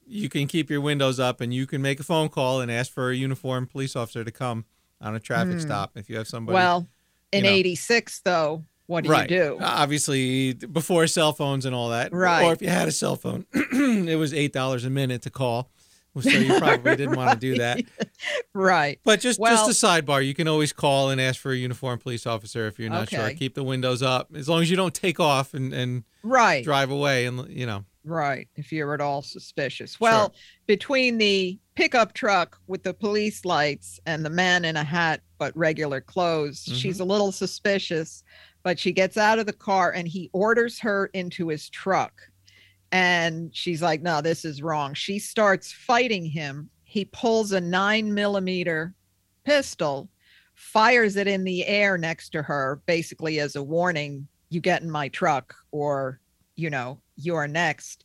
you 0.06 0.28
can 0.28 0.46
keep 0.46 0.68
your 0.70 0.80
windows 0.80 1.18
up 1.18 1.40
and 1.40 1.52
you 1.54 1.66
can 1.66 1.80
make 1.80 1.98
a 2.00 2.02
phone 2.02 2.28
call 2.28 2.60
and 2.60 2.70
ask 2.70 2.92
for 2.92 3.10
a 3.10 3.16
uniformed 3.16 3.70
police 3.70 3.96
officer 3.96 4.24
to 4.24 4.30
come 4.30 4.64
on 5.00 5.14
a 5.14 5.20
traffic 5.20 5.54
Hmm. 5.54 5.60
stop 5.60 5.92
if 5.96 6.10
you 6.10 6.16
have 6.16 6.28
somebody. 6.28 6.54
well, 6.54 6.86
in 7.32 7.44
you 7.44 7.50
know. 7.50 7.56
86, 7.56 8.20
though, 8.20 8.64
what 8.86 9.04
do 9.04 9.10
right. 9.10 9.30
you 9.30 9.36
do? 9.38 9.58
Obviously, 9.62 10.52
before 10.54 11.06
cell 11.06 11.32
phones 11.32 11.64
and 11.64 11.74
all 11.74 11.88
that. 11.90 12.12
Right. 12.12 12.44
Or 12.44 12.52
if 12.52 12.60
you 12.60 12.68
had 12.68 12.88
a 12.88 12.92
cell 12.92 13.16
phone, 13.16 13.46
it 13.54 14.18
was 14.18 14.34
eight 14.34 14.52
dollars 14.52 14.84
a 14.84 14.90
minute 14.90 15.22
to 15.22 15.30
call. 15.30 15.70
So 16.20 16.28
you 16.28 16.58
probably 16.58 16.96
didn't 16.96 17.16
want 17.16 17.30
to 17.32 17.38
do 17.38 17.58
that. 17.58 17.82
right. 18.54 19.00
But 19.02 19.20
just 19.20 19.40
Well- 19.40 19.66
just 19.66 19.82
a 19.82 19.86
sidebar, 19.86 20.24
you 20.24 20.34
can 20.34 20.46
always 20.46 20.72
call 20.72 21.10
and 21.10 21.20
ask 21.20 21.40
for 21.40 21.52
a 21.52 21.56
uniformed 21.56 22.02
police 22.02 22.26
officer 22.26 22.66
if 22.66 22.78
you're 22.78 22.90
not 22.90 23.08
sure. 23.08 23.30
Keep 23.30 23.54
the 23.54 23.64
windows 23.64 24.02
up 24.02 24.28
as 24.34 24.48
long 24.48 24.60
as 24.60 24.70
you 24.70 24.76
don't 24.76 24.94
take 24.94 25.18
off 25.18 25.54
and, 25.54 25.72
and 25.72 26.04
Right. 26.22 26.62
drive 26.62 26.90
away 26.90 27.26
and 27.26 27.48
you 27.48 27.66
know. 27.66 27.84
Right. 28.04 28.48
If 28.56 28.72
you're 28.72 28.92
at 28.94 29.00
all 29.00 29.22
suspicious. 29.22 30.00
Well, 30.00 30.34
between 30.66 31.18
the 31.18 31.58
pickup 31.76 32.12
truck 32.12 32.58
with 32.66 32.82
the 32.82 32.92
police 32.92 33.44
lights 33.44 34.00
and 34.06 34.24
the 34.24 34.30
man 34.30 34.64
in 34.64 34.76
a 34.76 34.84
hat 34.84 35.22
but 35.38 35.56
regular 35.56 36.00
clothes, 36.00 36.64
she's 36.64 36.96
mm-hmm. 36.96 37.02
a 37.02 37.06
little 37.06 37.32
suspicious. 37.32 38.24
But 38.64 38.78
she 38.78 38.92
gets 38.92 39.16
out 39.16 39.38
of 39.38 39.46
the 39.46 39.52
car 39.52 39.90
and 39.90 40.06
he 40.06 40.30
orders 40.32 40.78
her 40.80 41.06
into 41.14 41.48
his 41.48 41.68
truck. 41.68 42.12
And 42.92 43.54
she's 43.54 43.80
like, 43.80 44.02
no, 44.02 44.20
this 44.20 44.44
is 44.44 44.62
wrong. 44.62 44.92
She 44.92 45.18
starts 45.18 45.72
fighting 45.72 46.24
him. 46.26 46.68
He 46.84 47.06
pulls 47.06 47.52
a 47.52 47.60
nine 47.60 48.12
millimeter 48.12 48.94
pistol, 49.44 50.10
fires 50.54 51.16
it 51.16 51.26
in 51.26 51.42
the 51.42 51.66
air 51.66 51.96
next 51.96 52.30
to 52.30 52.42
her, 52.42 52.82
basically 52.86 53.40
as 53.40 53.56
a 53.56 53.62
warning 53.62 54.28
you 54.50 54.60
get 54.60 54.82
in 54.82 54.90
my 54.90 55.08
truck 55.08 55.54
or, 55.70 56.20
you 56.56 56.68
know, 56.68 57.00
you're 57.16 57.48
next. 57.48 58.04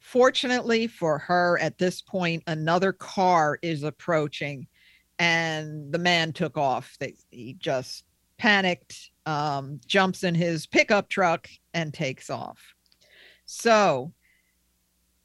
Fortunately 0.00 0.88
for 0.88 1.16
her, 1.18 1.56
at 1.60 1.78
this 1.78 2.02
point, 2.02 2.42
another 2.48 2.92
car 2.92 3.58
is 3.62 3.84
approaching, 3.84 4.66
and 5.20 5.92
the 5.92 5.98
man 5.98 6.32
took 6.32 6.58
off. 6.58 6.96
They, 6.98 7.14
he 7.30 7.54
just 7.54 8.04
panicked, 8.36 9.10
um, 9.24 9.80
jumps 9.86 10.24
in 10.24 10.34
his 10.34 10.66
pickup 10.66 11.08
truck, 11.08 11.48
and 11.72 11.94
takes 11.94 12.28
off. 12.28 12.60
So, 13.46 14.12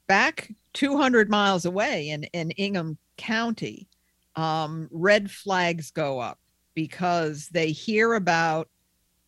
back 0.10 0.52
200 0.74 1.30
miles 1.30 1.66
away 1.66 2.10
in, 2.10 2.24
in 2.34 2.52
Ingham 2.52 2.98
County, 3.16 3.88
um, 4.36 4.90
red 4.92 5.30
flags 5.30 5.92
go 5.92 6.20
up 6.20 6.40
because 6.74 7.48
they 7.50 7.72
hear 7.72 8.16
about 8.16 8.68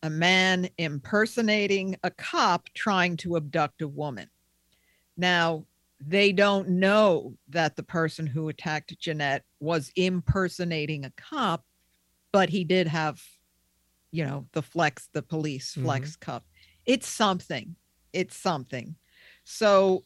a 0.02 0.10
man 0.10 0.68
impersonating 0.78 1.96
a 2.02 2.10
cop 2.10 2.68
trying 2.74 3.16
to 3.18 3.36
abduct 3.36 3.80
a 3.80 3.88
woman. 3.88 4.28
Now, 5.16 5.66
they 6.04 6.32
don't 6.32 6.68
know 6.68 7.36
that 7.50 7.76
the 7.76 7.84
person 7.84 8.26
who 8.26 8.48
attacked 8.48 8.98
Jeanette 8.98 9.44
was 9.60 9.92
impersonating 9.94 11.04
a 11.04 11.12
cop, 11.16 11.64
but 12.32 12.48
he 12.48 12.64
did 12.64 12.88
have, 12.88 13.22
you 14.10 14.24
know, 14.24 14.48
the 14.52 14.62
flex, 14.62 15.08
the 15.12 15.22
police 15.22 15.74
flex 15.74 16.12
mm-hmm. 16.12 16.30
cup. 16.30 16.44
It's 16.86 17.06
something. 17.06 17.76
It's 18.12 18.36
something. 18.36 18.96
So 19.44 20.02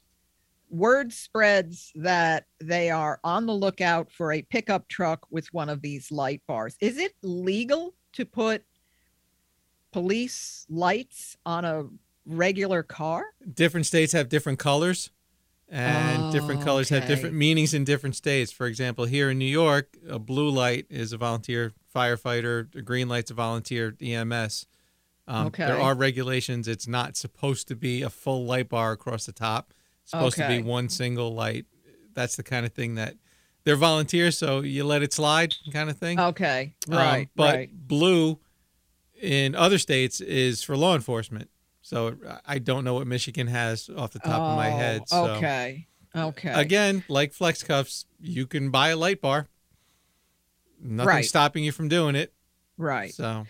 word 0.69 1.13
spreads 1.13 1.93
that 1.95 2.47
they 2.61 2.91
are 2.91 3.21
on 3.25 3.47
the 3.47 3.53
lookout 3.53 4.11
for 4.11 4.33
a 4.33 4.43
pickup 4.43 4.89
truck 4.89 5.27
with 5.31 5.53
one 5.53 5.69
of 5.69 5.83
these 5.83 6.11
light 6.11 6.43
bars. 6.47 6.77
Is 6.81 6.99
it 6.99 7.15
legal 7.23 7.95
to 8.15 8.25
put 8.25 8.65
police 9.93 10.67
lights 10.69 11.37
on 11.47 11.65
a 11.65 11.87
regular 12.27 12.83
car? 12.83 13.25
Different 13.55 13.87
states 13.87 14.13
have 14.13 14.29
different 14.29 14.59
colors, 14.59 15.11
and 15.69 16.25
oh, 16.25 16.33
different 16.33 16.63
colors 16.63 16.91
okay. 16.91 17.01
have 17.01 17.09
different 17.09 17.35
meanings 17.35 17.75
in 17.75 17.85
different 17.85 18.17
states. 18.17 18.53
For 18.53 18.67
example, 18.67 19.05
here 19.05 19.31
in 19.31 19.39
New 19.39 19.45
York, 19.45 19.97
a 20.09 20.19
blue 20.19 20.51
light 20.51 20.87
is 20.91 21.13
a 21.13 21.17
volunteer 21.17 21.73
firefighter, 21.95 22.75
a 22.75 22.83
green 22.83 23.09
light's 23.09 23.31
a 23.31 23.35
volunteer 23.35 23.97
EMS. 24.01 24.67
Um, 25.29 25.49
okay. 25.49 25.67
There 25.67 25.81
are 25.81 25.95
regulations. 25.95 26.69
It's 26.69 26.87
not 26.87 27.17
supposed 27.17 27.67
to 27.69 27.75
be 27.75 28.03
a 28.03 28.11
full 28.11 28.45
light 28.45 28.69
bar 28.69 28.93
across 28.93 29.27
the 29.27 29.33
top 29.33 29.73
supposed 30.07 30.41
okay. 30.41 30.57
to 30.57 30.63
be 30.63 30.67
one 30.67 30.89
single 30.89 31.35
light. 31.35 31.67
That's 32.15 32.37
the 32.37 32.43
kind 32.43 32.65
of 32.65 32.73
thing 32.73 32.95
that 32.95 33.15
they're 33.65 33.77
volunteers, 33.77 34.39
so 34.39 34.61
you 34.61 34.85
let 34.85 35.03
it 35.03 35.13
slide, 35.13 35.55
kind 35.73 35.91
of 35.91 35.99
thing. 35.99 36.19
Okay, 36.19 36.75
right. 36.89 37.27
Um, 37.27 37.31
but 37.37 37.55
right. 37.55 37.71
blue 37.73 38.39
in 39.21 39.55
other 39.55 39.79
states 39.79 40.21
is 40.21 40.63
for 40.63 40.77
law 40.77 40.95
enforcement. 40.95 41.51
So 41.83 42.17
I 42.45 42.59
don't 42.59 42.83
know 42.83 42.95
what 42.95 43.07
Michigan 43.07 43.47
has 43.47 43.89
off 43.97 44.11
the 44.11 44.19
top 44.19 44.41
oh, 44.41 44.45
of 44.47 44.57
my 44.57 44.71
head. 44.71 45.09
So. 45.09 45.27
Okay. 45.37 45.87
Okay. 46.17 46.53
Again, 46.53 47.05
like 47.09 47.33
flex 47.33 47.63
cuffs, 47.63 48.07
you 48.19 48.47
can 48.47 48.71
buy 48.71 48.89
a 48.89 48.97
light 48.97 49.21
bar. 49.21 49.47
Nothing 50.83 51.09
right. 51.09 51.25
stopping 51.25 51.63
you 51.63 51.71
from 51.71 51.89
doing 51.89 52.17
it. 52.17 52.33
Right. 52.77 53.15
So, 53.15 53.47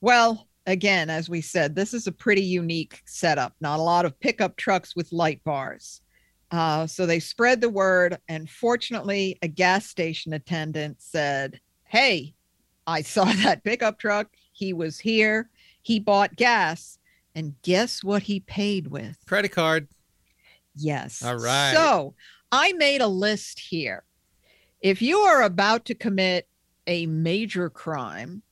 well, 0.00 0.47
again, 0.68 1.08
as 1.08 1.28
we 1.28 1.40
said, 1.40 1.74
this 1.74 1.94
is 1.94 2.06
a 2.06 2.12
pretty 2.12 2.42
unique 2.42 3.02
setup. 3.06 3.54
Not 3.60 3.80
a 3.80 3.82
lot 3.82 4.04
of 4.04 4.20
pickup 4.20 4.56
trucks 4.56 4.94
with 4.94 5.12
light 5.12 5.42
bars. 5.42 6.02
Uh, 6.50 6.86
so 6.86 7.06
they 7.06 7.20
spread 7.20 7.60
the 7.60 7.68
word, 7.68 8.18
and 8.28 8.48
fortunately, 8.48 9.38
a 9.42 9.48
gas 9.48 9.86
station 9.86 10.34
attendant 10.34 11.00
said, 11.00 11.58
Hey, 11.84 12.34
I 12.86 13.02
saw 13.02 13.24
that 13.42 13.64
pickup 13.64 13.98
truck. 13.98 14.28
He 14.52 14.72
was 14.72 15.00
here. 15.00 15.50
He 15.82 15.98
bought 15.98 16.36
gas. 16.36 16.98
And 17.34 17.54
guess 17.62 18.04
what 18.04 18.22
he 18.22 18.40
paid 18.40 18.88
with? 18.88 19.16
Credit 19.26 19.50
card. 19.50 19.88
Yes. 20.74 21.22
All 21.24 21.36
right. 21.36 21.72
So 21.74 22.14
I 22.52 22.72
made 22.74 23.00
a 23.00 23.06
list 23.06 23.60
here. 23.60 24.04
If 24.80 25.02
you 25.02 25.18
are 25.18 25.42
about 25.42 25.84
to 25.86 25.94
commit 25.94 26.48
a 26.86 27.06
major 27.06 27.70
crime, 27.70 28.42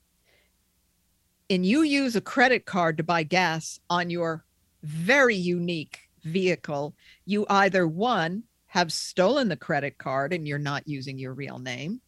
and 1.49 1.65
you 1.65 1.83
use 1.83 2.15
a 2.15 2.21
credit 2.21 2.65
card 2.65 2.97
to 2.97 3.03
buy 3.03 3.23
gas 3.23 3.79
on 3.89 4.09
your 4.09 4.43
very 4.83 5.35
unique 5.35 6.09
vehicle, 6.23 6.93
you 7.25 7.45
either 7.49 7.87
one, 7.87 8.43
have 8.67 8.91
stolen 8.91 9.47
the 9.47 9.55
credit 9.55 9.97
card 9.97 10.33
and 10.33 10.47
you're 10.47 10.59
not 10.59 10.87
using 10.87 11.17
your 11.17 11.33
real 11.33 11.57
name, 11.57 12.01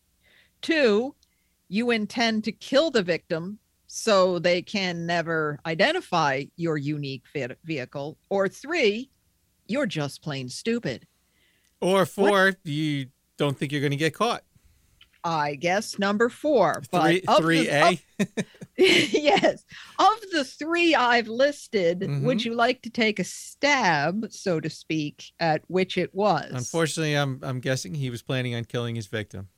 two, 0.62 1.15
you 1.69 1.91
intend 1.91 2.43
to 2.43 2.52
kill 2.52 2.91
the 2.91 3.02
victim 3.02 3.58
so 3.88 4.38
they 4.38 4.62
can 4.62 5.06
never 5.06 5.60
identify 5.65 6.43
your 6.58 6.78
unique 6.78 7.23
vehicle, 7.63 8.17
or 8.30 8.47
three, 8.47 9.10
you're 9.67 9.88
just 9.88 10.21
plain 10.21 10.47
stupid. 10.47 11.08
Or 11.82 12.06
four, 12.06 12.45
what? 12.45 12.58
you 12.65 13.08
don't 13.38 13.58
think 13.58 13.71
you're 13.71 13.82
going 13.82 13.91
to 13.91 13.97
get 13.97 14.13
caught. 14.13 14.43
I 15.23 15.55
guess 15.55 15.99
number 15.99 16.29
four. 16.29 16.82
But 16.91 17.21
three, 17.38 17.69
A. 17.69 17.99
Yes, 18.77 19.65
of 19.97 20.21
the 20.32 20.45
three 20.45 20.95
I've 20.95 21.27
listed, 21.27 21.99
mm-hmm. 21.99 22.25
would 22.25 22.45
you 22.45 22.53
like 22.53 22.82
to 22.84 22.89
take 22.89 23.19
a 23.19 23.25
stab, 23.25 24.27
so 24.32 24.62
to 24.62 24.69
speak, 24.69 25.34
at 25.39 25.63
which 25.67 25.97
it 25.97 26.15
was? 26.15 26.49
Unfortunately, 26.51 27.15
I'm 27.15 27.39
I'm 27.43 27.60
guessing 27.60 27.93
he 27.93 28.10
was 28.10 28.21
planning 28.21 28.55
on 28.55 28.63
killing 28.63 28.95
his 28.95 29.08
victim. 29.08 29.49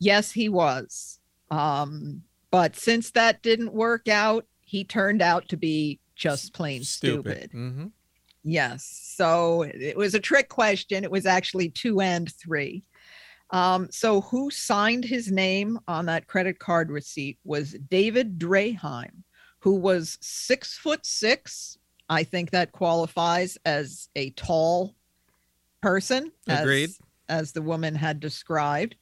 Yes, 0.00 0.32
he 0.32 0.48
was. 0.48 1.20
Um, 1.50 2.22
but 2.50 2.74
since 2.74 3.12
that 3.12 3.42
didn't 3.42 3.72
work 3.72 4.08
out, 4.08 4.46
he 4.60 4.84
turned 4.84 5.22
out 5.22 5.48
to 5.50 5.56
be 5.56 6.00
just 6.16 6.52
plain 6.52 6.82
stupid. 6.82 7.50
stupid. 7.50 7.52
Mm-hmm. 7.52 7.86
Yes. 8.44 9.12
So 9.16 9.62
it 9.62 9.96
was 9.96 10.14
a 10.14 10.20
trick 10.20 10.48
question. 10.48 11.04
It 11.04 11.10
was 11.10 11.26
actually 11.26 11.70
two 11.70 12.00
and 12.00 12.32
three. 12.34 12.82
Um, 13.50 13.88
so, 13.90 14.20
who 14.20 14.50
signed 14.50 15.04
his 15.04 15.30
name 15.32 15.78
on 15.88 16.06
that 16.06 16.26
credit 16.26 16.58
card 16.58 16.90
receipt 16.90 17.38
was 17.44 17.76
David 17.88 18.38
Draheim, 18.38 19.22
who 19.60 19.74
was 19.74 20.18
six 20.20 20.76
foot 20.76 21.06
six. 21.06 21.78
I 22.10 22.24
think 22.24 22.50
that 22.50 22.72
qualifies 22.72 23.58
as 23.64 24.08
a 24.16 24.30
tall 24.30 24.94
person, 25.80 26.32
Agreed. 26.46 26.90
As, 26.90 26.98
as 27.28 27.52
the 27.52 27.62
woman 27.62 27.94
had 27.94 28.20
described. 28.20 28.96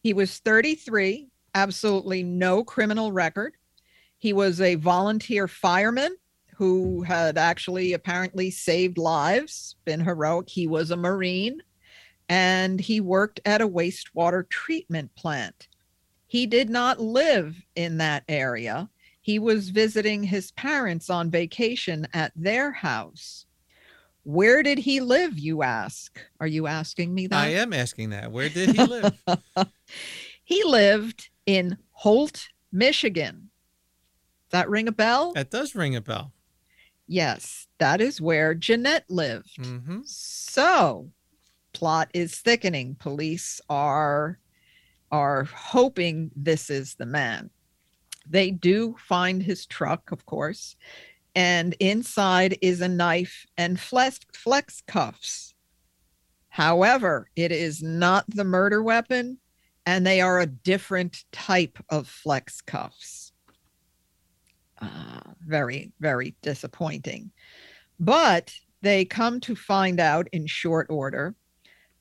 He 0.00 0.12
was 0.12 0.38
33, 0.38 1.28
absolutely 1.54 2.22
no 2.22 2.64
criminal 2.64 3.12
record. 3.12 3.54
He 4.18 4.32
was 4.32 4.60
a 4.60 4.74
volunteer 4.76 5.46
fireman 5.48 6.16
who 6.54 7.02
had 7.02 7.38
actually 7.38 7.92
apparently 7.92 8.50
saved 8.50 8.98
lives, 8.98 9.76
been 9.84 10.00
heroic. 10.00 10.48
He 10.48 10.66
was 10.66 10.90
a 10.90 10.96
Marine 10.96 11.62
and 12.32 12.80
he 12.80 12.98
worked 12.98 13.40
at 13.44 13.60
a 13.60 13.68
wastewater 13.68 14.48
treatment 14.48 15.14
plant. 15.14 15.68
He 16.26 16.46
did 16.46 16.70
not 16.70 16.98
live 16.98 17.62
in 17.76 17.98
that 17.98 18.24
area. 18.26 18.88
He 19.20 19.38
was 19.38 19.68
visiting 19.68 20.22
his 20.22 20.50
parents 20.52 21.10
on 21.10 21.30
vacation 21.30 22.08
at 22.14 22.32
their 22.34 22.72
house. 22.72 23.44
Where 24.22 24.62
did 24.62 24.78
he 24.78 25.02
live, 25.02 25.38
you 25.38 25.62
ask? 25.62 26.18
Are 26.40 26.46
you 26.46 26.66
asking 26.66 27.14
me 27.14 27.26
that? 27.26 27.36
I 27.36 27.48
am 27.48 27.74
asking 27.74 28.10
that. 28.10 28.32
Where 28.32 28.48
did 28.48 28.76
he 28.76 28.82
live? 28.82 29.14
he 30.42 30.64
lived 30.64 31.28
in 31.44 31.76
Holt, 31.90 32.48
Michigan. 32.72 33.50
Does 34.48 34.52
that 34.52 34.70
ring 34.70 34.88
a 34.88 34.92
bell? 34.92 35.34
That 35.34 35.50
does 35.50 35.74
ring 35.74 35.96
a 35.96 36.00
bell. 36.00 36.32
Yes, 37.06 37.66
that 37.76 38.00
is 38.00 38.22
where 38.22 38.54
Jeanette 38.54 39.04
lived. 39.10 39.58
Mm-hmm. 39.58 39.98
So 40.06 41.10
plot 41.72 42.10
is 42.14 42.36
thickening. 42.36 42.96
Police 42.98 43.60
are 43.68 44.38
are 45.10 45.44
hoping 45.44 46.30
this 46.34 46.70
is 46.70 46.94
the 46.94 47.06
man. 47.06 47.50
They 48.28 48.50
do 48.50 48.96
find 48.98 49.42
his 49.42 49.66
truck, 49.66 50.10
of 50.10 50.24
course, 50.24 50.76
and 51.34 51.74
inside 51.80 52.56
is 52.62 52.80
a 52.80 52.88
knife 52.88 53.46
and 53.58 53.78
flex, 53.78 54.20
flex 54.32 54.82
cuffs. 54.86 55.54
However, 56.48 57.28
it 57.36 57.52
is 57.52 57.82
not 57.82 58.24
the 58.28 58.44
murder 58.44 58.82
weapon, 58.82 59.38
and 59.84 60.06
they 60.06 60.20
are 60.20 60.40
a 60.40 60.46
different 60.46 61.24
type 61.32 61.78
of 61.88 62.06
flex 62.06 62.60
cuffs. 62.60 63.32
Uh, 64.80 65.20
very, 65.46 65.92
very 66.00 66.34
disappointing. 66.42 67.30
But 67.98 68.54
they 68.82 69.04
come 69.04 69.40
to 69.40 69.54
find 69.54 70.00
out 70.00 70.28
in 70.32 70.46
short 70.46 70.88
order 70.90 71.34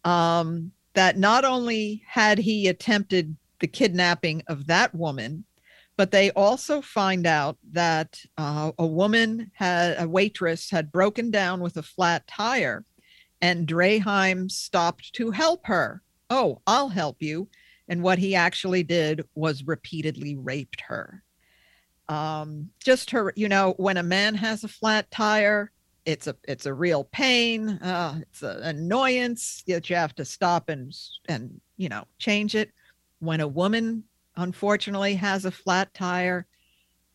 um, 0.03 0.71
that 0.93 1.17
not 1.17 1.45
only 1.45 2.03
had 2.07 2.37
he 2.37 2.67
attempted 2.67 3.35
the 3.59 3.67
kidnapping 3.67 4.43
of 4.47 4.67
that 4.67 4.93
woman, 4.93 5.45
but 5.97 6.11
they 6.11 6.31
also 6.31 6.81
find 6.81 7.27
out 7.27 7.57
that 7.71 8.19
uh, 8.37 8.71
a 8.79 8.85
woman 8.85 9.51
had 9.53 10.01
a 10.01 10.07
waitress 10.07 10.69
had 10.71 10.91
broken 10.91 11.29
down 11.29 11.59
with 11.61 11.77
a 11.77 11.83
flat 11.83 12.25
tire 12.27 12.85
and 13.41 13.67
Draheim 13.67 14.49
stopped 14.49 15.13
to 15.13 15.31
help 15.31 15.65
her. 15.65 16.01
Oh, 16.29 16.61
I'll 16.67 16.89
help 16.89 17.21
you. 17.21 17.49
And 17.87 18.03
what 18.03 18.19
he 18.19 18.35
actually 18.35 18.83
did 18.83 19.27
was 19.35 19.67
repeatedly 19.67 20.35
raped 20.35 20.81
her. 20.81 21.23
Um, 22.07 22.69
just 22.79 23.11
her, 23.11 23.33
you 23.35 23.49
know, 23.49 23.73
when 23.77 23.97
a 23.97 24.03
man 24.03 24.35
has 24.35 24.63
a 24.63 24.69
flat 24.69 25.09
tire, 25.11 25.71
it's 26.11 26.27
a 26.27 26.35
it's 26.47 26.65
a 26.65 26.73
real 26.73 27.05
pain. 27.05 27.69
Uh, 27.69 28.19
it's 28.21 28.43
an 28.43 28.61
annoyance 28.63 29.63
that 29.67 29.89
you 29.89 29.95
have 29.95 30.13
to 30.15 30.25
stop 30.25 30.69
and 30.69 30.93
and 31.27 31.59
you 31.77 31.89
know 31.89 32.05
change 32.19 32.55
it. 32.55 32.71
When 33.19 33.39
a 33.39 33.47
woman 33.47 34.03
unfortunately 34.35 35.15
has 35.15 35.45
a 35.45 35.51
flat 35.51 35.93
tire, 35.93 36.45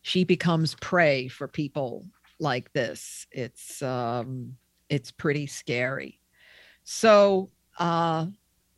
she 0.01 0.23
becomes 0.23 0.75
prey 0.75 1.27
for 1.27 1.47
people 1.47 2.05
like 2.39 2.71
this. 2.73 3.27
It's 3.31 3.81
um, 3.81 4.57
it's 4.89 5.11
pretty 5.11 5.47
scary. 5.47 6.19
So 6.83 7.49
uh, 7.77 8.27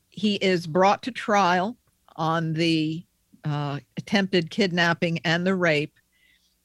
he 0.10 0.36
is 0.36 0.68
brought 0.68 1.04
to 1.04 1.12
trial 1.12 1.78
on 2.16 2.54
the 2.54 3.06
uh, 3.46 3.80
attempted 3.96 4.50
kidnapping 4.50 5.20
and 5.20 5.46
the 5.46 5.56
rape. 5.56 5.98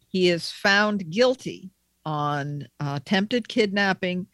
He 0.08 0.30
is 0.30 0.50
found 0.50 1.10
guilty 1.10 1.73
on 2.06 2.68
uh, 2.80 2.94
attempted 2.96 3.48
kidnapping 3.48 4.26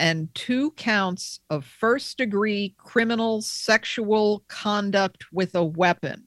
and 0.00 0.34
two 0.34 0.72
counts 0.72 1.40
of 1.50 1.64
first 1.64 2.18
degree 2.18 2.74
criminal 2.78 3.40
sexual 3.42 4.42
conduct 4.48 5.26
with 5.32 5.54
a 5.54 5.64
weapon. 5.64 6.26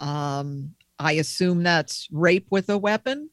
Um, 0.00 0.74
I 0.98 1.12
assume 1.12 1.62
that's 1.62 2.08
rape 2.12 2.46
with 2.50 2.68
a 2.68 2.78
weapon. 2.78 3.30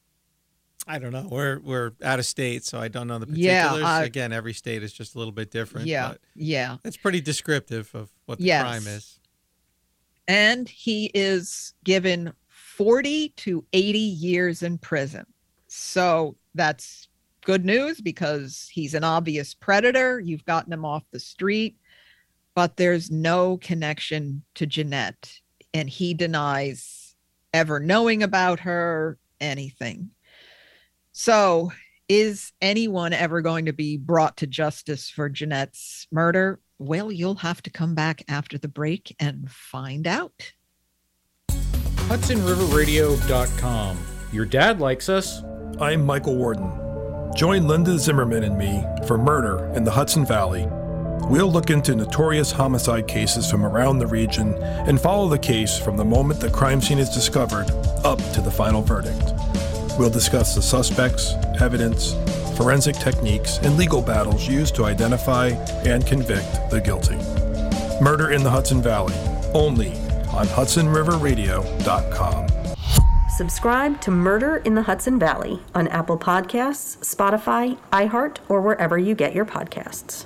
I 0.88 0.98
don't 0.98 1.12
know. 1.12 1.28
We're 1.30 1.60
we're 1.60 1.92
out 2.04 2.18
of 2.18 2.26
state, 2.26 2.66
so 2.66 2.80
I 2.80 2.88
don't 2.88 3.08
know 3.08 3.20
the 3.20 3.28
Yeah, 3.38 3.70
particulars. 3.70 4.08
Again, 4.08 4.34
every 4.34 4.54
state 4.54 4.82
is 4.82 4.92
just 4.92 5.14
a 5.14 5.20
little 5.20 5.32
bit 5.32 5.52
different. 5.52 5.86
Yeah, 5.88 6.10
but 6.10 6.22
yeah. 6.34 6.78
it's 6.84 6.98
pretty 6.98 7.22
descriptive 7.22 7.94
of 7.94 8.10
what 8.26 8.40
the 8.40 8.46
Yes. 8.46 8.62
crime 8.64 8.88
is. 8.88 9.20
And 10.28 10.68
he 10.68 11.12
is 11.14 11.74
given 11.84 12.34
40 12.48 13.30
to 13.38 13.64
80 13.74 14.00
years 14.00 14.64
in 14.64 14.80
prison. 14.80 15.26
So 15.74 16.36
that's 16.54 17.08
good 17.46 17.64
news 17.64 18.02
because 18.02 18.70
he's 18.70 18.94
an 18.94 19.06
obvious 19.06 19.54
predator. 19.54 20.20
You've 20.20 20.44
gotten 20.44 20.74
him 20.74 20.84
off 20.84 21.04
the 21.12 21.20
street, 21.20 21.78
but 22.56 22.76
there's 22.76 23.10
no 23.10 23.56
connection 23.56 24.44
to 24.56 24.66
Jeanette. 24.66 25.40
And 25.74 25.90
he 25.90 26.14
denies 26.14 27.16
ever 27.54 27.80
knowing 27.80 28.22
about 28.22 28.60
her, 28.60 29.18
anything. 29.40 30.10
So, 31.14 31.72
is 32.10 32.52
anyone 32.62 33.14
ever 33.14 33.40
going 33.40 33.68
to 33.68 33.74
be 33.74 33.96
brought 33.96 34.36
to 34.38 34.48
justice 34.48 35.10
for 35.10 35.30
Jeanette's 35.30 36.06
murder? 36.12 36.60
Well, 36.80 37.14
you'll 37.14 37.36
have 37.36 37.64
to 37.64 37.70
come 37.70 37.96
back 37.96 38.24
after 38.28 38.58
the 38.58 38.68
break 38.68 39.16
and 39.22 39.50
find 39.50 40.06
out. 40.06 40.52
HudsonRiverRadio.com. 41.50 43.98
Your 44.34 44.46
dad 44.46 44.82
likes 44.82 45.08
us. 45.08 45.42
I'm 45.82 46.06
Michael 46.06 46.36
Warden. 46.36 46.72
Join 47.36 47.68
Linda 47.68 47.98
Zimmerman 47.98 48.44
and 48.44 48.56
me 48.56 48.86
for 49.08 49.18
Murder 49.18 49.66
in 49.74 49.84
the 49.84 49.90
Hudson 49.90 50.24
Valley. 50.24 50.68
We'll 51.28 51.52
look 51.52 51.72
into 51.72 51.96
notorious 51.96 52.52
homicide 52.52 53.08
cases 53.08 53.50
from 53.50 53.66
around 53.66 53.98
the 53.98 54.06
region 54.06 54.54
and 54.62 55.02
follow 55.02 55.28
the 55.28 55.40
case 55.40 55.80
from 55.80 55.98
the 55.98 56.06
moment 56.06 56.40
the 56.40 56.52
crime 56.52 56.82
scene 56.82 57.00
is 57.00 57.10
discovered 57.10 57.72
up 58.04 58.20
to 58.34 58.42
the 58.42 58.52
final 58.52 58.84
verdict. 58.84 59.34
We'll 59.98 60.12
discuss 60.12 60.54
the 60.54 60.62
suspects, 60.62 61.34
evidence, 61.60 62.14
forensic 62.56 62.98
techniques, 62.98 63.58
and 63.64 63.76
legal 63.76 64.04
battles 64.04 64.48
used 64.48 64.76
to 64.76 64.86
identify 64.86 65.48
and 65.84 66.06
convict 66.06 66.70
the 66.70 66.80
guilty. 66.80 67.18
Murder 68.00 68.30
in 68.30 68.44
the 68.44 68.52
Hudson 68.52 68.84
Valley, 68.84 69.16
only 69.56 69.94
on 70.32 70.46
HudsonRiverRadio.com. 70.46 72.51
Subscribe 73.32 74.02
to 74.02 74.12
Murder 74.12 74.58
in 74.58 74.76
the 74.76 74.82
Hudson 74.82 75.18
Valley 75.18 75.62
on 75.74 75.88
Apple 75.88 76.18
Podcasts, 76.18 76.98
Spotify, 76.98 77.78
iHeart, 77.94 78.40
or 78.50 78.60
wherever 78.60 78.98
you 78.98 79.16
get 79.16 79.34
your 79.34 79.46
podcasts. 79.46 80.26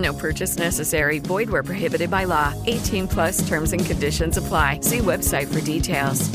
No 0.00 0.14
purchase 0.14 0.56
necessary. 0.56 1.18
Void 1.18 1.50
where 1.50 1.62
prohibited 1.62 2.10
by 2.10 2.24
law. 2.24 2.54
18 2.66 3.08
plus 3.08 3.46
terms 3.46 3.72
and 3.72 3.84
conditions 3.84 4.36
apply. 4.36 4.80
See 4.80 4.98
website 4.98 5.52
for 5.52 5.60
details. 5.60 6.30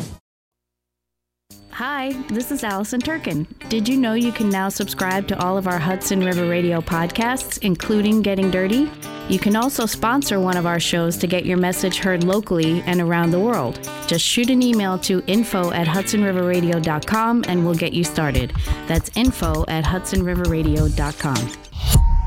Hi, 1.71 2.13
this 2.29 2.51
is 2.51 2.63
Allison 2.63 3.01
Turkin. 3.01 3.45
Did 3.67 3.89
you 3.89 3.97
know 3.97 4.13
you 4.13 4.31
can 4.31 4.49
now 4.49 4.69
subscribe 4.69 5.27
to 5.27 5.43
all 5.43 5.57
of 5.57 5.67
our 5.67 5.77
Hudson 5.77 6.23
River 6.23 6.47
Radio 6.47 6.79
podcasts, 6.79 7.57
including 7.63 8.21
Getting 8.21 8.49
Dirty? 8.49 8.89
You 9.27 9.39
can 9.39 9.57
also 9.57 9.85
sponsor 9.85 10.39
one 10.39 10.55
of 10.55 10.65
our 10.65 10.79
shows 10.79 11.17
to 11.17 11.27
get 11.27 11.45
your 11.45 11.57
message 11.57 11.97
heard 11.97 12.23
locally 12.23 12.81
and 12.85 13.01
around 13.01 13.31
the 13.31 13.41
world. 13.41 13.89
Just 14.07 14.23
shoot 14.23 14.49
an 14.49 14.63
email 14.63 14.97
to 14.99 15.21
info 15.27 15.71
at 15.71 15.85
hudsonriverradio.com 15.85 17.43
and 17.47 17.65
we'll 17.65 17.75
get 17.75 17.91
you 17.91 18.05
started. 18.05 18.53
That's 18.87 19.11
info 19.17 19.65
at 19.67 19.83
hudsonriverradio.com. 19.83 21.64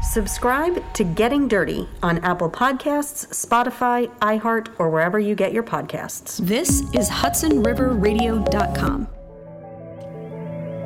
Subscribe 0.08 0.82
to 0.94 1.04
Getting 1.04 1.48
Dirty 1.48 1.86
on 2.02 2.16
Apple 2.20 2.48
Podcasts, 2.48 3.26
Spotify, 3.26 4.08
iHeart, 4.20 4.68
or 4.78 4.88
wherever 4.88 5.18
you 5.18 5.34
get 5.34 5.52
your 5.52 5.62
podcasts. 5.62 6.38
This 6.38 6.80
is 6.94 7.10
HudsonRiverRadio.com. 7.10 9.06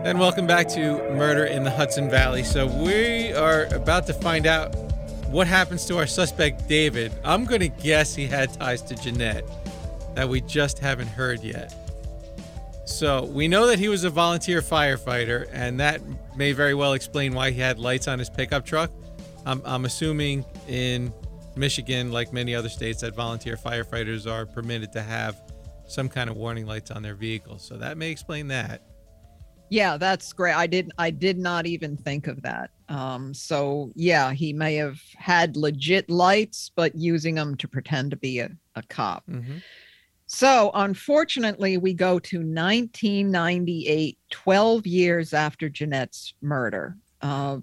And 0.05 0.19
welcome 0.19 0.49
back 0.49 0.67
to 0.71 0.95
Murder 1.13 1.45
in 1.45 1.63
the 1.63 1.71
Hudson 1.71 2.11
Valley. 2.11 2.43
So 2.43 2.67
we 2.67 3.33
are 3.33 3.67
about 3.67 4.09
to 4.09 4.13
find 4.13 4.49
out 4.49 4.75
what 5.29 5.47
happens 5.47 5.85
to 5.87 5.99
our 5.99 6.09
suspect 6.09 6.69
David. 6.69 7.13
I'm 7.25 7.45
going 7.45 7.61
to 7.61 7.69
guess 7.69 8.17
he 8.17 8.27
had 8.27 8.53
ties 8.53 8.83
to 8.83 8.97
Jeanette 8.97 9.45
that 10.17 10.29
we 10.29 10.41
just 10.41 10.81
haven't 10.81 11.07
heard 11.07 11.45
yet. 11.45 11.73
So 12.87 13.27
we 13.27 13.47
know 13.47 13.69
that 13.69 13.79
he 13.79 13.89
was 13.89 14.03
a 14.03 14.11
volunteer 14.11 14.63
firefighter, 14.63 15.49
and 15.53 15.79
that 15.79 16.01
may 16.37 16.51
very 16.51 16.75
well 16.75 16.95
explain 16.95 17.35
why 17.35 17.53
he 17.53 17.61
had 17.61 17.79
lights 17.79 18.09
on 18.09 18.19
his 18.19 18.29
pickup 18.29 18.67
truck. 18.67 18.91
I'm, 19.46 19.62
I'm 19.64 19.85
assuming 19.85 20.44
in 20.68 21.12
Michigan, 21.57 22.12
like 22.12 22.33
many 22.33 22.55
other 22.55 22.68
states, 22.68 23.00
that 23.00 23.14
volunteer 23.14 23.57
firefighters 23.57 24.31
are 24.31 24.46
permitted 24.46 24.92
to 24.92 25.02
have 25.02 25.42
some 25.87 26.09
kind 26.09 26.31
of 26.31 26.37
warning 26.37 26.66
lights 26.66 26.90
on 26.90 27.02
their 27.02 27.14
vehicles. 27.14 27.62
So 27.62 27.76
that 27.76 27.96
may 27.96 28.11
explain 28.11 28.48
that. 28.48 28.83
Yeah, 29.68 29.96
that's 29.96 30.33
great. 30.33 30.55
I 30.55 30.66
didn't 30.66 30.92
I 30.98 31.11
did 31.11 31.38
not 31.38 31.66
even 31.66 31.96
think 31.96 32.26
of 32.26 32.42
that. 32.42 32.70
Um 32.90 33.33
so 33.33 33.90
yeah, 33.94 34.33
he 34.33 34.52
may 34.52 34.74
have 34.74 35.00
had 35.16 35.57
legit 35.57 36.11
lights 36.11 36.70
but 36.74 36.94
using 36.94 37.35
them 37.35 37.57
to 37.57 37.66
pretend 37.66 38.11
to 38.11 38.16
be 38.18 38.40
a, 38.40 38.50
a 38.76 38.83
cop. 38.83 39.24
So, 40.35 40.70
unfortunately, 40.72 41.76
we 41.76 41.92
go 41.92 42.18
to 42.18 42.38
1998, 42.38 44.18
12 44.31 44.87
years 44.87 45.35
after 45.35 45.68
Jeanette's 45.68 46.33
murder. 46.40 46.96
Uh, 47.20 47.59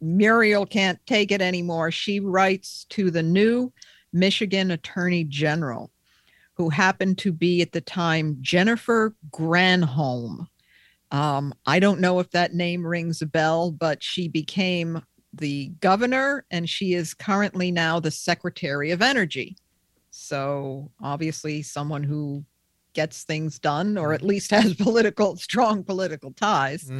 Muriel 0.00 0.66
can't 0.66 0.98
take 1.06 1.30
it 1.30 1.40
anymore. 1.40 1.90
She 1.90 2.20
writes 2.20 2.86
to 2.90 3.10
the 3.10 3.22
new 3.22 3.72
Michigan 4.12 4.70
Attorney 4.70 5.24
General, 5.24 5.90
who 6.54 6.68
happened 6.68 7.18
to 7.18 7.32
be 7.32 7.62
at 7.62 7.72
the 7.72 7.80
time 7.80 8.38
Jennifer 8.40 9.14
Granholm. 9.30 10.46
Um, 11.10 11.54
I 11.66 11.78
don't 11.78 12.00
know 12.00 12.18
if 12.18 12.30
that 12.30 12.54
name 12.54 12.84
rings 12.84 13.22
a 13.22 13.26
bell, 13.26 13.70
but 13.70 14.02
she 14.02 14.28
became 14.28 15.02
the 15.32 15.68
governor 15.80 16.44
and 16.50 16.68
she 16.68 16.94
is 16.94 17.14
currently 17.14 17.70
now 17.70 18.00
the 18.00 18.10
Secretary 18.10 18.90
of 18.90 19.02
Energy. 19.02 19.56
So 20.10 20.90
obviously, 21.02 21.62
someone 21.62 22.02
who 22.02 22.44
gets 22.94 23.24
things 23.24 23.58
done 23.58 23.98
or 23.98 24.14
at 24.14 24.22
least 24.22 24.50
has 24.50 24.74
political, 24.88 25.36
strong 25.36 25.84
political 25.84 26.32
ties. 26.32 26.90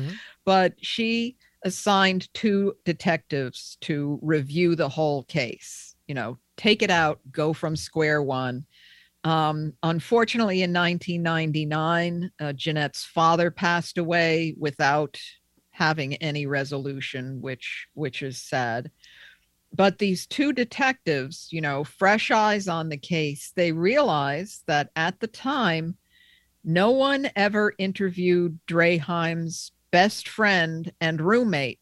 But 0.44 0.74
she 0.82 1.36
assigned 1.66 2.32
two 2.32 2.76
detectives 2.84 3.76
to 3.80 4.20
review 4.22 4.76
the 4.76 4.88
whole 4.88 5.24
case, 5.24 5.96
you 6.06 6.14
know, 6.14 6.38
take 6.56 6.80
it 6.80 6.90
out, 6.90 7.20
go 7.32 7.52
from 7.52 7.74
square 7.74 8.22
one. 8.22 8.64
Um, 9.24 9.72
unfortunately, 9.82 10.62
in 10.62 10.72
1999, 10.72 12.30
uh, 12.38 12.52
Jeanette's 12.52 13.04
father 13.04 13.50
passed 13.50 13.98
away 13.98 14.54
without 14.56 15.18
having 15.72 16.14
any 16.14 16.46
resolution, 16.46 17.42
which 17.42 17.88
which 17.94 18.22
is 18.22 18.40
sad. 18.40 18.92
But 19.74 19.98
these 19.98 20.28
two 20.28 20.52
detectives, 20.52 21.48
you 21.50 21.60
know, 21.60 21.82
fresh 21.82 22.30
eyes 22.30 22.68
on 22.68 22.88
the 22.88 22.96
case, 22.96 23.52
they 23.56 23.72
realized 23.72 24.62
that 24.68 24.90
at 24.94 25.18
the 25.18 25.26
time, 25.26 25.96
no 26.62 26.92
one 26.92 27.28
ever 27.34 27.74
interviewed 27.78 28.60
Draheim's 28.68 29.72
best 29.90 30.28
friend 30.28 30.92
and 31.00 31.20
roommate, 31.20 31.80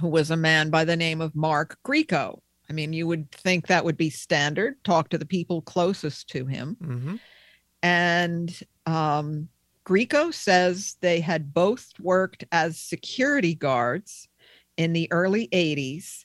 who 0.00 0.08
was 0.08 0.30
a 0.30 0.36
man 0.36 0.70
by 0.70 0.84
the 0.84 0.96
name 0.96 1.20
of 1.20 1.34
Mark 1.34 1.78
Grieco. 1.86 2.40
I 2.68 2.72
mean, 2.72 2.92
you 2.92 3.06
would 3.06 3.30
think 3.30 3.66
that 3.66 3.84
would 3.84 3.96
be 3.96 4.10
standard. 4.10 4.82
Talk 4.84 5.10
to 5.10 5.18
the 5.18 5.26
people 5.26 5.62
closest 5.62 6.28
to 6.30 6.46
him. 6.46 6.76
Mm-hmm. 6.82 7.16
And 7.82 8.62
um, 8.86 9.48
Grieco 9.84 10.32
says 10.32 10.96
they 11.00 11.20
had 11.20 11.52
both 11.52 11.92
worked 12.00 12.44
as 12.50 12.80
security 12.80 13.54
guards 13.54 14.28
in 14.76 14.92
the 14.92 15.08
early 15.12 15.48
80s 15.48 16.24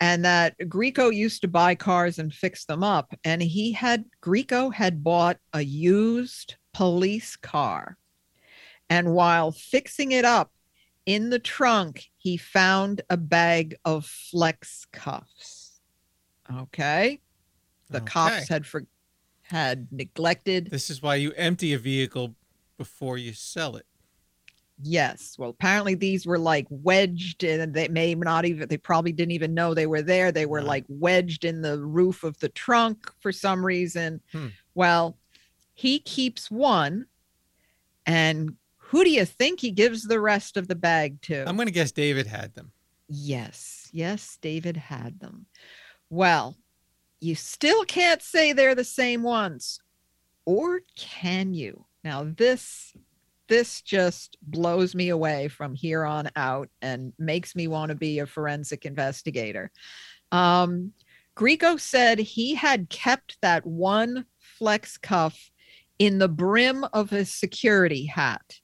and 0.00 0.24
that 0.24 0.58
Grieco 0.58 1.14
used 1.14 1.40
to 1.42 1.48
buy 1.48 1.74
cars 1.74 2.18
and 2.18 2.32
fix 2.32 2.64
them 2.64 2.82
up. 2.82 3.14
And 3.24 3.42
he 3.42 3.72
had, 3.72 4.04
Grieco 4.22 4.72
had 4.72 5.02
bought 5.02 5.38
a 5.52 5.62
used 5.62 6.56
police 6.74 7.36
car. 7.36 7.96
And 8.88 9.12
while 9.12 9.52
fixing 9.52 10.12
it 10.12 10.24
up 10.24 10.52
in 11.06 11.30
the 11.30 11.38
trunk, 11.38 12.06
he 12.16 12.36
found 12.36 13.02
a 13.10 13.16
bag 13.16 13.76
of 13.84 14.06
flex 14.06 14.86
cuffs. 14.92 15.80
Okay. 16.52 17.20
The 17.90 17.98
Okay. 17.98 18.06
cops 18.06 18.48
had 18.48 18.66
for, 18.66 18.86
had 19.42 19.88
neglected 19.90 20.70
This 20.70 20.90
is 20.90 21.02
why 21.02 21.16
you 21.16 21.32
empty 21.32 21.72
a 21.72 21.78
vehicle 21.78 22.34
before 22.78 23.18
you 23.18 23.32
sell 23.32 23.76
it. 23.76 23.86
Yes. 24.82 25.36
Well, 25.38 25.50
apparently 25.50 25.94
these 25.94 26.26
were 26.26 26.38
like 26.38 26.66
wedged 26.68 27.44
and 27.44 27.72
they 27.72 27.88
may 27.88 28.14
not 28.14 28.44
even, 28.44 28.68
they 28.68 28.76
probably 28.76 29.12
didn't 29.12 29.32
even 29.32 29.54
know 29.54 29.72
they 29.72 29.86
were 29.86 30.02
there. 30.02 30.30
They 30.30 30.44
were 30.46 30.60
like 30.62 30.84
wedged 30.88 31.44
in 31.44 31.62
the 31.62 31.80
roof 31.80 32.24
of 32.24 32.38
the 32.40 32.50
trunk 32.50 33.10
for 33.20 33.32
some 33.32 33.64
reason. 33.64 34.20
Hmm. 34.32 34.48
Well, 34.74 35.16
he 35.72 35.98
keeps 35.98 36.50
one. 36.50 37.06
And 38.04 38.56
who 38.88 39.02
do 39.02 39.10
you 39.10 39.24
think 39.24 39.60
he 39.60 39.70
gives 39.70 40.04
the 40.04 40.20
rest 40.20 40.56
of 40.56 40.68
the 40.68 40.74
bag 40.74 41.20
to? 41.22 41.48
I'm 41.48 41.56
going 41.56 41.66
to 41.66 41.72
guess 41.72 41.92
David 41.92 42.26
had 42.26 42.54
them. 42.54 42.70
Yes. 43.08 43.88
Yes. 43.92 44.38
David 44.40 44.76
had 44.76 45.18
them. 45.18 45.46
Well, 46.08 46.56
you 47.20 47.34
still 47.34 47.84
can't 47.84 48.22
say 48.22 48.52
they're 48.52 48.76
the 48.76 48.84
same 48.84 49.22
ones. 49.22 49.80
Or 50.44 50.80
can 50.96 51.52
you? 51.52 51.84
Now, 52.04 52.32
this 52.36 52.92
this 53.48 53.80
just 53.80 54.36
blows 54.42 54.94
me 54.94 55.08
away 55.08 55.48
from 55.48 55.74
here 55.74 56.04
on 56.04 56.28
out 56.34 56.68
and 56.82 57.12
makes 57.18 57.54
me 57.54 57.68
want 57.68 57.90
to 57.90 57.94
be 57.94 58.18
a 58.18 58.26
forensic 58.26 58.84
investigator. 58.84 59.70
Um, 60.32 60.92
Grieco 61.36 61.78
said 61.78 62.18
he 62.18 62.54
had 62.54 62.88
kept 62.88 63.38
that 63.42 63.64
one 63.64 64.26
flex 64.38 64.98
cuff 64.98 65.50
in 65.98 66.18
the 66.18 66.28
brim 66.28 66.84
of 66.92 67.10
his 67.10 67.32
security 67.32 68.06
hat. 68.06 68.60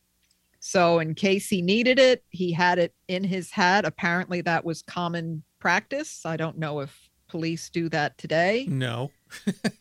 So, 0.64 1.00
in 1.00 1.16
case 1.16 1.48
he 1.48 1.60
needed 1.60 1.98
it, 1.98 2.22
he 2.30 2.52
had 2.52 2.78
it 2.78 2.94
in 3.08 3.24
his 3.24 3.50
hat. 3.50 3.84
Apparently, 3.84 4.42
that 4.42 4.64
was 4.64 4.80
common 4.80 5.42
practice. 5.58 6.24
I 6.24 6.36
don't 6.36 6.56
know 6.56 6.78
if 6.78 7.10
police 7.26 7.68
do 7.68 7.88
that 7.88 8.16
today. 8.16 8.66
No. 8.68 9.10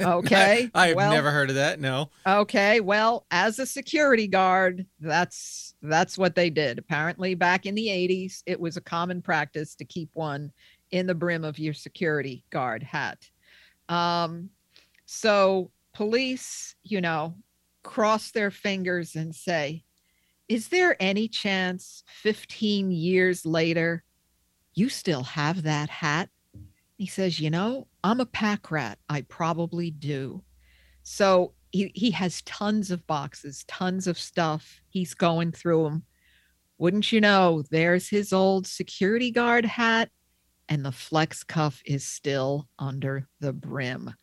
Okay. 0.02 0.72
I, 0.74 0.88
have 0.88 0.96
well- 0.96 1.12
never 1.12 1.30
heard 1.30 1.50
of 1.50 1.58
that. 1.58 1.80
No. 1.80 2.10
Okay, 2.26 2.80
well, 2.80 3.28
as 3.30 3.60
a 3.60 3.66
security 3.66 4.28
guard, 4.28 4.88
that's 5.00 5.76
that's 5.84 6.18
what 6.18 6.34
they 6.34 6.50
did. 6.50 6.80
Apparently, 6.80 7.36
back 7.36 7.68
in 7.68 7.76
the 7.76 7.88
80s, 7.88 8.42
it 8.48 8.60
was 8.60 8.78
a 8.78 8.82
common 8.82 9.22
practice 9.22 9.76
to 9.76 9.86
keep 9.86 10.10
one 10.14 10.52
in 10.90 11.06
the 11.06 11.14
brim 11.14 11.44
of 11.44 11.60
your 11.60 11.74
security 11.76 12.44
guard 12.50 12.82
hat. 12.82 13.30
Um, 13.88 14.50
so 15.06 15.70
police, 15.94 16.76
you 16.84 17.02
know, 17.02 17.36
cross 17.84 18.32
their 18.32 18.50
fingers 18.50 19.16
and 19.16 19.36
say, 19.36 19.84
"Is 20.52 20.68
there 20.68 21.02
any 21.02 21.30
chance 21.30 22.04
15 22.08 22.92
years 22.92 23.46
later 23.46 24.04
you 24.74 24.90
still 24.90 25.24
have 25.24 25.64
that 25.64 25.90
hat?" 25.90 26.30
He 26.98 27.08
says, 27.08 27.40
"You 27.40 27.50
know, 27.50 27.88
I'm 28.04 28.20
a 28.20 28.26
pack 28.26 28.70
rat. 28.70 29.00
I 29.08 29.22
probably 29.22 29.92
do." 29.92 30.44
So 31.04 31.54
he, 31.72 31.94
he 31.96 32.12
has 32.12 32.42
tons 32.42 32.92
of 32.92 33.08
boxes, 33.08 33.64
tons 33.70 34.08
of 34.08 34.20
stuff. 34.20 34.82
He's 34.90 35.14
going 35.14 35.54
through 35.54 35.86
them. 35.86 36.04
Wouldn't 36.78 37.14
you 37.14 37.22
know, 37.22 37.64
there's 37.72 38.10
his 38.10 38.34
old 38.34 38.68
security 38.68 39.32
guard 39.32 39.64
hat, 39.64 40.10
and 40.68 40.84
the 40.84 40.92
flex 40.92 41.46
cuff 41.46 41.82
is 41.86 42.04
still 42.04 42.68
under 42.78 43.30
the 43.40 43.54
brim. 43.54 44.14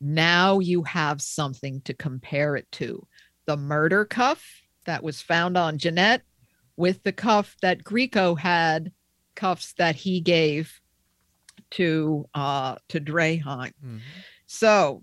Now 0.00 0.60
you 0.60 0.84
have 0.84 1.20
something 1.20 1.80
to 1.80 1.94
compare 1.94 2.54
it 2.54 2.70
to. 2.72 3.08
The 3.46 3.56
murder 3.56 4.04
cuff 4.04 4.63
that 4.86 5.02
was 5.02 5.20
found 5.22 5.56
on 5.56 5.78
Jeanette 5.78 6.22
with 6.76 7.02
the 7.02 7.12
cuff 7.12 7.56
that 7.62 7.84
Grieco 7.84 8.38
had, 8.38 8.92
cuffs 9.34 9.72
that 9.78 9.96
he 9.96 10.20
gave 10.20 10.80
to 11.70 12.28
uh 12.34 12.76
to 12.88 13.00
Draheim. 13.00 13.72
So 14.46 15.02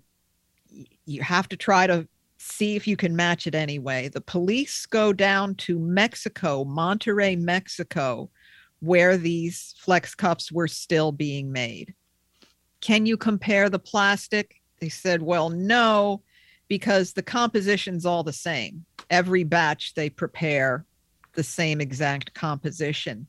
y- 0.70 0.86
you 1.04 1.22
have 1.22 1.48
to 1.48 1.56
try 1.56 1.86
to 1.86 2.06
see 2.38 2.76
if 2.76 2.86
you 2.86 2.96
can 2.96 3.14
match 3.14 3.46
it 3.46 3.54
anyway. 3.54 4.08
The 4.08 4.20
police 4.20 4.86
go 4.86 5.12
down 5.12 5.54
to 5.56 5.78
Mexico, 5.78 6.64
Monterrey, 6.64 7.38
Mexico, 7.38 8.30
where 8.80 9.16
these 9.16 9.74
flex 9.78 10.14
cuffs 10.14 10.50
were 10.50 10.68
still 10.68 11.12
being 11.12 11.52
made. 11.52 11.94
Can 12.80 13.06
you 13.06 13.16
compare 13.16 13.68
the 13.70 13.78
plastic? 13.78 14.56
They 14.80 14.88
said, 14.88 15.22
well, 15.22 15.50
no, 15.50 16.22
because 16.66 17.12
the 17.12 17.22
composition's 17.22 18.04
all 18.04 18.24
the 18.24 18.32
same. 18.32 18.84
Every 19.12 19.44
batch 19.44 19.92
they 19.94 20.08
prepare 20.10 20.86
the 21.34 21.44
same 21.44 21.80
exact 21.80 22.32
composition. 22.34 23.28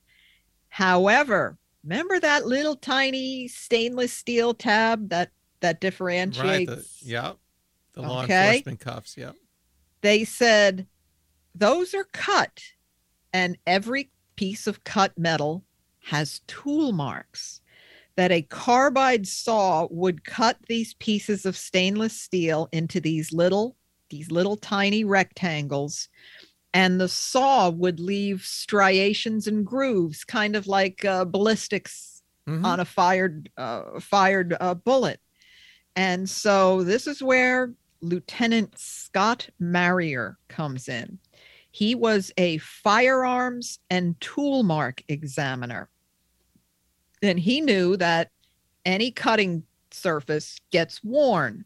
However, 0.69 1.57
remember 1.83 2.19
that 2.21 2.47
little 2.47 2.75
tiny 2.77 3.47
stainless 3.49 4.13
steel 4.13 4.53
tab 4.53 5.09
that 5.09 5.29
that 5.59 5.81
differentiates 5.81 6.39
Right. 6.41 6.67
The, 6.67 6.85
yeah. 7.01 7.33
The 7.93 8.01
law 8.01 8.23
Okay. 8.23 8.47
enforcement 8.57 8.79
cuffs. 8.79 9.15
Yeah. 9.17 9.33
they 10.01 10.23
said 10.25 10.87
those 11.53 11.93
are 11.93 12.05
cut 12.13 12.61
and 13.33 13.57
every 13.67 14.09
piece 14.35 14.65
of 14.67 14.83
cut 14.83 15.17
metal 15.17 15.63
has 16.05 16.41
tool 16.47 16.91
marks 16.91 17.61
that 18.15 18.31
a 18.31 18.41
carbide 18.41 19.27
saw 19.27 19.87
would 19.91 20.23
cut 20.23 20.57
these 20.67 20.93
pieces 20.95 21.45
of 21.45 21.55
stainless 21.57 22.19
steel 22.19 22.67
into 22.71 22.99
these 22.99 23.31
little 23.33 23.75
these 24.13 24.29
little 24.29 24.55
tiny 24.55 25.03
rectangles 25.03 26.07
and 26.75 27.01
the 27.01 27.07
saw 27.09 27.69
would 27.69 27.99
leave 27.99 28.43
striations 28.43 29.47
and 29.47 29.65
grooves 29.65 30.23
kind 30.23 30.55
of 30.55 30.67
like 30.67 31.03
uh, 31.03 31.25
ballistics 31.25 32.11
Mhm. 32.47 32.65
on 32.65 32.79
a 32.81 32.85
fired 32.85 33.49
uh, 33.57 33.99
fired 34.01 34.55
uh, 34.59 34.73
bullet 34.73 35.19
and 35.95 36.29
so 36.29 36.83
this 36.83 37.07
is 37.07 37.23
where 37.23 37.73
Lieutenant 38.01 38.77
Scott 38.77 39.47
Marrier 39.59 40.37
comes 40.49 40.89
in. 40.89 41.19
He 41.71 41.95
was 41.95 42.33
a 42.37 42.57
firearms 42.57 43.79
and 43.89 44.19
tool 44.19 44.63
mark 44.63 45.03
examiner. 45.07 45.89
And 47.21 47.39
he 47.39 47.61
knew 47.61 47.95
that 47.97 48.29
any 48.85 49.11
cutting 49.11 49.63
surface 49.91 50.59
gets 50.71 51.01
worn. 51.01 51.63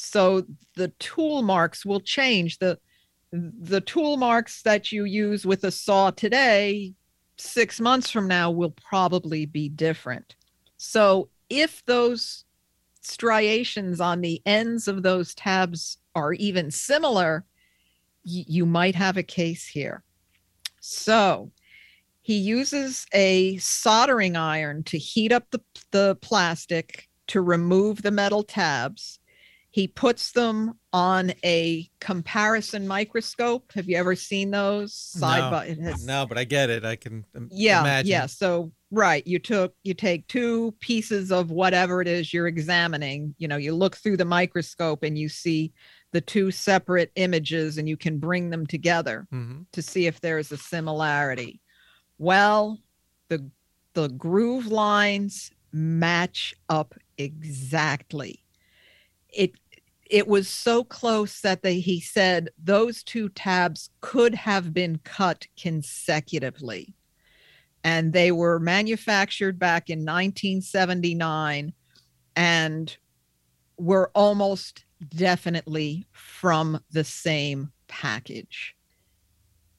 So 0.00 0.44
the 0.76 0.88
tool 1.00 1.42
marks 1.42 1.84
will 1.84 2.00
change. 2.00 2.58
The 2.58 2.78
the 3.32 3.80
tool 3.80 4.16
marks 4.16 4.62
that 4.62 4.92
you 4.92 5.04
use 5.04 5.44
with 5.44 5.64
a 5.64 5.72
saw 5.72 6.10
today, 6.12 6.94
six 7.36 7.80
months 7.80 8.08
from 8.08 8.28
now, 8.28 8.50
will 8.50 8.70
probably 8.70 9.44
be 9.44 9.68
different. 9.68 10.36
So 10.76 11.28
if 11.50 11.84
those 11.84 12.44
striations 13.02 14.00
on 14.00 14.20
the 14.20 14.40
ends 14.46 14.86
of 14.86 15.02
those 15.02 15.34
tabs 15.34 15.98
are 16.14 16.32
even 16.34 16.70
similar, 16.70 17.44
y- 18.24 18.44
you 18.46 18.64
might 18.64 18.94
have 18.94 19.16
a 19.16 19.22
case 19.22 19.66
here. 19.66 20.04
So 20.80 21.50
he 22.22 22.38
uses 22.38 23.04
a 23.12 23.56
soldering 23.58 24.36
iron 24.36 24.84
to 24.84 24.96
heat 24.96 25.32
up 25.32 25.50
the, 25.50 25.60
the 25.90 26.16
plastic 26.22 27.08
to 27.26 27.42
remove 27.42 28.02
the 28.02 28.12
metal 28.12 28.44
tabs. 28.44 29.17
He 29.78 29.86
puts 29.86 30.32
them 30.32 30.74
on 30.92 31.32
a 31.44 31.88
comparison 32.00 32.88
microscope. 32.88 33.70
Have 33.74 33.88
you 33.88 33.96
ever 33.96 34.16
seen 34.16 34.50
those 34.50 34.92
side 34.92 35.38
no, 35.38 35.50
by? 35.52 35.84
Has, 35.84 36.04
no, 36.04 36.26
but 36.26 36.36
I 36.36 36.42
get 36.42 36.68
it. 36.68 36.84
I 36.84 36.96
can 36.96 37.24
yeah 37.48 37.82
imagine. 37.82 38.10
yeah 38.10 38.26
so 38.26 38.72
Right. 38.90 39.24
You 39.24 39.38
took 39.38 39.76
you 39.84 39.94
take 39.94 40.26
two 40.26 40.74
pieces 40.80 41.30
of 41.30 41.52
whatever 41.52 42.02
it 42.02 42.08
is 42.08 42.34
you're 42.34 42.48
examining. 42.48 43.36
You 43.38 43.46
know, 43.46 43.56
you 43.56 43.72
look 43.72 43.96
through 43.96 44.16
the 44.16 44.24
microscope 44.24 45.04
and 45.04 45.16
you 45.16 45.28
see 45.28 45.72
the 46.10 46.22
two 46.22 46.50
separate 46.50 47.12
images 47.14 47.78
and 47.78 47.88
you 47.88 47.96
can 47.96 48.18
bring 48.18 48.50
them 48.50 48.66
together 48.66 49.28
Mhm. 49.32 49.66
to 49.70 49.80
see 49.80 50.06
if 50.08 50.20
there's 50.20 50.50
a 50.50 50.56
similarity. 50.56 51.60
Well, 52.18 52.80
the 53.28 53.48
the 53.92 54.08
groove 54.08 54.66
lines 54.66 55.52
match 55.70 56.52
up 56.68 56.96
exactly. 57.16 58.42
It 59.28 59.52
it 60.08 60.26
was 60.26 60.48
so 60.48 60.84
close 60.84 61.40
that 61.40 61.62
they 61.62 61.80
he 61.80 62.00
said 62.00 62.48
those 62.62 63.02
two 63.02 63.28
tabs 63.30 63.90
could 64.00 64.34
have 64.34 64.72
been 64.72 64.98
cut 65.04 65.46
consecutively 65.60 66.94
and 67.84 68.12
they 68.12 68.32
were 68.32 68.58
manufactured 68.58 69.58
back 69.58 69.90
in 69.90 70.00
1979 70.00 71.72
and 72.36 72.96
were 73.76 74.10
almost 74.14 74.84
definitely 75.08 76.06
from 76.12 76.80
the 76.90 77.04
same 77.04 77.70
package. 77.86 78.74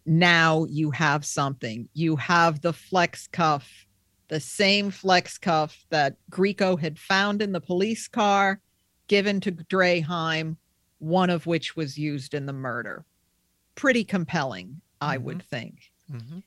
Now 0.06 0.66
you 0.66 0.92
have 0.92 1.26
something. 1.26 1.90
You 1.94 2.16
have 2.16 2.62
the 2.62 2.74
flex 2.74 3.28
cuff, 3.28 3.86
the 4.28 4.40
same 4.40 4.92
flex 4.92 5.38
cuff 5.38 5.86
that 5.90 6.16
Grieco 6.32 6.80
had 6.80 6.98
found 6.98 7.42
in 7.42 7.52
the 7.52 7.62
police 7.62 8.08
car, 8.08 8.62
given 9.10 9.42
to 9.42 9.52
Draheim, 9.52 10.56
one 11.00 11.30
of 11.30 11.46
which 11.46 11.76
was 11.76 11.98
used 11.98 12.34
in 12.34 12.46
the 12.46 12.54
murder. 12.54 13.04
Pretty 13.76 14.06
compelling, 14.06 14.80
I 15.02 15.18
would 15.18 15.44
think. 15.44 15.92
Mhm. 16.10 16.44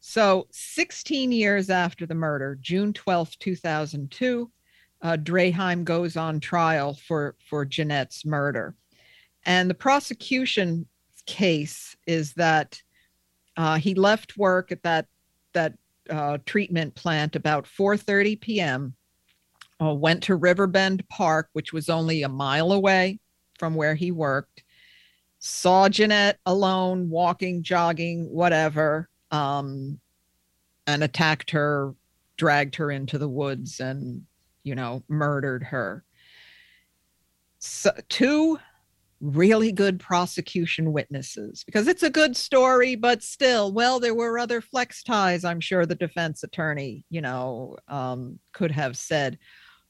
So, 0.00 0.46
16 0.50 1.30
years 1.32 1.70
after 1.70 2.06
the 2.06 2.14
murder, 2.14 2.58
June 2.60 2.92
12th, 2.92 3.38
2002, 3.38 4.50
uh, 5.02 5.16
Draheim 5.16 5.84
goes 5.84 6.16
on 6.16 6.40
trial 6.40 6.94
for, 6.94 7.36
for 7.48 7.64
Jeanette's 7.64 8.24
murder. 8.24 8.74
And 9.44 9.70
the 9.70 9.74
prosecution 9.74 10.86
case 11.26 11.96
is 12.06 12.34
that 12.34 12.82
uh, 13.56 13.76
he 13.76 13.94
left 13.94 14.36
work 14.36 14.72
at 14.72 14.82
that, 14.82 15.06
that 15.52 15.74
uh, 16.08 16.38
treatment 16.46 16.94
plant 16.94 17.36
about 17.36 17.66
4.30 17.66 18.40
p.m., 18.40 18.94
uh, 19.80 19.94
went 19.94 20.22
to 20.24 20.36
Riverbend 20.36 21.08
Park, 21.08 21.48
which 21.52 21.72
was 21.72 21.88
only 21.88 22.22
a 22.22 22.28
mile 22.28 22.72
away 22.72 23.18
from 23.58 23.74
where 23.74 23.94
he 23.94 24.10
worked, 24.10 24.62
saw 25.38 25.88
Jeanette 25.88 26.38
alone, 26.46 27.08
walking, 27.08 27.62
jogging, 27.62 28.24
whatever, 28.30 29.08
um, 29.30 29.98
and 30.86 31.02
attacked 31.02 31.50
her, 31.50 31.94
dragged 32.36 32.76
her 32.76 32.90
into 32.90 33.18
the 33.18 33.28
woods, 33.28 33.80
and 33.80 34.24
you 34.62 34.74
know, 34.74 35.02
murdered 35.08 35.64
her. 35.64 36.04
So, 37.58 37.90
two 38.08 38.58
really 39.20 39.70
good 39.70 40.00
prosecution 40.00 40.92
witnesses 40.92 41.62
because 41.64 41.86
it's 41.88 42.02
a 42.02 42.10
good 42.10 42.34
story, 42.36 42.94
but 42.94 43.22
still, 43.22 43.72
well, 43.72 44.00
there 44.00 44.14
were 44.14 44.38
other 44.38 44.60
flex 44.60 45.02
ties. 45.02 45.44
I'm 45.44 45.60
sure 45.60 45.84
the 45.84 45.94
defense 45.94 46.42
attorney, 46.42 47.04
you 47.10 47.20
know, 47.20 47.76
um, 47.88 48.38
could 48.52 48.70
have 48.70 48.96
said. 48.96 49.38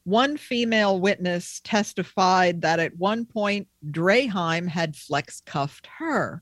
One 0.03 0.35
female 0.37 0.99
witness 0.99 1.61
testified 1.63 2.61
that 2.61 2.79
at 2.79 2.97
one 2.97 3.25
point 3.25 3.67
Draheim 3.85 4.67
had 4.67 4.95
flex 4.95 5.41
cuffed 5.45 5.87
her. 5.99 6.41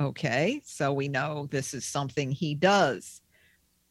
Okay, 0.00 0.62
so 0.64 0.92
we 0.92 1.08
know 1.08 1.46
this 1.50 1.74
is 1.74 1.84
something 1.84 2.30
he 2.30 2.54
does. 2.54 3.20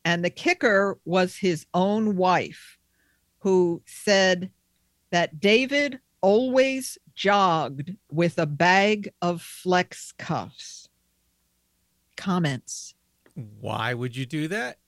And 0.05 0.25
the 0.25 0.31
kicker 0.31 0.97
was 1.05 1.35
his 1.35 1.67
own 1.73 2.15
wife, 2.15 2.79
who 3.39 3.83
said 3.85 4.49
that 5.11 5.39
David 5.39 5.99
always 6.21 6.97
jogged 7.13 7.95
with 8.11 8.39
a 8.39 8.47
bag 8.47 9.13
of 9.21 9.41
flex 9.41 10.13
cuffs. 10.17 10.89
Comments. 12.17 12.95
Why 13.35 13.93
would 13.93 14.15
you 14.15 14.25
do 14.25 14.47
that? 14.47 14.79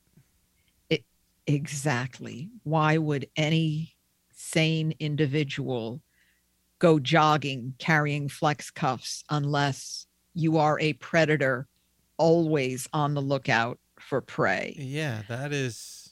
Exactly. 1.47 2.49
Why 2.63 2.97
would 2.97 3.27
any 3.35 3.95
sane 4.33 4.93
individual 4.99 6.01
go 6.79 6.99
jogging 6.99 7.75
carrying 7.77 8.27
flex 8.27 8.71
cuffs 8.71 9.23
unless 9.29 10.07
you 10.33 10.57
are 10.57 10.79
a 10.79 10.93
predator 10.93 11.67
always 12.17 12.87
on 12.93 13.13
the 13.13 13.21
lookout 13.21 13.79
for 13.99 14.21
prey? 14.21 14.75
Yeah, 14.77 15.23
that 15.27 15.51
is 15.51 16.09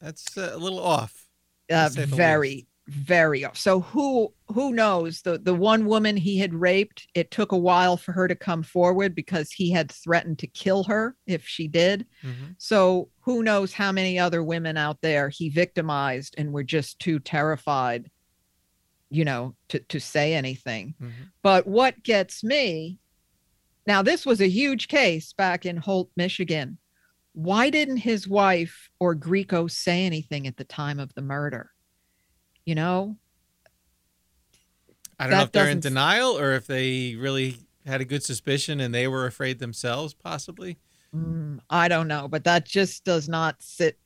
that's 0.00 0.36
a 0.36 0.56
little 0.56 0.80
off. 0.80 1.26
uh, 1.70 1.90
very. 1.92 2.66
Very 2.90 3.44
off. 3.44 3.56
so 3.56 3.80
who 3.80 4.34
who 4.48 4.72
knows 4.72 5.22
the 5.22 5.38
the 5.38 5.54
one 5.54 5.86
woman 5.86 6.16
he 6.16 6.38
had 6.38 6.52
raped 6.52 7.06
it 7.14 7.30
took 7.30 7.52
a 7.52 7.56
while 7.56 7.96
for 7.96 8.10
her 8.12 8.26
to 8.26 8.34
come 8.34 8.64
forward 8.64 9.14
because 9.14 9.52
he 9.52 9.70
had 9.70 9.92
threatened 9.92 10.40
to 10.40 10.48
kill 10.48 10.82
her 10.84 11.14
if 11.24 11.46
she 11.46 11.68
did 11.68 12.04
Mhm. 12.24 12.56
so 12.58 13.08
who 13.20 13.44
knows 13.44 13.72
how 13.72 13.92
many 13.92 14.18
other 14.18 14.42
women 14.42 14.76
out 14.76 15.00
there 15.02 15.28
he 15.28 15.50
victimized 15.50 16.34
and 16.36 16.52
were 16.52 16.64
just 16.64 16.98
too 16.98 17.20
terrified 17.20 18.10
you 19.08 19.24
know 19.24 19.54
to 19.68 19.78
to 19.78 20.00
say 20.00 20.34
anything 20.34 20.94
Mhm. 21.00 21.12
but 21.42 21.68
what 21.68 22.02
gets 22.02 22.42
me 22.42 22.98
now 23.86 24.02
this 24.02 24.26
was 24.26 24.40
a 24.40 24.48
huge 24.48 24.88
case 24.88 25.32
back 25.32 25.64
in 25.64 25.76
Holt 25.76 26.10
Michigan 26.16 26.78
why 27.34 27.70
didn't 27.70 27.98
his 27.98 28.26
wife 28.26 28.90
or 28.98 29.14
Grieco 29.14 29.70
say 29.70 30.04
anything 30.04 30.48
at 30.48 30.56
the 30.56 30.64
time 30.64 30.98
of 30.98 31.14
the 31.14 31.22
murder 31.22 31.70
you 32.70 32.76
know 32.76 33.16
I 35.18 35.24
don't 35.26 35.36
know 35.36 35.42
if 35.42 35.50
they're 35.50 35.68
in 35.68 35.80
denial 35.80 36.38
or 36.38 36.52
if 36.52 36.68
they 36.68 37.16
really 37.16 37.56
had 37.84 38.00
a 38.00 38.04
good 38.04 38.22
suspicion 38.22 38.80
and 38.80 38.94
they 38.94 39.06
were 39.06 39.26
afraid 39.26 39.58
themselves, 39.58 40.14
possibly. 40.14 40.78
Mm, 41.14 41.58
I 41.68 41.88
don't 41.88 42.08
know, 42.08 42.26
but 42.28 42.44
that 42.44 42.64
just 42.64 43.04
does 43.04 43.28
not 43.28 43.56
sit 43.58 43.98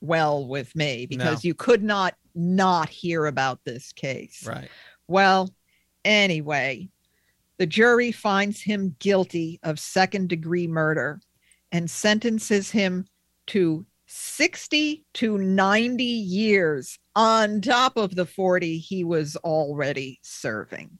well 0.00 0.46
with 0.46 0.74
me 0.76 1.06
because 1.06 1.42
No. 1.42 1.48
you 1.48 1.54
could 1.54 1.82
not 1.82 2.16
not 2.34 2.88
hear 2.90 3.26
about 3.26 3.64
this 3.64 3.92
case. 3.92 4.44
Right. 4.46 4.68
Well, 5.06 5.48
anyway, 6.04 6.90
the 7.56 7.66
jury 7.66 8.12
finds 8.12 8.60
him 8.60 8.96
guilty 8.98 9.60
of 9.62 9.78
second 9.78 10.28
degree 10.28 10.66
murder 10.66 11.20
and 11.72 11.88
sentences 11.88 12.70
him 12.70 13.06
to 13.46 13.86
60 14.06 15.04
to 15.14 15.38
90 15.38 16.04
years 16.04 16.98
on 17.18 17.60
top 17.60 17.96
of 17.96 18.14
the 18.14 18.24
40 18.24 18.78
he 18.78 19.02
was 19.02 19.34
already 19.38 20.20
serving. 20.22 20.96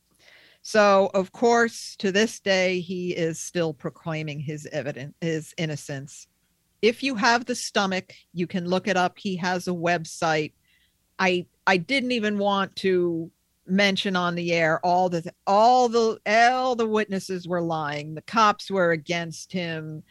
So, 0.62 1.12
of 1.14 1.30
course, 1.30 1.94
to 2.00 2.10
this 2.10 2.40
day, 2.40 2.80
he 2.80 3.12
is 3.12 3.38
still 3.38 3.72
proclaiming 3.72 4.40
his 4.40 4.66
evidence, 4.72 5.14
his 5.20 5.54
innocence. 5.56 6.26
If 6.82 7.04
you 7.04 7.14
have 7.14 7.44
the 7.44 7.54
stomach, 7.54 8.12
you 8.34 8.48
can 8.48 8.68
look 8.68 8.88
it 8.88 8.96
up. 8.96 9.16
He 9.16 9.36
has 9.36 9.68
a 9.68 9.70
website. 9.72 10.54
I 11.20 11.46
I 11.68 11.76
didn't 11.76 12.12
even 12.12 12.36
want 12.36 12.74
to 12.76 13.30
mention 13.66 14.16
on 14.16 14.34
the 14.34 14.52
air 14.52 14.84
all 14.84 15.08
the 15.08 15.32
all 15.46 15.88
the 15.88 16.18
all 16.26 16.74
the 16.74 16.86
witnesses 16.86 17.46
were 17.46 17.62
lying. 17.62 18.16
The 18.16 18.22
cops 18.22 18.72
were 18.72 18.90
against 18.90 19.52
him. 19.52 20.02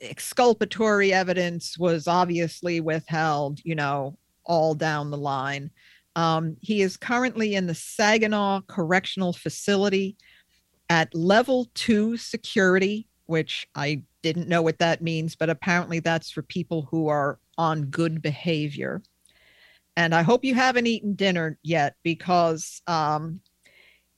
Exculpatory 0.00 1.12
evidence 1.12 1.76
was 1.76 2.06
obviously 2.06 2.80
withheld. 2.80 3.58
You 3.64 3.74
know, 3.74 4.16
all 4.48 4.74
down 4.74 5.10
the 5.10 5.16
line. 5.16 5.70
Um, 6.16 6.56
he 6.60 6.82
is 6.82 6.96
currently 6.96 7.54
in 7.54 7.66
the 7.66 7.74
Saginaw 7.74 8.62
Correctional 8.62 9.32
Facility 9.32 10.16
at 10.90 11.14
level 11.14 11.70
two 11.74 12.16
security, 12.16 13.06
which 13.26 13.68
I 13.74 14.02
didn't 14.22 14.48
know 14.48 14.62
what 14.62 14.78
that 14.78 15.02
means, 15.02 15.36
but 15.36 15.50
apparently 15.50 16.00
that's 16.00 16.30
for 16.30 16.42
people 16.42 16.88
who 16.90 17.08
are 17.08 17.38
on 17.56 17.84
good 17.84 18.20
behavior. 18.20 19.02
And 19.96 20.14
I 20.14 20.22
hope 20.22 20.44
you 20.44 20.54
haven't 20.54 20.86
eaten 20.86 21.14
dinner 21.14 21.58
yet 21.62 21.94
because 22.02 22.82
um, 22.86 23.40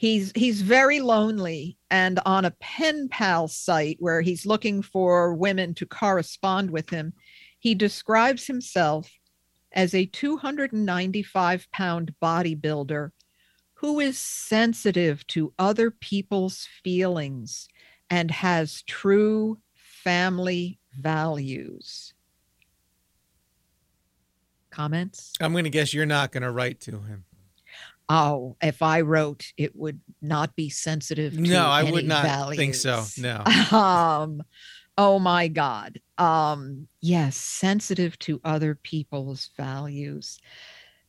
he's 0.00 0.32
he's 0.34 0.62
very 0.62 1.00
lonely 1.00 1.76
and 1.90 2.18
on 2.24 2.46
a 2.46 2.54
pen 2.60 3.08
pal 3.10 3.48
site 3.48 3.98
where 4.00 4.22
he's 4.22 4.46
looking 4.46 4.80
for 4.80 5.34
women 5.34 5.74
to 5.74 5.84
correspond 5.84 6.70
with 6.70 6.88
him 6.88 7.12
he 7.58 7.74
describes 7.74 8.46
himself 8.46 9.10
as 9.72 9.94
a 9.94 10.06
295 10.06 11.68
pound 11.72 12.14
bodybuilder 12.22 13.10
who 13.74 14.00
is 14.00 14.18
sensitive 14.18 15.26
to 15.28 15.52
other 15.58 15.90
people's 15.90 16.68
feelings 16.82 17.68
and 18.10 18.30
has 18.30 18.82
true 18.82 19.58
family 19.74 20.78
values 20.92 22.14
comments 24.70 25.32
I'm 25.40 25.52
going 25.52 25.64
to 25.64 25.70
guess 25.70 25.92
you're 25.92 26.06
not 26.06 26.32
going 26.32 26.42
to 26.42 26.50
write 26.50 26.80
to 26.82 26.92
him. 26.92 27.24
Oh, 28.12 28.56
if 28.60 28.82
I 28.82 29.02
wrote, 29.02 29.52
it 29.56 29.76
would 29.76 30.00
not 30.20 30.56
be 30.56 30.68
sensitive. 30.68 31.34
To 31.34 31.40
No, 31.40 31.66
I 31.66 31.88
would 31.88 32.06
not 32.06 32.56
think 32.56 32.74
so. 32.74 33.04
No. 33.16 33.44
Um, 33.70 34.42
oh 34.98 35.20
my 35.20 35.46
God. 35.46 36.00
Um, 36.20 36.86
yes, 37.00 37.34
sensitive 37.34 38.18
to 38.20 38.40
other 38.44 38.74
people's 38.74 39.50
values. 39.56 40.38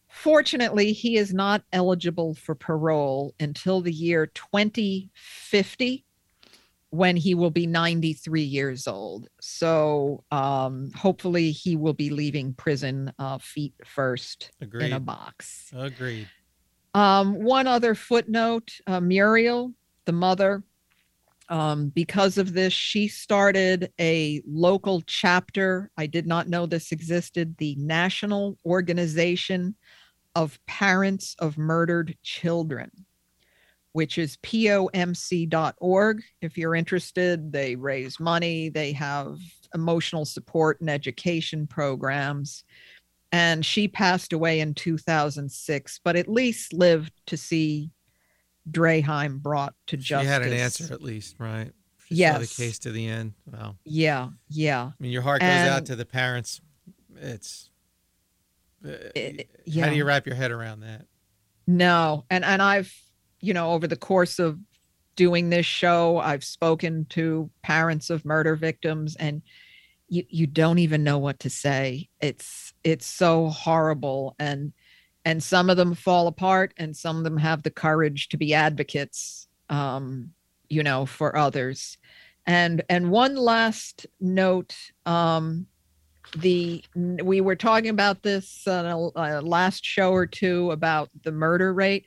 Fortunately, 0.08 0.94
he 0.94 1.18
is 1.18 1.34
not 1.34 1.64
eligible 1.74 2.34
for 2.34 2.56
parole 2.56 3.36
until 3.40 3.82
the 3.82 3.92
year 3.92 4.28
2050 4.28 6.06
when 6.92 7.16
he 7.16 7.34
will 7.34 7.50
be 7.50 7.68
93 7.68 8.42
years 8.42 8.88
old. 8.88 9.28
So 9.40 10.24
um, 10.32 10.92
hopefully 10.96 11.52
he 11.52 11.76
will 11.76 11.94
be 11.94 12.10
leaving 12.10 12.54
prison 12.54 13.12
uh, 13.20 13.38
feet 13.38 13.74
first 13.86 14.52
in 14.88 14.94
a 14.94 15.00
box. 15.00 15.72
Agreed. 15.76 16.28
Um, 16.94 17.36
one 17.36 17.68
other 17.68 17.96
footnote 17.96 18.72
uh, 18.88 19.00
Muriel, 19.00 19.74
the 20.06 20.12
mother, 20.12 20.64
um, 21.52 21.90
because 21.90 22.38
of 22.38 22.54
this, 22.54 22.72
she 22.72 23.10
started 23.10 23.92
a 24.00 24.42
local 24.48 25.02
chapter. 25.02 25.92
I 25.98 26.08
did 26.08 26.26
not 26.26 26.48
know 26.48 26.66
this 26.66 26.94
existed, 26.94 27.58
the 27.58 27.76
National 27.76 28.58
Organization 28.66 29.76
of 30.34 30.58
Parents 30.66 31.36
of 31.40 31.58
Murdered 31.58 32.18
Children, 32.24 32.90
which 33.92 34.18
is 34.18 34.38
pomc.org. 34.38 36.24
If 36.42 36.58
you're 36.58 36.76
interested, 36.76 37.52
they 37.52 37.76
raise 37.76 38.18
money, 38.18 38.70
they 38.70 38.94
have 38.94 39.38
emotional 39.76 40.24
support 40.24 40.80
and 40.80 40.90
education 40.90 41.68
programs 41.68 42.64
and 43.32 43.66
she 43.66 43.88
passed 43.88 44.34
away 44.34 44.60
in 44.60 44.74
2006, 44.74 46.02
but 46.04 46.16
at 46.18 46.28
least 46.28 46.74
lived 46.74 47.14
to 47.28 47.38
see 47.38 47.90
Draheim 48.70 49.40
brought 49.42 49.74
to 49.88 49.98
justice. 49.98 50.28
She 50.28 50.32
had 50.32 50.42
an 50.44 50.54
answer 50.54 50.94
at 50.94 51.02
least, 51.02 51.36
right? 51.40 51.72
She 52.08 52.16
saw 52.16 52.20
Yes. 52.20 52.56
the 52.56 52.64
case 52.64 52.80
to 52.80 52.92
the 52.92 53.08
end. 53.08 53.34
Wow. 53.46 53.78
Yeah, 53.86 54.30
yeah. 54.50 54.84
I 54.88 54.94
mean, 55.00 55.12
your 55.12 55.22
heart 55.22 55.42
goes 55.42 55.50
out 55.50 55.86
to 55.88 55.96
the 55.96 56.06
parents. 56.06 56.62
It's. 57.16 57.70
uh, 58.86 58.90
It- 59.16 59.50
How 59.80 59.90
do 59.90 59.96
you 59.96 60.06
wrap 60.06 60.26
your 60.26 60.36
head 60.36 60.52
around 60.52 60.82
that? 60.82 61.06
No, 61.68 62.26
and 62.30 62.44
and 62.44 62.62
I've 62.62 62.94
you 63.40 63.54
know 63.54 63.72
over 63.72 63.88
the 63.88 63.96
course 63.96 64.40
of 64.40 64.60
doing 65.16 65.50
this 65.50 65.66
show, 65.66 66.18
I've 66.20 66.44
spoken 66.44 67.06
to 67.10 67.50
parents 67.64 68.10
of 68.10 68.26
murder 68.26 68.56
victims, 68.56 69.16
and 69.16 69.42
you 70.10 70.24
you 70.30 70.48
don't 70.48 70.80
even 70.80 71.04
know 71.04 71.18
what 71.20 71.40
to 71.42 71.50
say. 71.50 72.10
It's 72.20 72.74
it's 72.84 73.06
so 73.06 73.48
horrible, 73.50 74.36
and 74.40 74.74
and 75.26 75.42
some 75.42 75.70
of 75.70 75.78
them 75.78 75.94
fall 75.94 76.28
apart, 76.28 76.74
and 76.78 76.96
some 76.96 77.18
of 77.18 77.24
them 77.24 77.38
have 77.38 77.64
the 77.64 77.72
courage 77.72 78.30
to 78.30 78.38
be 78.38 78.54
advocates, 78.54 79.48
um, 79.70 80.32
you 80.70 80.84
know, 80.84 81.06
for 81.06 81.36
others. 81.38 81.98
And 82.48 82.82
and 82.90 83.12
one 83.12 83.36
last 83.36 84.08
note, 84.20 84.76
um, 85.06 85.68
the 86.38 86.84
we 86.96 87.42
were 87.42 87.56
talking 87.56 87.90
about 87.90 88.24
this 88.24 88.66
a, 88.68 89.10
a 89.16 89.42
last 89.42 89.84
show 89.84 90.12
or 90.12 90.26
two 90.26 90.72
about 90.72 91.10
the 91.24 91.32
murder 91.32 91.74
rate 91.74 92.06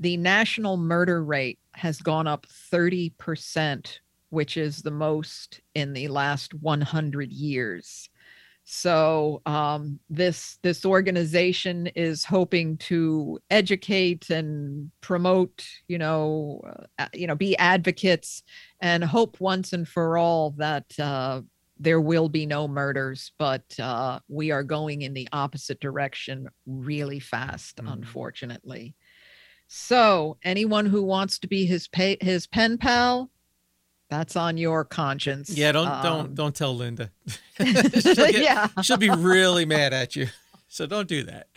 the 0.00 0.16
national 0.16 0.76
murder 0.76 1.22
rate 1.22 1.58
has 1.72 2.00
gone 2.00 2.26
up 2.26 2.46
30% 2.72 3.98
which 4.30 4.56
is 4.56 4.82
the 4.82 4.90
most 4.90 5.60
in 5.74 5.92
the 5.92 6.08
last 6.08 6.54
100 6.54 7.32
years 7.32 8.08
so 8.70 9.40
um, 9.46 9.98
this 10.10 10.58
this 10.62 10.84
organization 10.84 11.86
is 11.96 12.22
hoping 12.22 12.76
to 12.76 13.38
educate 13.48 14.28
and 14.28 14.90
promote 15.00 15.66
you 15.88 15.96
know 15.96 16.60
uh, 16.98 17.06
you 17.14 17.26
know 17.26 17.34
be 17.34 17.56
advocates 17.56 18.42
and 18.82 19.02
hope 19.02 19.40
once 19.40 19.72
and 19.72 19.88
for 19.88 20.18
all 20.18 20.50
that 20.58 20.84
uh, 20.98 21.40
there 21.80 22.02
will 22.02 22.28
be 22.28 22.44
no 22.44 22.68
murders 22.68 23.32
but 23.38 23.64
uh, 23.78 24.18
we 24.28 24.50
are 24.50 24.62
going 24.62 25.00
in 25.00 25.14
the 25.14 25.26
opposite 25.32 25.80
direction 25.80 26.46
really 26.66 27.20
fast 27.20 27.80
unfortunately. 27.82 28.94
So 29.68 30.36
anyone 30.42 30.84
who 30.84 31.02
wants 31.02 31.38
to 31.38 31.48
be 31.48 31.64
his 31.64 31.88
pay, 31.88 32.18
his 32.20 32.46
pen 32.46 32.76
pal 32.76 33.30
that's 34.08 34.36
on 34.36 34.56
your 34.56 34.84
conscience 34.84 35.50
Yeah, 35.50 35.72
don't 35.72 35.86
Um, 35.88 36.02
don't 36.02 36.34
don't 36.34 36.54
tell 36.54 36.74
Linda. 36.76 37.10
she'll, 37.58 38.14
get- 38.14 38.42
Yeah. 38.42 38.68
she'll 38.82 38.96
be 38.96 39.10
really 39.10 39.64
mad 39.64 39.92
at 39.92 40.16
you. 40.16 40.28
So 40.68 40.86
don't 40.86 41.08
do 41.08 41.22
that. 41.24 41.48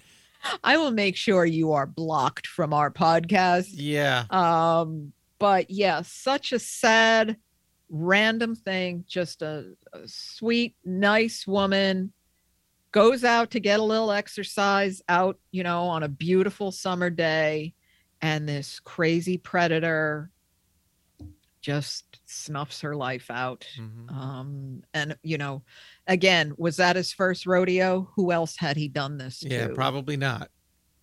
I 0.64 0.78
will 0.78 0.92
make 0.92 1.16
sure 1.16 1.46
you 1.46 1.74
are 1.74 1.86
blocked 1.86 2.48
from 2.48 2.74
our 2.74 2.90
podcast. 2.90 3.70
Yeah. 3.74 4.26
Um, 4.32 5.14
but 5.38 5.70
yeah, 5.70 6.02
such 6.02 6.52
a 6.52 6.60
sad, 6.60 7.38
random 7.90 8.56
thing. 8.56 9.04
Just 9.08 9.42
a, 9.42 9.74
a 9.94 10.08
sweet, 10.08 10.76
nice 10.84 11.46
woman 11.46 12.12
goes 12.92 13.24
out 13.24 13.52
to 13.52 13.60
get 13.60 13.80
a 13.80 13.84
little 13.84 14.12
exercise 14.12 15.02
out, 15.08 15.38
you 15.52 15.64
know, 15.64 15.84
on 15.84 16.04
a 16.04 16.10
beautiful 16.10 16.72
summer 16.72 17.10
day, 17.10 17.74
and 18.22 18.48
this 18.50 18.80
crazy 18.80 19.38
predator 19.38 20.30
just 21.62 22.20
snuffs 22.26 22.82
her 22.82 22.96
life 22.96 23.30
out. 23.30 23.66
Mm-hmm. 23.80 24.10
Um, 24.10 24.84
and 24.94 25.16
you 25.24 25.38
know, 25.38 25.64
again, 26.08 26.54
was 26.58 26.78
that 26.78 26.96
his 26.96 27.14
first 27.14 27.46
rodeo? 27.46 28.10
Who 28.16 28.32
else 28.32 28.56
had 28.58 28.78
he 28.78 28.88
done 28.88 29.18
this 29.18 29.40
to? 29.40 29.50
Yeah, 29.50 29.68
to? 29.68 29.74
probably 29.74 30.18
not. 30.18 30.50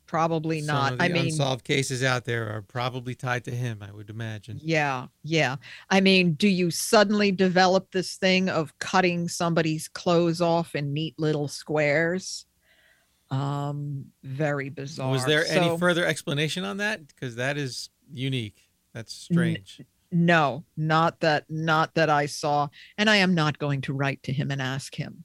Probably 0.06 0.62
Some 0.62 0.74
not. 0.74 0.94
I 1.00 1.08
mean, 1.08 1.26
unsolved 1.26 1.64
cases 1.64 2.02
out 2.02 2.24
there 2.24 2.48
are 2.48 2.62
probably 2.62 3.14
tied 3.14 3.44
to 3.44 3.50
him. 3.50 3.82
I 3.82 3.92
would 3.92 4.08
imagine. 4.08 4.58
Yeah, 4.62 5.08
yeah. 5.22 5.56
I 5.90 6.00
mean, 6.00 6.32
do 6.32 6.48
you 6.48 6.70
suddenly 6.70 7.30
develop 7.30 7.90
this 7.92 8.16
thing 8.16 8.48
of 8.48 8.76
cutting 8.78 9.28
somebody's 9.28 9.86
clothes 9.86 10.40
off 10.40 10.74
in 10.74 10.94
neat 10.94 11.14
little 11.18 11.46
squares? 11.46 12.46
Um, 13.30 14.06
very 14.22 14.70
bizarre. 14.70 15.10
Was 15.10 15.26
there 15.26 15.44
So- 15.44 15.52
any 15.52 15.78
further 15.78 16.06
explanation 16.06 16.64
on 16.64 16.78
that? 16.78 17.06
Because 17.06 17.36
that 17.36 17.58
is 17.58 17.90
unique. 18.10 18.70
That's 18.94 19.12
strange. 19.12 19.82
No, 20.10 20.64
not 20.76 21.20
that 21.20 21.44
not 21.48 21.94
that 21.94 22.08
I 22.10 22.26
saw. 22.26 22.68
And 22.96 23.10
I 23.10 23.16
am 23.16 23.34
not 23.34 23.58
going 23.58 23.80
to 23.82 23.92
write 23.92 24.22
to 24.24 24.32
him 24.32 24.50
and 24.50 24.60
ask 24.62 24.94
him. 24.94 25.24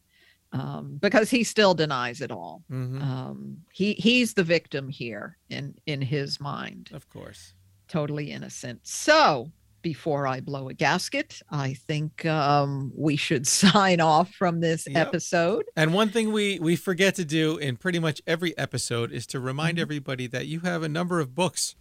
Um, 0.51 0.99
because 1.01 1.31
he 1.31 1.43
still 1.43 1.73
denies 1.73 2.21
it 2.21 2.29
all. 2.31 2.63
Mhm. 2.71 3.01
Um, 3.01 3.57
he 3.73 3.93
he's 3.93 4.33
the 4.35 4.43
victim 4.43 4.87
here 4.89 5.37
in 5.49 5.75
in 5.85 6.01
his 6.01 6.39
mind. 6.39 6.89
Of 6.93 7.09
course. 7.09 7.53
totally 7.87 8.31
innocent. 8.31 8.79
So 8.83 9.51
before 9.83 10.25
I 10.27 10.39
blow 10.39 10.69
a 10.69 10.73
gasket, 10.73 11.41
I 11.51 11.73
think 11.73 12.25
um, 12.25 12.91
we 12.95 13.15
should 13.15 13.45
sign 13.61 13.99
off 13.99 14.31
from 14.33 14.59
this 14.61 14.87
Yep. 14.87 15.07
episode. 15.07 15.65
And 15.75 15.93
one 15.93 16.09
thing 16.09 16.31
we 16.31 16.59
we 16.59 16.75
forget 16.75 17.15
to 17.15 17.25
do 17.25 17.57
in 17.57 17.77
pretty 17.77 17.99
much 17.99 18.21
every 18.27 18.57
episode 18.57 19.11
is 19.11 19.25
to 19.27 19.39
remind 19.39 19.77
Mm-hmm. 19.77 19.81
everybody 19.81 20.27
that 20.27 20.45
you 20.47 20.59
have 20.61 20.83
a 20.83 20.89
number 20.89 21.19
of 21.19 21.33
books 21.35 21.75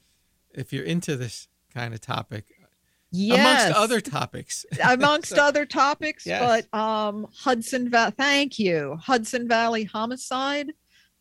if 0.54 0.72
you're 0.72 0.84
into 0.84 1.16
this 1.16 1.48
kind 1.74 1.92
of 1.94 2.00
topic. 2.00 2.44
Yes. 3.14 3.66
Amongst 3.66 3.78
other 3.78 4.00
topics. 4.00 4.64
amongst 4.84 5.30
So- 5.36 5.44
other 5.44 5.66
topics 5.66 6.24
Yes. 6.26 6.40
but 6.70 6.78
um 6.78 7.26
hudson 7.36 7.90
valley 7.90 8.12
thank 8.16 8.58
you 8.58 8.96
hudson 9.00 9.46
valley 9.46 9.84
homicide 9.84 10.72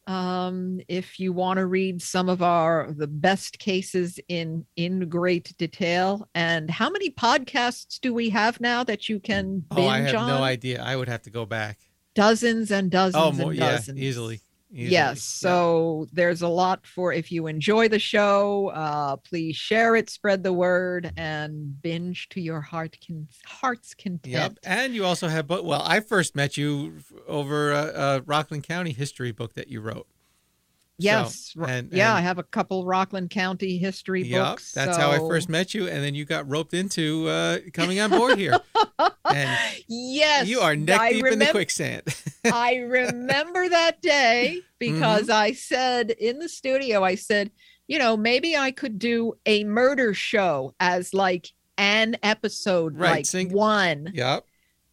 um 0.08 0.80
if 0.88 1.20
you 1.20 1.32
want 1.32 1.58
to 1.58 1.66
read 1.68 2.02
some 2.02 2.28
of 2.28 2.42
our 2.42 2.92
the 2.98 3.08
best 3.08 3.60
cases 3.60 4.20
in 4.28 4.66
in 4.76 5.08
great 5.10 5.56
detail 5.58 6.28
and 6.34 6.72
how 6.72 6.90
many 6.90 7.10
podcasts 7.12 8.00
do 8.00 8.14
we 8.14 8.30
have 8.30 8.60
now 8.60 8.84
that 8.84 9.08
you 9.10 9.20
can 9.20 9.60
binge 9.76 9.80
on? 9.80 9.86
Oh, 9.86 9.88
I 9.90 10.00
have 10.00 10.16
on 10.16 10.28
no 10.28 10.44
idea. 10.44 10.82
I 10.82 10.96
would 10.96 11.08
have 11.08 11.22
to 11.24 11.30
go 11.30 11.46
back. 11.46 11.78
dozens 12.16 12.72
and 12.72 12.90
dozens 12.90 13.24
Oh, 13.24 13.32
more, 13.32 13.52
and 13.52 13.60
yeah, 13.60 13.80
easily. 13.96 14.42
Easily. 14.72 14.92
Yes. 14.92 15.24
So 15.24 16.08
there's 16.14 16.42
a 16.42 16.48
lot 16.48 16.86
for 16.86 17.14
if 17.14 17.32
you 17.32 17.48
enjoy 17.48 17.88
the 17.88 18.00
show, 18.00 18.70
uh, 18.70 19.18
please 19.18 19.56
share 19.56 19.96
it, 19.96 20.10
spread 20.10 20.44
the 20.44 20.54
word, 20.54 21.12
and 21.18 21.82
binge 21.82 22.30
to 22.30 22.42
your 22.42 22.62
heart 22.62 22.98
con- 23.06 23.28
heart's 23.46 23.94
content. 23.94 24.34
Yep. 24.34 24.60
And 24.64 24.94
you 24.96 25.06
also 25.06 25.28
have, 25.28 25.48
but 25.48 25.66
well, 25.66 25.84
I 25.86 26.00
first 26.00 26.36
met 26.36 26.58
you 26.58 27.00
over 27.28 27.72
a, 27.72 27.86
a 27.86 28.22
Rockland 28.22 28.64
County 28.64 28.94
history 28.94 29.32
book 29.32 29.54
that 29.54 29.68
you 29.68 29.82
wrote. 29.82 30.08
Yes. 31.04 31.52
So, 31.56 31.64
and, 31.64 31.92
yeah, 31.92 32.10
and- 32.10 32.18
I 32.18 32.22
have 32.22 32.38
a 32.38 32.44
couple 32.44 32.86
Rockland 32.86 33.30
County 33.30 33.78
history 33.78 34.24
Yep, 34.24 34.44
books. 34.46 34.72
that's 34.72 34.98
how 34.98 35.12
I 35.12 35.18
first 35.20 35.50
met 35.50 35.74
you, 35.74 35.88
and 35.88 36.04
then 36.04 36.16
you 36.16 36.26
got 36.26 36.50
roped 36.50 36.74
into 36.74 37.28
uh, 37.28 37.58
coming 37.74 38.00
on 38.00 38.10
board 38.10 38.38
here. 38.38 38.58
and 39.26 39.60
Yes. 39.88 40.48
you 40.48 40.60
are 40.60 40.76
neck 40.76 41.00
I 41.00 41.14
deep 41.14 41.26
in 41.26 41.40
the 41.40 41.48
quicksand. 41.48 42.04
I 42.46 42.76
remember 42.78 43.70
that 43.70 44.02
day 44.02 44.62
because 44.80 45.24
Mm-hmm. 45.24 45.32
I 45.32 45.52
said 45.54 46.12
in 46.12 46.40
the 46.40 46.50
studio, 46.50 47.04
I 47.04 47.16
said, 47.16 47.52
you 47.88 48.00
know, 48.00 48.16
maybe 48.18 48.56
I 48.58 48.72
could 48.72 48.98
do 49.00 49.34
a 49.46 49.64
murder 49.64 50.14
show 50.14 50.74
as 50.80 51.14
like 51.14 51.50
an 51.78 52.16
episode, 52.24 52.98
Right, 52.98 53.12
like 53.12 53.26
sing- 53.26 53.52
one. 53.54 54.12
yep. 54.14 54.46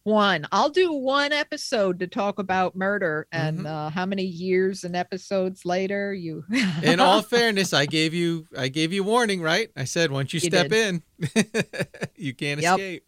One. 0.09 0.47
I'll 0.51 0.69
do 0.69 0.91
one 0.93 1.31
episode 1.31 1.99
to 1.99 2.07
talk 2.07 2.39
about 2.39 2.75
murder. 2.75 3.27
And 3.31 3.59
Mm-hmm. 3.59 3.65
uh, 3.65 3.89
how 3.89 4.05
many 4.05 4.23
years 4.23 4.83
and 4.83 4.95
episodes 4.95 5.65
later 5.65 6.13
you 6.13 6.43
in 6.83 6.99
all 6.99 7.21
fairness, 7.21 7.73
I 7.73 7.85
gave 7.85 8.13
you 8.13 8.47
I 8.57 8.67
gave 8.69 8.91
you 8.93 9.03
warning, 9.03 9.41
right? 9.41 9.69
I 9.75 9.83
said 9.85 10.11
once 10.11 10.33
you, 10.33 10.39
You 10.41 10.49
step 10.49 10.69
did. 10.69 10.73
in, 10.73 11.03
you 12.15 12.33
can't 12.33 12.61
Yep. 12.61 12.79
escape. 12.79 13.03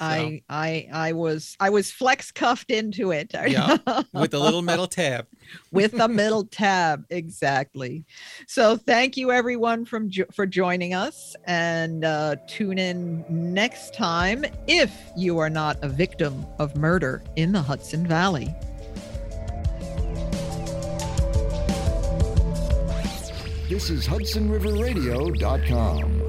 I 0.00 0.42
I 0.48 0.88
I 0.92 1.12
was 1.12 1.56
I 1.60 1.70
was 1.70 1.90
flex 1.90 2.30
cuffed 2.30 2.70
into 2.70 3.12
it. 3.12 3.32
Yeah, 3.46 3.76
with 4.12 4.34
a 4.34 4.38
little 4.38 4.62
metal 4.62 4.86
tab. 4.86 5.26
with 5.72 5.98
a 6.00 6.08
metal 6.08 6.44
tab, 6.50 7.04
exactly. 7.10 8.04
So 8.46 8.76
thank 8.76 9.16
you 9.16 9.30
everyone 9.30 9.84
from 9.84 10.10
for 10.32 10.46
joining 10.46 10.94
us, 10.94 11.36
and 11.44 12.04
uh, 12.04 12.36
tune 12.48 12.78
in 12.78 13.24
next 13.28 13.94
time 13.94 14.44
if 14.66 14.92
you 15.16 15.38
are 15.38 15.50
not 15.50 15.78
a 15.82 15.88
victim 15.88 16.46
of 16.58 16.76
murder 16.76 17.22
in 17.36 17.52
the 17.52 17.62
Hudson 17.62 18.06
Valley. 18.06 18.54
This 23.68 23.90
is 23.90 24.06
HudsonRiverRadio.com. 24.06 26.23